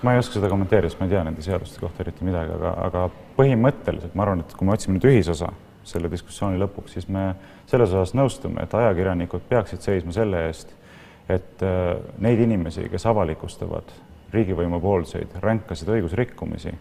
ma 0.02 0.14
ei 0.14 0.20
oska 0.22 0.38
seda 0.38 0.50
kommenteerida, 0.50 0.90
sest 0.90 1.00
ma 1.00 1.08
ei 1.08 1.14
tea 1.14 1.22
nende 1.26 1.44
seaduste 1.44 1.80
kohta 1.82 2.04
eriti 2.04 2.26
midagi, 2.26 2.54
aga, 2.54 2.74
aga 2.86 3.04
põhimõtteliselt 3.38 4.14
ma 4.18 4.26
arvan, 4.26 4.44
et 4.44 4.54
kui 4.56 4.68
me 4.68 4.74
otsime 4.74 4.96
nüüd 4.96 5.08
ühisosa, 5.10 5.50
selle 5.88 6.10
diskussiooni 6.12 6.60
lõpuks, 6.60 6.98
siis 6.98 7.08
me 7.10 7.30
selles 7.70 7.94
osas 7.94 8.14
nõustume, 8.16 8.62
et 8.62 8.74
ajakirjanikud 8.74 9.46
peaksid 9.48 9.82
seisma 9.84 10.12
selle 10.14 10.44
eest, 10.48 10.74
et 11.28 11.64
äh, 11.64 11.96
neid 12.24 12.40
inimesi, 12.44 12.86
kes 12.92 13.06
avalikustavad 13.08 13.90
riigivõimu 14.32 14.80
poolseid 14.84 15.34
ränkasid 15.42 15.88
õigusrikkumisi 15.96 16.74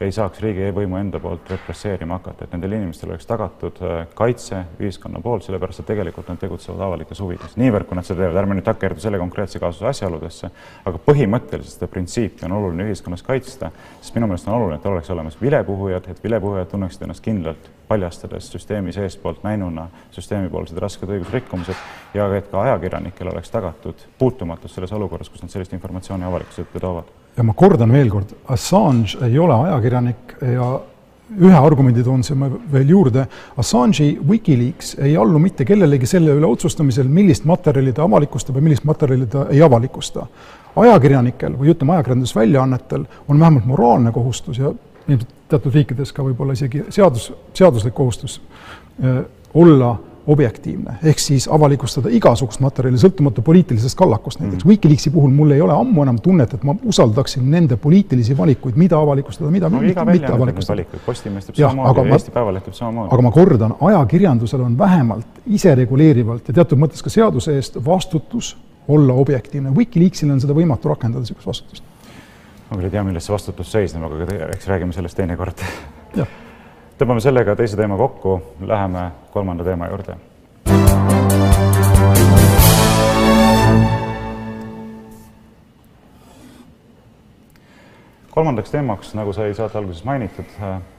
ei 0.00 0.12
saaks 0.12 0.40
riigivõimu 0.42 0.96
enda 0.98 1.20
poolt 1.22 1.50
represseerima 1.52 2.16
hakata, 2.18 2.44
et 2.44 2.54
nendel 2.54 2.72
inimestel 2.74 3.12
oleks 3.12 3.28
tagatud 3.30 3.78
äh, 3.86 4.00
kaitse 4.18 4.64
ühiskonna 4.82 5.20
poolt, 5.22 5.46
sellepärast 5.46 5.84
et 5.84 5.88
tegelikult 5.92 6.32
nad 6.32 6.40
tegutsevad 6.42 6.82
avalikes 6.82 7.20
huvides. 7.22 7.54
niivõrd, 7.60 7.86
kui 7.86 7.98
nad 7.98 8.06
seda 8.06 8.24
teevad, 8.24 8.40
ärme 8.42 8.58
nüüd 8.58 8.66
takerdu 8.66 9.04
selle 9.04 9.20
konkreetse 9.22 9.62
kaasuse 9.62 9.86
asjaoludesse, 9.92 10.50
aga 10.90 11.02
põhimõtteliselt 11.06 11.78
seda 11.78 11.90
printsiipi 11.94 12.48
on 12.48 12.56
oluline 12.58 12.88
ühiskonnas 12.90 13.22
kaitsta, 13.22 13.70
sest 14.00 14.18
minu 14.18 14.26
meelest 14.30 14.50
on 14.50 14.58
oluline, 14.58 14.80
et 14.82 14.90
oleks 14.90 15.14
olemas 15.14 15.38
vilepuhujad, 15.40 16.10
et 16.10 16.22
vilepuhujad 16.24 16.72
tunneksid 16.74 17.06
ennast 17.06 17.22
kindlalt, 17.24 17.70
paljastades 17.88 18.50
süsteemi 18.50 18.92
seestpoolt 18.96 19.44
näinuna 19.46 19.86
süsteemipoolsed 20.16 20.78
rasked 20.82 21.10
õigusrikkumised 21.10 22.16
ja 22.18 22.26
et 22.34 22.48
ka 22.50 22.64
ajakirjanikel 22.66 23.30
oleks 23.30 23.52
tagatud 23.54 24.08
puutumatus 24.18 24.74
selles 24.74 24.92
olukorras, 24.92 25.30
kus 25.30 25.44
nad 25.44 25.54
sellist 25.54 25.76
informatsiooni 25.76 26.26
avalikkuse 26.26 26.66
ette 26.66 26.82
toovad 26.82 27.12
ja 27.36 27.44
ma 27.44 27.54
kordan 27.56 27.92
veel 27.92 28.10
kord, 28.12 28.34
Assange 28.48 29.18
ei 29.26 29.38
ole 29.38 29.54
ajakirjanik 29.66 30.36
ja 30.40 30.68
ühe 31.40 31.56
argumendi 31.56 32.04
toon 32.04 32.22
siin 32.24 32.42
veel 32.72 32.88
juurde, 32.88 33.24
Assange'i 33.58 34.18
Wikileaks 34.28 34.94
ei 35.02 35.16
allu 35.16 35.40
mitte 35.42 35.64
kellelegi 35.66 36.06
selle 36.06 36.34
üle 36.36 36.46
otsustamisel, 36.46 37.08
millist 37.08 37.46
materjali 37.48 37.94
ta 37.96 38.04
avalikustab 38.04 38.58
ja 38.58 38.64
millist 38.64 38.84
materjali 38.84 39.26
ta 39.30 39.46
ei 39.50 39.62
avalikusta. 39.62 40.26
ajakirjanikel 40.76 41.54
või 41.58 41.70
ütleme, 41.70 41.92
ajakirjandusväljaannetel 41.94 43.04
on 43.28 43.40
vähemalt 43.40 43.66
moraalne 43.66 44.12
kohustus 44.12 44.58
ja 44.58 44.72
ilmselt 45.08 45.30
teatud 45.48 45.74
riikides 45.74 46.12
ka 46.12 46.24
võib-olla 46.26 46.56
isegi 46.56 46.84
seadus, 46.90 47.32
seaduslik 47.54 47.94
kohustus 47.94 48.40
äh, 49.04 49.22
olla 49.54 49.96
objektiivne, 50.26 50.94
ehk 51.04 51.18
siis 51.20 51.44
avalikustada 51.52 52.08
igasugust 52.16 52.62
materjali, 52.64 52.96
sõltumata 53.00 53.42
poliitilisest 53.44 53.96
kallakust 53.98 54.40
näiteks 54.40 54.64
mm.. 54.64 54.70
Wikileaksi 54.70 55.10
puhul 55.12 55.32
mul 55.34 55.52
ei 55.52 55.60
ole 55.60 55.74
ammu 55.76 56.02
enam 56.02 56.18
tunnet, 56.24 56.54
et 56.56 56.62
ma 56.64 56.74
usaldaksin 56.84 57.44
nende 57.50 57.76
poliitilisi 57.76 58.36
valikuid, 58.36 58.78
mida 58.80 58.96
avalikustada, 58.98 59.50
mida 59.52 59.68
no, 59.68 59.82
mitte, 59.84 60.04
mitte 60.08 60.32
avalikustada. 60.32 60.86
Postimees 61.04 61.50
teeb 61.50 61.58
samamoodi 61.60 62.08
ja 62.08 62.18
Eesti 62.18 62.32
Päevaleht 62.32 62.64
teeb 62.68 62.78
samamoodi. 62.78 63.12
aga 63.12 63.26
ma 63.26 63.32
kordan, 63.34 63.74
ajakirjandusel 63.90 64.64
on 64.64 64.78
vähemalt 64.78 65.42
isereguleerivalt 65.58 66.48
ja 66.48 66.60
teatud 66.60 66.80
mõttes 66.80 67.04
ka 67.04 67.12
seaduse 67.12 67.56
eest 67.58 67.76
vastutus 67.84 68.54
olla 68.88 69.16
objektiivne. 69.20 69.74
Wikileaksil 69.76 70.32
on 70.32 70.40
seda 70.40 70.56
võimatu 70.56 70.88
rakendada, 70.92 71.24
niisugust 71.24 71.52
vastutust. 71.52 71.84
ma 72.70 72.78
küll 72.78 72.88
ei 72.88 72.96
tea, 72.96 73.04
milles 73.04 73.28
see 73.28 73.36
vastutus 73.36 73.76
seisneb, 73.76 74.08
aga 74.08 74.48
eks 74.56 74.72
räägime 74.72 74.96
sellest 74.96 75.20
teinekord. 75.20 75.68
jah 76.16 76.40
tõmbame 76.98 77.20
sellega 77.20 77.56
teise 77.58 77.76
teema 77.76 77.96
kokku, 77.98 78.38
läheme 78.66 79.10
kolmanda 79.32 79.64
teema 79.64 79.88
juurde. 79.90 80.16
kolmandaks 88.34 88.70
teemaks, 88.70 89.12
nagu 89.14 89.32
sai 89.32 89.54
saate 89.54 89.78
alguses 89.78 90.04
mainitud, 90.04 90.56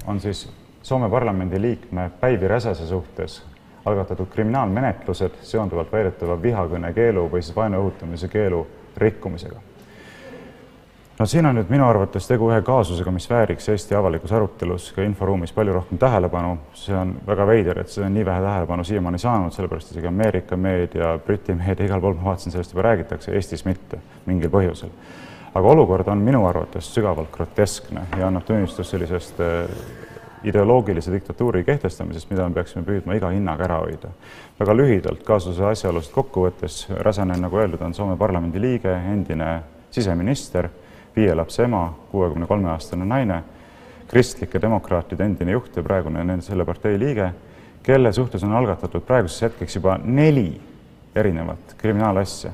on 0.07 0.19
siis 0.19 0.47
Soome 0.85 1.09
parlamendi 1.09 1.61
liikme 1.61 2.11
Päivi 2.19 2.47
Räsase 2.47 2.87
suhtes 2.87 3.43
algatatud 3.85 4.27
kriminaalmenetlused 4.29 5.41
seonduvalt 5.41 5.91
väidetava 5.91 6.37
vihakõne 6.41 6.93
keelu 6.93 7.25
või 7.31 7.41
siis 7.41 7.55
vaenu 7.55 7.81
õhutamise 7.81 8.29
keelu 8.29 8.67
rikkumisega 8.97 9.74
no 11.19 11.25
siin 11.25 11.45
on 11.45 11.55
nüüd 11.55 11.69
minu 11.71 11.85
arvates 11.87 12.27
tegu 12.27 12.49
ühe 12.51 12.61
kaasusega, 12.65 13.11
mis 13.15 13.27
vääriks 13.29 13.69
Eesti 13.71 13.95
avalikus 13.95 14.33
arutelus 14.35 14.89
ka 14.95 15.03
inforuumis 15.03 15.53
palju 15.55 15.73
rohkem 15.73 15.97
tähelepanu. 15.97 16.57
see 16.73 16.95
on 16.95 17.15
väga 17.27 17.47
veider, 17.47 17.79
et 17.79 17.89
see 17.89 18.05
on 18.05 18.13
nii 18.13 18.25
vähe 18.25 18.41
tähelepanu 18.41 18.83
siiamaani 18.83 19.19
saanud, 19.19 19.53
sellepärast 19.53 19.91
isegi 19.91 20.07
Ameerika 20.07 20.57
meedia, 20.57 21.19
Briti 21.25 21.55
meedia, 21.55 21.85
igal 21.85 22.01
pool 22.01 22.13
ma 22.13 22.31
vaatasin, 22.31 22.51
sellest 22.51 22.73
juba 22.73 22.87
räägitakse, 22.89 23.31
Eestis 23.31 23.65
mitte 23.65 23.99
mingil 24.25 24.49
põhjusel. 24.49 24.89
aga 25.55 25.67
olukord 25.67 26.07
on 26.07 26.17
minu 26.17 26.45
arvates 26.47 26.93
sügavalt 26.93 27.31
groteskne 27.31 28.01
ja 28.17 28.27
annab 28.27 28.43
tunnistust 28.43 28.91
sellisest 28.91 29.39
äh, 29.39 29.69
ideoloogilise 30.43 31.11
diktatuuri 31.11 31.63
kehtestamisest, 31.63 32.29
mida 32.29 32.49
me 32.49 32.53
peaksime 32.53 32.83
püüdma 32.85 33.15
iga 33.15 33.29
hinnaga 33.29 33.63
ära 33.63 33.79
hoida. 33.79 34.09
väga 34.59 34.75
lühidalt 34.75 35.23
kaasuse 35.23 35.63
asjaolust 35.65 36.11
kokku 36.11 36.43
võttes, 36.49 36.87
Räsanen, 36.89 37.41
nagu 37.41 37.57
öeldud, 37.57 37.81
on 37.81 37.93
Soome 37.93 38.17
parlamendi 38.17 38.61
liige, 38.61 38.91
endine 39.13 39.61
siseminister 39.91 40.69
viie 41.15 41.35
lapse 41.35 41.63
ema, 41.63 41.93
kuuekümne 42.11 42.47
kolme 42.47 42.69
aastane 42.69 43.05
naine, 43.05 43.43
kristlike 44.07 44.61
demokraatide 44.61 45.25
endine 45.25 45.55
juht 45.55 45.75
ja 45.75 45.83
praegune 45.83 46.23
nende 46.23 46.45
selle 46.45 46.65
partei 46.65 46.99
liige, 46.99 47.31
kelle 47.83 48.11
suhtes 48.13 48.43
on 48.43 48.53
algatatud 48.53 49.03
praeguseks 49.05 49.47
hetkeks 49.47 49.75
juba 49.75 49.97
neli 50.03 50.61
erinevat 51.15 51.75
kriminaalasja. 51.77 52.51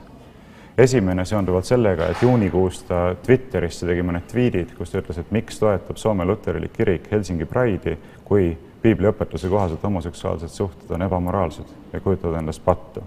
esimene 0.78 1.26
seonduvalt 1.26 1.66
sellega, 1.66 2.08
et 2.08 2.22
juunikuus 2.22 2.84
ta 2.88 3.16
Twitterisse 3.26 3.86
tegi 3.86 4.02
mõned 4.02 4.24
tweetid, 4.32 4.72
kus 4.78 4.90
ta 4.90 5.02
ütles, 5.02 5.18
et 5.20 5.32
miks 5.32 5.60
toetab 5.60 5.98
Soome 5.98 6.26
luterlik 6.26 6.74
kirik 6.74 7.12
Helsingi 7.12 7.46
Pride'i, 7.46 7.98
kui 8.26 8.58
piibliõpetuse 8.82 9.50
kohaselt 9.50 9.84
homoseksuaalsed 9.84 10.50
suhted 10.50 10.92
on 10.96 11.02
ebamoraalsed 11.02 11.94
ja 11.94 12.00
kujutavad 12.00 12.40
endast 12.40 12.64
pattu 12.66 13.04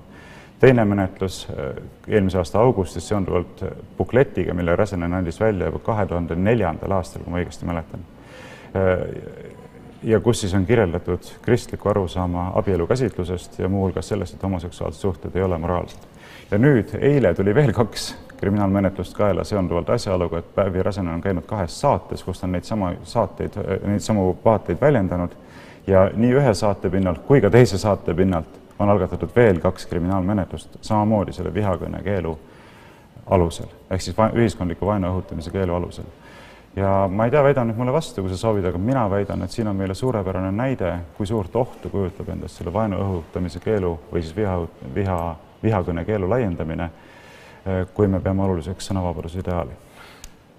teine 0.61 0.85
menetlus 0.85 1.49
äh, 1.51 1.83
eelmise 2.09 2.39
aasta 2.39 2.61
augustis 2.61 3.09
seonduvalt 3.09 3.63
äh, 3.63 3.69
bukletiga, 3.99 4.55
mille 4.55 4.77
Räsänen 4.77 5.15
andis 5.15 5.41
välja 5.41 5.67
juba 5.67 5.79
kahe 5.79 6.07
tuhande 6.07 6.37
neljandal 6.37 6.93
aastal, 6.99 7.23
kui 7.25 7.33
ma 7.33 7.43
õigesti 7.43 7.69
mäletan. 7.69 8.07
Äh, 8.77 9.53
ja 10.03 10.21
kus 10.21 10.41
siis 10.41 10.55
on 10.55 10.67
kirjeldatud 10.67 11.31
kristlikku 11.43 11.89
arusaama 11.89 12.53
abielu 12.55 12.87
käsitlusest 12.87 13.59
ja 13.59 13.69
muuhulgas 13.69 14.09
sellest, 14.09 14.35
et 14.35 14.43
homoseksuaalsed 14.43 15.01
suhted 15.01 15.37
ei 15.37 15.43
ole 15.43 15.59
moraalsed. 15.59 16.11
ja 16.51 16.59
nüüd 16.59 16.93
eile 17.01 17.35
tuli 17.35 17.55
veel 17.55 17.73
kaks 17.73 18.15
kriminaalmenetlust 18.37 19.17
kaela 19.17 19.45
seonduvalt 19.45 19.91
asjaoluga, 19.91 20.39
et 20.39 20.55
Päevi 20.55 20.83
Räsänen 20.83 21.15
on 21.15 21.21
käinud 21.21 21.47
kahes 21.47 21.81
saates, 21.81 22.25
kus 22.25 22.41
ta 22.41 22.47
on 22.47 22.53
neid 22.53 22.65
sama 22.65 22.93
saateid, 23.03 23.57
neid 23.87 24.05
samu 24.05 24.37
vaateid 24.45 24.81
väljendanud 24.81 25.33
ja 25.87 26.11
nii 26.17 26.35
ühe 26.37 26.55
saate 26.55 26.91
pinnalt 26.91 27.25
kui 27.25 27.41
ka 27.41 27.51
teise 27.51 27.79
saate 27.79 28.15
pinnalt 28.15 28.64
on 28.79 28.91
algatatud 28.91 29.31
veel 29.37 29.61
kaks 29.61 29.87
kriminaalmenetlust 29.87 30.79
samamoodi 30.83 31.33
selle 31.33 31.55
vihakõne 31.55 32.03
keelu 32.03 32.39
alusel 33.27 33.71
ehk 33.91 34.03
siis 34.03 34.17
ühiskondliku 34.33 34.87
vaenu 34.87 35.09
õhutamise 35.13 35.51
keelu 35.51 35.75
alusel. 35.75 36.05
ja 36.77 37.09
ma 37.11 37.25
ei 37.25 37.31
tea, 37.31 37.43
väida 37.43 37.65
nüüd 37.65 37.79
mulle 37.79 37.93
vastu, 37.93 38.23
kui 38.23 38.31
sa 38.31 38.37
soovid, 38.37 38.65
aga 38.67 38.79
mina 38.79 39.05
väidan, 39.11 39.43
et 39.43 39.51
siin 39.51 39.69
on 39.71 39.77
meile 39.77 39.95
suurepärane 39.95 40.51
näide, 40.53 40.93
kui 41.17 41.27
suurt 41.27 41.57
ohtu 41.57 41.89
kujutab 41.89 42.29
endast 42.35 42.59
selle 42.59 42.73
vaenu 42.73 42.99
õhutamise 42.99 43.63
keelu 43.63 43.93
või 44.13 44.23
siis 44.23 44.37
viha, 44.37 44.59
viha, 44.95 45.19
vihakõne 45.63 46.05
keelu 46.05 46.31
laiendamine, 46.31 46.91
kui 47.95 48.09
me 48.09 48.21
peame 48.21 48.43
oluliseks 48.43 48.91
sõnavabaduse 48.91 49.39
ideaali. 49.41 49.71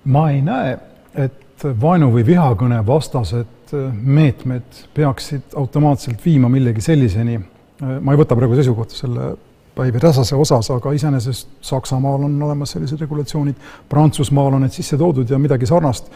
ma 0.05 0.29
ei 0.31 0.41
näe, 0.41 0.77
et 1.15 1.65
vaenu 1.81 2.11
või 2.13 2.25
vihakõne 2.25 2.79
vastased 2.87 3.75
meetmed 4.01 4.85
peaksid 4.93 5.55
automaatselt 5.55 6.25
viima 6.25 6.49
millegi 6.49 6.81
selliseni 6.81 7.39
ma 7.81 8.13
ei 8.13 8.19
võta 8.19 8.37
praegu 8.37 8.55
seisukohta 8.55 8.95
selle 8.95 9.33
Päivi 9.75 9.99
Räsase 9.99 10.37
osas, 10.39 10.69
aga 10.71 10.93
iseenesest 10.95 11.57
Saksamaal 11.67 12.23
on 12.29 12.35
olemas 12.47 12.71
sellised 12.71 13.01
regulatsioonid, 13.03 13.55
Prantsusmaal 13.91 14.55
on 14.55 14.63
need 14.63 14.71
sisse 14.71 14.95
toodud 14.97 15.29
ja 15.29 15.39
midagi 15.41 15.67
sarnast 15.67 16.07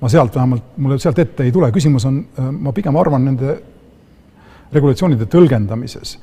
ma 0.00 0.08
sealt 0.08 0.36
vähemalt, 0.36 0.76
mulle 0.76 0.98
sealt 0.98 1.18
ette 1.18 1.44
ei 1.44 1.52
tule, 1.52 1.70
küsimus 1.74 2.06
on, 2.08 2.20
ma 2.62 2.72
pigem 2.76 2.96
arvan 2.96 3.24
nende 3.28 3.56
regulatsioonide 4.72 5.26
tõlgendamises. 5.30 6.14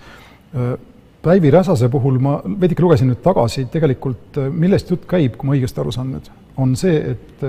Päivi 1.27 1.51
Räsase 1.51 1.89
puhul 1.91 2.19
ma 2.23 2.37
veidike 2.47 2.81
lugesin 2.81 3.11
nüüd 3.11 3.21
tagasi, 3.25 3.67
tegelikult 3.73 4.39
millest 4.53 4.89
jutt 4.93 5.05
käib, 5.09 5.35
kui 5.37 5.49
ma 5.49 5.57
õigesti 5.57 5.83
aru 5.83 5.93
saan 5.93 6.13
nüüd, 6.15 6.29
on 6.57 6.75
see, 6.79 6.97
et 7.13 7.43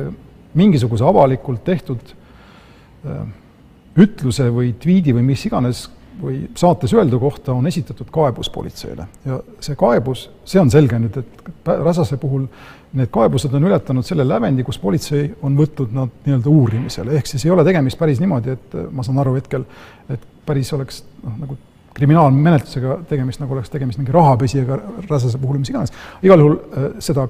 mingisuguse 0.59 1.07
avalikult 1.07 1.63
tehtud 1.65 2.15
ütluse 3.99 4.49
või 4.55 4.75
tweet'i 4.81 5.15
või 5.17 5.25
mis 5.31 5.45
iganes 5.49 5.87
või 6.23 6.41
saates 6.59 6.93
öeldu 6.95 7.21
kohta 7.21 7.53
on 7.53 7.67
esitatud 7.67 8.11
kaebus 8.13 8.51
politseile 8.51 9.07
ja 9.27 9.39
see 9.65 9.79
kaebus, 9.79 10.29
see 10.49 10.61
on 10.61 10.71
selge 10.71 10.99
nüüd, 11.01 11.17
et 11.21 11.49
Räsase 11.69 12.17
puhul 12.21 12.47
need 12.99 13.11
kaebused 13.13 13.53
on 13.55 13.69
ületanud 13.69 14.07
selle 14.07 14.25
lävendi, 14.29 14.65
kus 14.65 14.79
politsei 14.81 15.29
on 15.45 15.57
võtnud 15.59 15.93
nad 15.95 16.13
nii-öelda 16.25 16.53
uurimisele, 16.53 17.17
ehk 17.19 17.29
siis 17.29 17.45
ei 17.45 17.53
ole 17.53 17.65
tegemist 17.67 17.99
päris 18.01 18.21
niimoodi, 18.23 18.57
et 18.57 18.77
ma 18.91 19.05
saan 19.05 19.21
aru 19.21 19.35
hetkel, 19.37 19.67
et 20.09 20.25
päris 20.49 20.73
oleks 20.77 21.03
noh, 21.23 21.35
nagu 21.43 21.59
kriminaalmenetlusega 21.99 23.01
tegemist, 23.11 23.43
nagu 23.43 23.57
oleks 23.57 23.73
tegemist 23.73 24.01
mingi 24.01 24.15
rahapesijaga 24.15 24.79
Räsase 25.09 25.39
puhul, 25.39 25.59
mis 25.61 25.73
iganes. 25.73 25.93
igal 26.23 26.45
juhul 26.45 26.57
äh, 26.57 26.89
seda 27.05 27.27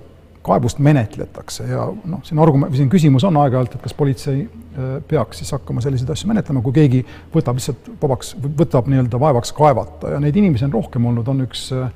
kaebust 0.46 0.78
menetletakse 0.82 1.66
ja 1.68 1.86
noh, 1.88 2.22
siin 2.26 2.40
argument, 2.42 2.74
siin 2.76 2.90
küsimus 2.92 3.26
on 3.28 3.36
aeg-ajalt, 3.42 3.76
et 3.76 3.84
kas 3.84 3.96
politsei 3.96 4.44
äh, 4.44 4.94
peaks 5.08 5.42
siis 5.42 5.52
hakkama 5.56 5.82
selliseid 5.84 6.10
asju 6.14 6.30
menetlema, 6.30 6.62
kui 6.64 6.76
keegi 6.76 7.02
võtab 7.34 7.58
lihtsalt 7.58 7.90
vabaks, 8.02 8.34
võtab 8.58 8.88
nii-öelda 8.90 9.20
vaevaks 9.20 9.52
kaevata. 9.56 10.14
Ja 10.14 10.22
neid 10.22 10.36
inimesi 10.36 10.68
on 10.68 10.76
rohkem 10.78 11.08
olnud, 11.10 11.28
on 11.28 11.44
üks 11.46 11.68
äh, 11.76 11.90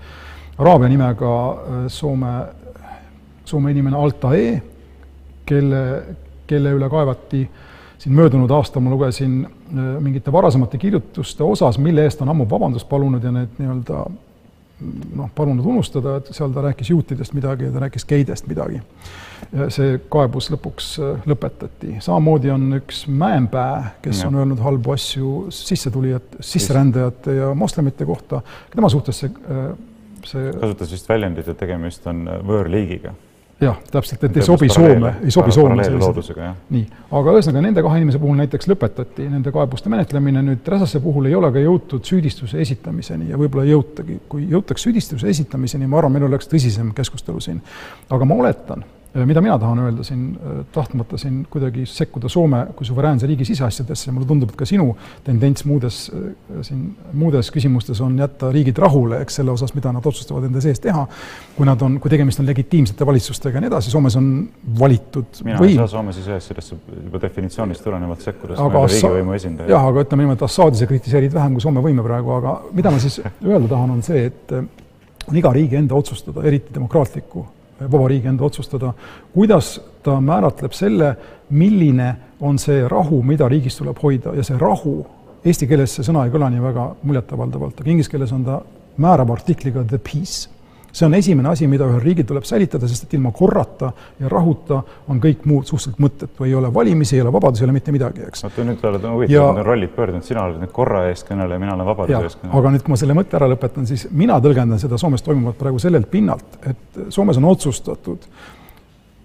araabia 0.58 0.90
nimega 0.92 1.32
Soome, 1.92 2.32
Soome 3.48 3.72
inimene 3.74 3.98
Altae, 3.98 4.56
kelle, 5.48 5.84
kelle 6.46 6.74
üle 6.76 6.90
kaevati 6.90 7.46
siin 8.02 8.14
möödunud 8.18 8.50
aastal 8.50 8.82
ma 8.82 8.90
lugesin 8.90 9.44
mingite 9.72 10.32
varasemate 10.34 10.78
kirjutuste 10.78 11.44
osas, 11.46 11.78
mille 11.78 12.02
eest 12.02 12.22
on 12.22 12.32
ammu 12.32 12.48
vabandust 12.50 12.88
palunud 12.90 13.22
ja 13.22 13.30
need 13.34 13.60
nii-öelda 13.62 14.02
noh, 15.16 15.30
palunud 15.34 15.66
unustada, 15.74 16.16
et 16.20 16.32
seal 16.34 16.52
ta 16.54 16.64
rääkis 16.68 16.90
juutidest 16.90 17.34
midagi 17.36 17.68
ja 17.68 17.74
ta 17.74 17.84
rääkis 17.86 18.06
geidest 18.08 18.48
midagi. 18.50 18.82
see 19.74 19.96
kaebus 20.08 20.48
lõpuks 20.52 20.86
äh, 21.02 21.24
lõpetati. 21.28 21.96
samamoodi 22.00 22.50
on 22.54 22.78
üks 22.78 23.02
Mäenpää, 23.08 23.96
kes 24.02 24.22
ja. 24.22 24.28
on 24.28 24.38
öelnud 24.40 24.62
halbu 24.62 24.94
asju 24.94 25.32
sissetulijad, 25.50 26.38
sisserändajate 26.40 27.34
ja 27.34 27.54
moslemite 27.54 28.06
kohta, 28.06 28.40
tema 28.74 28.88
suhtes 28.88 29.24
see, 29.24 29.34
äh, 29.50 29.74
see 30.24 30.54
kasutas 30.60 30.94
vist 30.94 31.10
väljendit, 31.10 31.48
et 31.48 31.58
tegemist 31.58 32.06
on 32.06 32.24
äh, 32.28 32.40
võõrliigiga 32.46 33.14
jah, 33.62 33.78
täpselt, 33.92 34.24
et 34.26 34.36
ei 34.36 34.46
sobi 34.46 34.68
Soome, 34.72 35.14
ei 35.24 35.34
sobi 35.34 35.52
Soome 35.54 35.84
sellised. 35.84 36.40
nii, 36.74 36.84
aga 37.18 37.34
ühesõnaga 37.36 37.64
nende 37.66 37.84
kahe 37.84 38.00
inimese 38.00 38.20
puhul 38.22 38.38
näiteks 38.40 38.70
lõpetati 38.70 39.28
nende 39.30 39.52
kaebuste 39.54 39.92
menetlemine, 39.92 40.42
nüüd 40.46 40.72
Räsase 40.74 41.00
puhul 41.04 41.30
ei 41.30 41.36
ole 41.38 41.52
ka 41.54 41.62
jõutud 41.62 42.06
süüdistuse 42.08 42.60
esitamiseni 42.62 43.30
ja 43.30 43.40
võib-olla 43.40 43.66
ei 43.68 43.74
jõutagi. 43.74 44.18
kui 44.28 44.48
jõutaks 44.50 44.88
süüdistuse 44.88 45.28
esitamiseni, 45.28 45.86
ma 45.86 46.02
arvan, 46.02 46.16
meil 46.16 46.26
oleks 46.30 46.50
tõsisem 46.50 46.92
keskustelu 46.96 47.40
siin. 47.40 47.62
aga 48.10 48.24
ma 48.24 48.42
oletan 48.42 48.84
mida 49.14 49.40
mina 49.44 49.58
tahan 49.58 49.78
öelda 49.78 50.04
siin, 50.04 50.38
äh, 50.40 50.64
tahtmata 50.72 51.18
siin 51.20 51.42
kuidagi 51.50 51.84
sekkuda 51.86 52.28
Soome 52.32 52.66
kui 52.76 52.86
suveräänse 52.86 53.26
riigi 53.26 53.44
siseasjadesse, 53.44 54.12
mulle 54.12 54.26
tundub, 54.26 54.50
et 54.50 54.56
ka 54.56 54.66
sinu 54.68 54.94
tendents 55.24 55.66
muudes 55.68 55.98
äh, 56.14 56.62
siin, 56.64 56.86
muudes 57.12 57.50
küsimustes 57.52 58.00
on 58.00 58.16
jätta 58.18 58.48
riigid 58.54 58.80
rahule, 58.80 59.20
eks, 59.22 59.36
selle 59.40 59.52
osas, 59.52 59.74
mida 59.76 59.92
nad 59.92 60.06
otsustavad 60.08 60.48
enda 60.48 60.62
sees 60.64 60.80
teha, 60.80 61.04
kui 61.56 61.68
nad 61.68 61.84
on, 61.84 61.98
kui 62.00 62.12
tegemist 62.12 62.40
on 62.40 62.48
legitiimsete 62.48 63.06
valitsustega 63.06 63.60
ja 63.60 63.64
nii 63.66 63.72
edasi, 63.74 63.92
Soomes 63.92 64.16
on 64.16 64.32
valitud 64.80 65.44
mina 65.44 65.60
võim. 65.60 65.76
ei 65.76 65.80
saa 65.82 65.92
Soome 65.98 66.16
siseasjadesse 66.16 66.80
juba 67.04 67.20
definitsioonist 67.28 67.84
tulenevalt 67.84 68.24
sekkuda, 68.24 68.56
sest 68.56 68.64
ma 68.64 68.72
ei 68.72 68.84
ole 68.84 68.92
riigivõimu 68.96 69.40
esindaja. 69.40 69.74
jah, 69.76 69.88
aga 69.92 70.06
ütleme 70.06 70.24
niimoodi, 70.24 70.40
et 70.40 70.46
Assaadi 70.48 70.80
sa 70.80 70.88
kritiseerid 70.88 71.34
vähem 71.36 71.58
kui 71.58 71.64
Soome 71.64 71.84
võime 71.84 72.04
praegu, 72.06 72.32
aga 72.40 72.60
mida 72.72 72.94
ma 72.94 73.02
siis 73.02 73.20
öelda 73.50 73.66
tahan, 73.68 73.98
on 73.98 74.06
see, 74.06 74.30
et 74.32 74.56
on 75.28 75.36
iga 75.36 75.52
riigi 75.52 75.76
enda 75.76 76.00
otsustada, 76.00 76.44
eriti 76.48 76.72
demokraatliku 76.72 77.44
vabariigi 77.80 78.28
enda 78.28 78.44
otsustada, 78.44 78.92
kuidas 79.34 79.74
ta 80.02 80.18
määratleb 80.20 80.74
selle, 80.76 81.14
milline 81.50 82.14
on 82.40 82.58
see 82.58 82.86
rahu, 82.88 83.22
mida 83.22 83.48
riigis 83.48 83.76
tuleb 83.78 83.98
hoida. 84.02 84.34
Ja 84.36 84.44
see 84.46 84.58
rahu, 84.60 85.00
eesti 85.44 85.68
keeles 85.70 85.96
see 85.96 86.06
sõna 86.06 86.26
ei 86.26 86.34
kõla 86.34 86.50
nii 86.52 86.62
väga 86.62 86.88
muljetavaldavalt, 87.02 87.80
aga 87.80 87.90
inglise 87.90 88.12
keeles 88.12 88.32
on 88.34 88.44
ta 88.46 88.60
määrava 89.02 89.36
artikliga 89.38 89.84
the 89.88 89.98
peace 89.98 90.51
see 90.92 91.06
on 91.06 91.14
esimene 91.14 91.48
asi, 91.48 91.66
mida 91.70 91.86
ühel 91.88 92.00
riigil 92.04 92.26
tuleb 92.28 92.44
säilitada, 92.46 92.88
sest 92.88 93.06
et 93.06 93.14
ilma 93.16 93.32
korrata 93.34 93.90
ja 94.20 94.28
rahuta 94.30 94.82
on 95.08 95.20
kõik 95.22 95.46
muud 95.48 95.68
suhteliselt 95.68 96.00
mõttetu, 96.04 96.44
ei 96.44 96.54
ole 96.54 96.68
valimisi, 96.74 97.16
ei 97.16 97.22
ole 97.24 97.32
vabadusi, 97.32 97.64
ei 97.64 97.68
ole 97.68 97.76
mitte 97.78 97.94
midagi, 97.94 98.26
eks. 98.28 98.44
oota, 98.48 98.66
nüüd 98.68 98.84
oled 98.90 99.06
huvitav, 99.08 99.52
need 99.56 99.68
rollid 99.68 99.94
pöördunud, 99.96 100.26
sina 100.26 100.44
oled 100.44 100.60
nüüd 100.60 100.74
korra 100.76 101.06
eestkõneleja, 101.10 101.62
mina 101.62 101.76
olen 101.76 101.88
vabaduse 101.88 102.28
eestkõneleja. 102.28 102.58
aga 102.60 102.72
nüüd, 102.74 102.84
kui 102.84 102.92
ma 102.92 102.98
selle 103.00 103.16
mõtte 103.16 103.38
ära 103.40 103.48
lõpetan, 103.54 103.86
siis 103.88 104.04
mina 104.10 104.36
tõlgendan 104.44 104.82
seda 104.82 104.98
Soomes 105.00 105.24
toimuvat 105.24 105.56
praegu 105.60 105.80
sellelt 105.82 106.10
pinnalt, 106.12 106.58
et 106.68 107.00
Soomes 107.14 107.40
on 107.40 107.48
otsustatud 107.48 108.28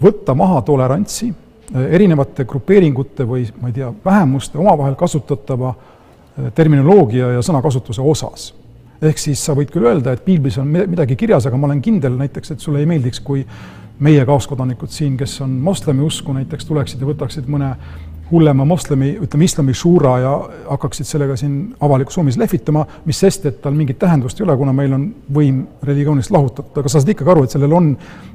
võtta 0.03 0.36
maha 0.39 0.61
tolerantsi 0.68 1.34
eh, 1.34 1.89
erinevate 1.99 2.47
grupeeringute 2.47 3.28
või 3.28 3.43
ma 3.59 3.74
ei 3.74 3.76
tea, 3.76 3.91
vähemuste 4.05 4.61
omavahel 4.61 4.95
kasutatava 4.95 5.74
eh, 5.76 6.47
terminoloogia 6.55 7.34
ja 7.36 7.43
sõnakasutuse 7.43 8.07
osas 8.15 8.53
ehk 9.01 9.21
siis 9.21 9.43
sa 9.45 9.55
võid 9.57 9.71
küll 9.73 9.87
öelda, 9.87 10.13
et 10.13 10.25
piiblis 10.25 10.57
on 10.61 10.69
midagi 10.73 11.17
kirjas, 11.19 11.45
aga 11.47 11.57
ma 11.59 11.69
olen 11.69 11.81
kindel 11.85 12.17
näiteks, 12.17 12.53
et 12.53 12.63
sulle 12.63 12.81
ei 12.81 12.89
meeldiks, 12.89 13.21
kui 13.25 13.43
meie 14.03 14.25
kaaskodanikud 14.25 14.93
siin, 14.93 15.17
kes 15.17 15.39
on 15.45 15.57
moslemi 15.63 16.05
usku 16.05 16.33
näiteks, 16.35 16.65
tuleksid 16.69 17.01
ja 17.01 17.09
võtaksid 17.09 17.49
mõne 17.49 17.73
hullema 18.31 18.65
moslemi, 18.67 19.13
ütleme 19.23 19.47
islami 19.47 19.73
šuura 19.77 20.17
ja 20.19 20.31
hakkaksid 20.67 21.07
sellega 21.07 21.37
siin 21.39 21.75
avalikus 21.81 22.17
ruumis 22.19 22.37
lehvitama, 22.37 22.83
mis 23.05 23.21
sest, 23.23 23.45
et 23.47 23.61
tal 23.63 23.77
mingit 23.77 23.99
tähendust 24.01 24.41
ei 24.41 24.45
ole, 24.45 24.57
kuna 24.59 24.73
meil 24.75 24.97
on 24.97 25.05
võim 25.33 25.61
religioonist 25.87 26.33
lahutatud, 26.35 26.75
aga 26.81 26.91
sa 26.91 26.99
saad 26.99 27.13
ikkagi 27.13 27.33
aru, 27.33 27.45
et 27.47 27.55
sellel 27.55 27.77
on 27.77 27.93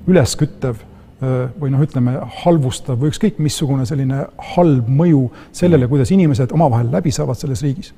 ülesküttev 0.08 0.80
või 1.22 1.70
noh, 1.70 1.82
ütleme 1.84 2.16
halvustav 2.42 2.98
või 2.98 3.12
ükskõik 3.12 3.36
missugune 3.38 3.84
selline 3.86 4.24
halb 4.56 4.88
mõju 4.90 5.28
sellele, 5.54 5.86
kuidas 5.90 6.10
inimesed 6.10 6.50
omavahel 6.56 6.90
läbi 6.90 7.12
saavad 7.14 7.38
selles 7.38 7.62
riigis 7.62 7.92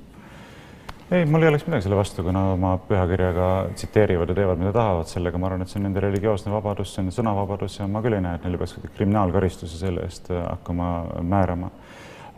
ei, 1.11 1.26
mul 1.26 1.42
ei 1.42 1.48
oleks 1.48 1.66
midagi 1.66 1.84
selle 1.84 1.98
vastu, 1.98 2.22
kui 2.24 2.32
nad 2.32 2.55
oma 2.55 2.74
pühakirjaga 2.88 3.48
tsiteerivad 3.76 4.30
ja 4.32 4.36
teevad, 4.38 4.61
mida 4.61 4.72
tahavad 4.72 5.09
sellega, 5.11 5.38
ma 5.38 5.50
arvan, 5.50 5.64
et 5.64 5.72
see 5.72 5.80
on 5.80 5.86
nende 5.88 6.00
religioosne 6.00 6.52
vabadus, 6.52 6.94
see 6.94 7.05
on 7.05 7.12
sõnavabadus 7.12 7.76
ja 7.80 7.88
ma 7.90 8.02
küll 8.05 8.16
ei 8.16 8.24
näe, 8.24 8.38
et 8.38 8.46
neile 8.46 8.61
peaks 8.61 8.78
kriminaalkaristusi 8.96 9.80
selle 9.80 10.07
eest 10.09 10.30
äh, 10.32 10.40
hakkama 10.46 10.88
määrama. 11.20 11.70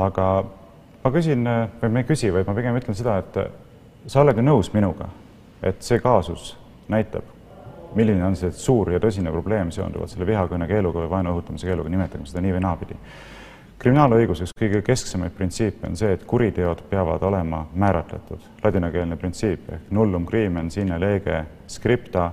aga 0.02 0.26
ma 1.04 1.14
küsin, 1.14 1.46
äh, 1.46 1.62
või 1.82 1.94
ma 1.94 2.02
ei 2.02 2.10
küsi, 2.10 2.32
vaid 2.34 2.50
ma 2.50 2.56
pigem 2.58 2.80
ütlen 2.80 2.98
seda, 2.98 3.20
et 3.22 3.40
äh, 3.44 3.54
sa 4.10 4.24
oled 4.24 4.36
ju 4.36 4.44
nõus 4.44 4.72
minuga, 4.74 5.08
et 5.62 5.86
see 5.86 6.02
kaasus 6.02 6.56
näitab, 6.90 7.30
milline 7.94 8.26
on 8.26 8.34
see 8.36 8.50
suur 8.52 8.90
ja 8.92 9.00
tõsine 9.00 9.30
probleem 9.32 9.70
seonduvalt 9.72 10.10
selle 10.10 10.26
vihakõne 10.26 10.66
keeluga 10.68 11.04
või 11.04 11.14
vaenu 11.14 11.36
õhutamise 11.36 11.70
keeluga, 11.70 11.92
nimetagem 11.92 12.26
seda 12.26 12.42
nii 12.44 12.58
või 12.58 12.66
naapidi 12.66 12.98
kriminaalõiguses 13.78 14.54
kõige 14.56 14.80
kesksemaid 14.82 15.34
printsiipe 15.36 15.86
on 15.88 15.96
see, 15.96 16.12
et 16.16 16.24
kuriteod 16.24 16.82
peavad 16.90 17.22
olema 17.22 17.66
määratletud. 17.74 18.40
ladinakeelne 18.64 19.16
printsiip 19.16 19.68
ehk 19.72 19.90
nullum 19.90 20.26
crimen 20.26 20.70
sine 20.70 21.00
lege 21.00 21.44
scripta 21.68 22.30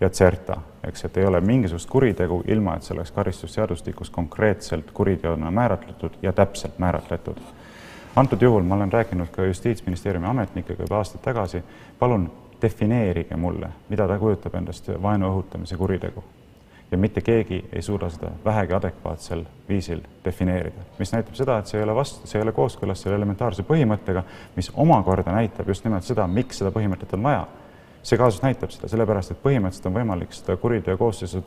ja 0.00 0.08
certa, 0.10 0.56
eks, 0.84 1.04
et 1.04 1.16
ei 1.16 1.26
ole 1.26 1.40
mingisugust 1.40 1.88
kuritegu, 1.90 2.42
ilma 2.46 2.76
et 2.76 2.82
see 2.82 2.94
oleks 2.94 3.12
karistusseadustikus 3.12 4.10
konkreetselt 4.10 4.90
kuriteona 4.90 5.50
määratletud 5.50 6.18
ja 6.22 6.32
täpselt 6.32 6.78
määratletud. 6.78 7.38
antud 8.16 8.42
juhul 8.42 8.62
ma 8.62 8.74
olen 8.74 8.92
rääkinud 8.92 9.28
ka 9.30 9.44
Justiitsministeeriumi 9.44 10.26
ametnikega 10.26 10.82
juba 10.82 10.96
aastaid 10.96 11.22
tagasi, 11.22 11.62
palun 11.98 12.30
defineerige 12.62 13.36
mulle, 13.36 13.68
mida 13.88 14.08
ta 14.08 14.18
kujutab 14.18 14.54
endast 14.54 14.90
vaenu 15.02 15.30
õhutamise 15.30 15.76
kuritegu 15.76 16.24
ja 16.90 16.98
mitte 16.98 17.20
keegi 17.20 17.64
ei 17.72 17.82
suuda 17.82 18.08
seda 18.10 18.30
vähegi 18.44 18.74
adekvaatsel 18.74 19.44
viisil 19.68 20.00
defineerida, 20.24 20.82
mis 20.98 21.12
näitab 21.12 21.34
seda, 21.38 21.58
et 21.58 21.70
see 21.70 21.78
ei 21.78 21.84
ole 21.84 21.94
vastu, 21.94 22.26
see 22.26 22.38
ei 22.40 22.44
ole 22.44 22.54
kooskõlas 22.56 23.02
selle 23.04 23.18
elementaarse 23.18 23.64
põhimõttega, 23.68 24.24
mis 24.56 24.70
omakorda 24.74 25.34
näitab 25.34 25.68
just 25.70 25.86
nimelt 25.86 26.06
seda, 26.06 26.26
miks 26.26 26.62
seda 26.62 26.72
põhimõtet 26.74 27.14
on 27.18 27.22
vaja. 27.28 27.46
see 28.02 28.16
kaasus 28.18 28.42
näitab 28.42 28.70
seda, 28.72 28.88
sellepärast 28.88 29.34
et 29.34 29.42
põhimõtteliselt 29.42 29.86
on 29.90 29.94
võimalik 29.98 30.32
seda 30.32 30.56
kuriteo 30.56 30.96
koosseisu 30.96 31.42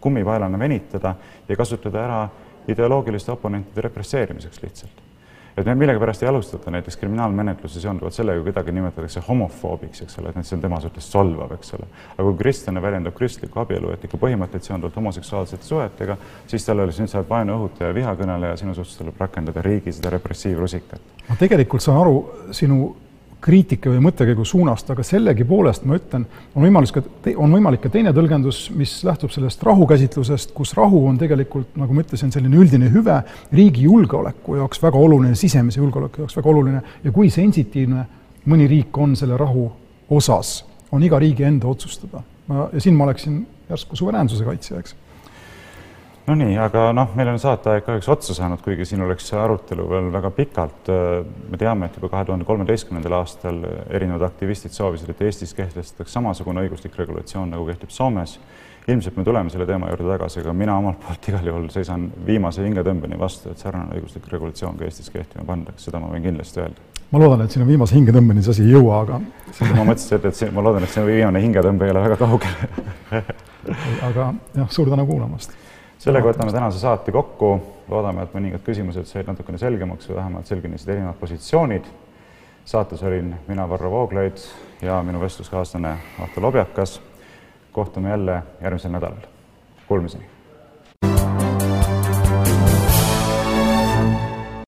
kummipaelana 0.00 0.58
venitada 0.58 1.14
ja 1.48 1.56
kasutada 1.56 2.04
ära 2.04 2.28
ideoloogiliste 2.68 3.32
oponentide 3.32 3.86
represseerimiseks 3.86 4.62
lihtsalt 4.62 5.01
et 5.56 5.66
millegipärast 5.74 6.22
ei 6.22 6.28
alustata 6.28 6.70
näiteks 6.70 6.96
kriminaalmenetlusi 6.96 7.80
seonduvalt 7.80 8.14
sellega, 8.14 8.44
kedagi 8.44 8.72
nimetatakse 8.72 9.22
homofoobiks, 9.28 10.02
eks 10.06 10.18
ole, 10.18 10.32
et 10.32 10.46
see 10.46 10.56
on 10.56 10.64
tema 10.64 10.80
suhtes 10.80 11.10
solvav, 11.12 11.52
eks 11.56 11.74
ole. 11.76 11.88
aga 12.16 12.26
kui 12.28 12.38
kristlane 12.38 12.82
väljendab 12.82 13.16
kristliku 13.16 13.60
abielueetika 13.64 14.20
põhimõtteid 14.22 14.68
seonduvalt 14.68 14.96
homoseksuaalsete 14.96 15.68
suhetega, 15.68 16.16
siis 16.46 16.66
talle 16.66 16.86
öeldakse, 16.86 17.04
nüüd 17.04 17.12
sa 17.12 17.20
oled 17.20 17.30
vaenu 17.30 17.56
õhutaja, 17.58 17.94
vihakõneleja, 17.94 18.58
sinu 18.62 18.74
suhtes 18.74 18.96
tuleb 19.00 19.20
rakendada 19.20 19.62
riigi 19.62 19.92
seda 19.92 20.14
repressiivrusikat. 20.16 21.00
ma 21.28 21.36
tegelikult 21.40 21.84
saan 21.84 22.00
aru 22.00 22.16
sinu 22.50 22.94
kriitika 23.42 23.90
või 23.90 24.00
mõttekäigu 24.06 24.44
suunast, 24.46 24.90
aga 24.92 25.04
sellegipoolest 25.06 25.84
ma 25.88 25.96
ütlen, 25.98 26.24
on 26.54 26.66
võimalus 26.66 26.92
ka, 26.94 27.02
on 27.34 27.54
võimalik 27.56 27.82
ka 27.84 27.90
teine 27.92 28.12
tõlgendus, 28.14 28.64
mis 28.78 28.94
lähtub 29.06 29.32
sellest 29.34 29.62
rahukäsitlusest, 29.66 30.54
kus 30.56 30.74
rahu 30.78 31.02
on 31.10 31.18
tegelikult, 31.20 31.72
nagu 31.80 31.96
ma 31.96 32.04
ütlesin, 32.04 32.32
selline 32.34 32.58
üldine 32.62 32.90
hüve 32.94 33.18
riigi 33.52 33.86
julgeoleku 33.88 34.60
jaoks 34.60 34.82
väga 34.82 35.00
oluline, 35.00 35.34
sisemise 35.38 35.82
julgeoleku 35.82 36.22
jaoks 36.22 36.38
väga 36.38 36.52
oluline 36.54 36.82
ja 37.04 37.14
kui 37.14 37.30
sensitiivne 37.34 38.06
mõni 38.50 38.68
riik 38.70 38.98
on 38.98 39.16
selle 39.18 39.38
rahu 39.40 39.68
osas, 40.12 40.60
on 40.92 41.02
iga 41.02 41.18
riigi 41.22 41.46
enda 41.48 41.70
otsustada. 41.70 42.22
ma, 42.46 42.68
ja 42.72 42.80
siin 42.80 42.94
ma 42.98 43.04
oleksin 43.10 43.42
järsku 43.70 43.96
suveräänsuse 43.96 44.44
kaitsja, 44.44 44.78
eks 44.78 44.94
no 46.26 46.36
nii, 46.38 46.54
aga 46.62 46.88
noh, 46.94 47.12
meil 47.18 47.32
on 47.32 47.40
saateaeg 47.42 47.84
kahjuks 47.86 48.08
otsa 48.12 48.36
saanud, 48.36 48.62
kuigi 48.62 48.86
siin 48.86 49.02
oleks 49.04 49.26
arutelu 49.38 49.86
veel 49.90 50.10
väga 50.14 50.30
pikalt. 50.36 50.90
me 51.50 51.58
teame, 51.58 51.88
et 51.88 51.96
juba 51.98 52.10
kahe 52.12 52.28
tuhande 52.28 52.46
kolmeteistkümnendal 52.48 53.18
aastal 53.18 53.62
erinevad 53.90 54.28
aktivistid 54.28 54.74
soovisid, 54.76 55.10
et 55.10 55.22
Eestis 55.26 55.54
kehtestataks 55.58 56.12
samasugune 56.18 56.62
õiguslik 56.66 56.98
regulatsioon, 56.98 57.50
nagu 57.54 57.66
kehtib 57.66 57.90
Soomes. 57.90 58.38
ilmselt 58.88 59.16
me 59.16 59.24
tuleme 59.24 59.50
selle 59.50 59.66
teema 59.66 59.88
juurde 59.92 60.08
tagasi, 60.08 60.40
aga 60.40 60.52
mina 60.52 60.76
omalt 60.78 60.98
poolt 61.04 61.28
igal 61.30 61.44
juhul 61.46 61.68
seisan 61.70 62.08
viimase 62.26 62.64
hingetõmbeni 62.64 63.18
vastu, 63.18 63.50
et 63.50 63.58
sarnane 63.58 63.94
õiguslik 63.94 64.26
regulatsioon 64.30 64.78
ka 64.78 64.84
Eestis 64.84 65.10
kehtima 65.10 65.44
pandaks, 65.46 65.84
seda 65.86 66.00
ma 66.02 66.10
võin 66.10 66.24
kindlasti 66.24 66.60
öelda. 66.60 66.88
ma 67.10 67.22
loodan, 67.22 67.44
et 67.44 67.54
sinu 67.54 67.66
viimase 67.66 67.94
hingetõmbeni 67.94 68.42
see 68.42 68.50
asi 68.50 68.66
ei 68.66 68.74
jõua, 68.74 69.02
aga. 69.02 69.20
ma 69.76 69.86
mõtlesin, 69.86 70.18
et, 70.18 70.42
et 70.42 70.54
ma 70.54 70.66
loodan, 70.66 70.82
et 70.82 70.90
see 70.90 71.06
viimane 71.06 71.42
hingetõmbe 71.46 71.86
ei 71.86 71.94
ole 71.94 72.06
väga 72.08 72.18
kaugel 72.22 73.22
aga 74.10 74.32
jah, 74.56 74.70
suur 74.70 74.90
tänu 74.90 75.06
kuulamast 75.06 75.61
sellega 76.02 76.32
võtame 76.32 76.50
tänase 76.50 76.80
saate 76.82 77.12
kokku, 77.14 77.52
loodame, 77.90 78.24
et 78.26 78.34
mõningad 78.34 78.64
küsimused 78.66 79.06
said 79.06 79.28
natukene 79.30 79.60
selgemaks 79.60 80.10
või 80.10 80.18
vähemalt 80.18 80.50
selginesid 80.50 80.90
erinevad 80.96 81.20
positsioonid. 81.20 81.86
saates 82.64 83.02
olin 83.02 83.34
mina, 83.48 83.68
Varro 83.68 83.90
Vooglaid 83.90 84.42
ja 84.82 85.02
minu 85.02 85.20
vestluskaaslane 85.20 85.96
Ahto 86.18 86.42
Lobjakas. 86.42 87.00
kohtume 87.72 88.10
jälle 88.10 88.42
järgmisel 88.60 88.90
nädalal. 88.90 89.24
Kuulmiseni 89.88 90.31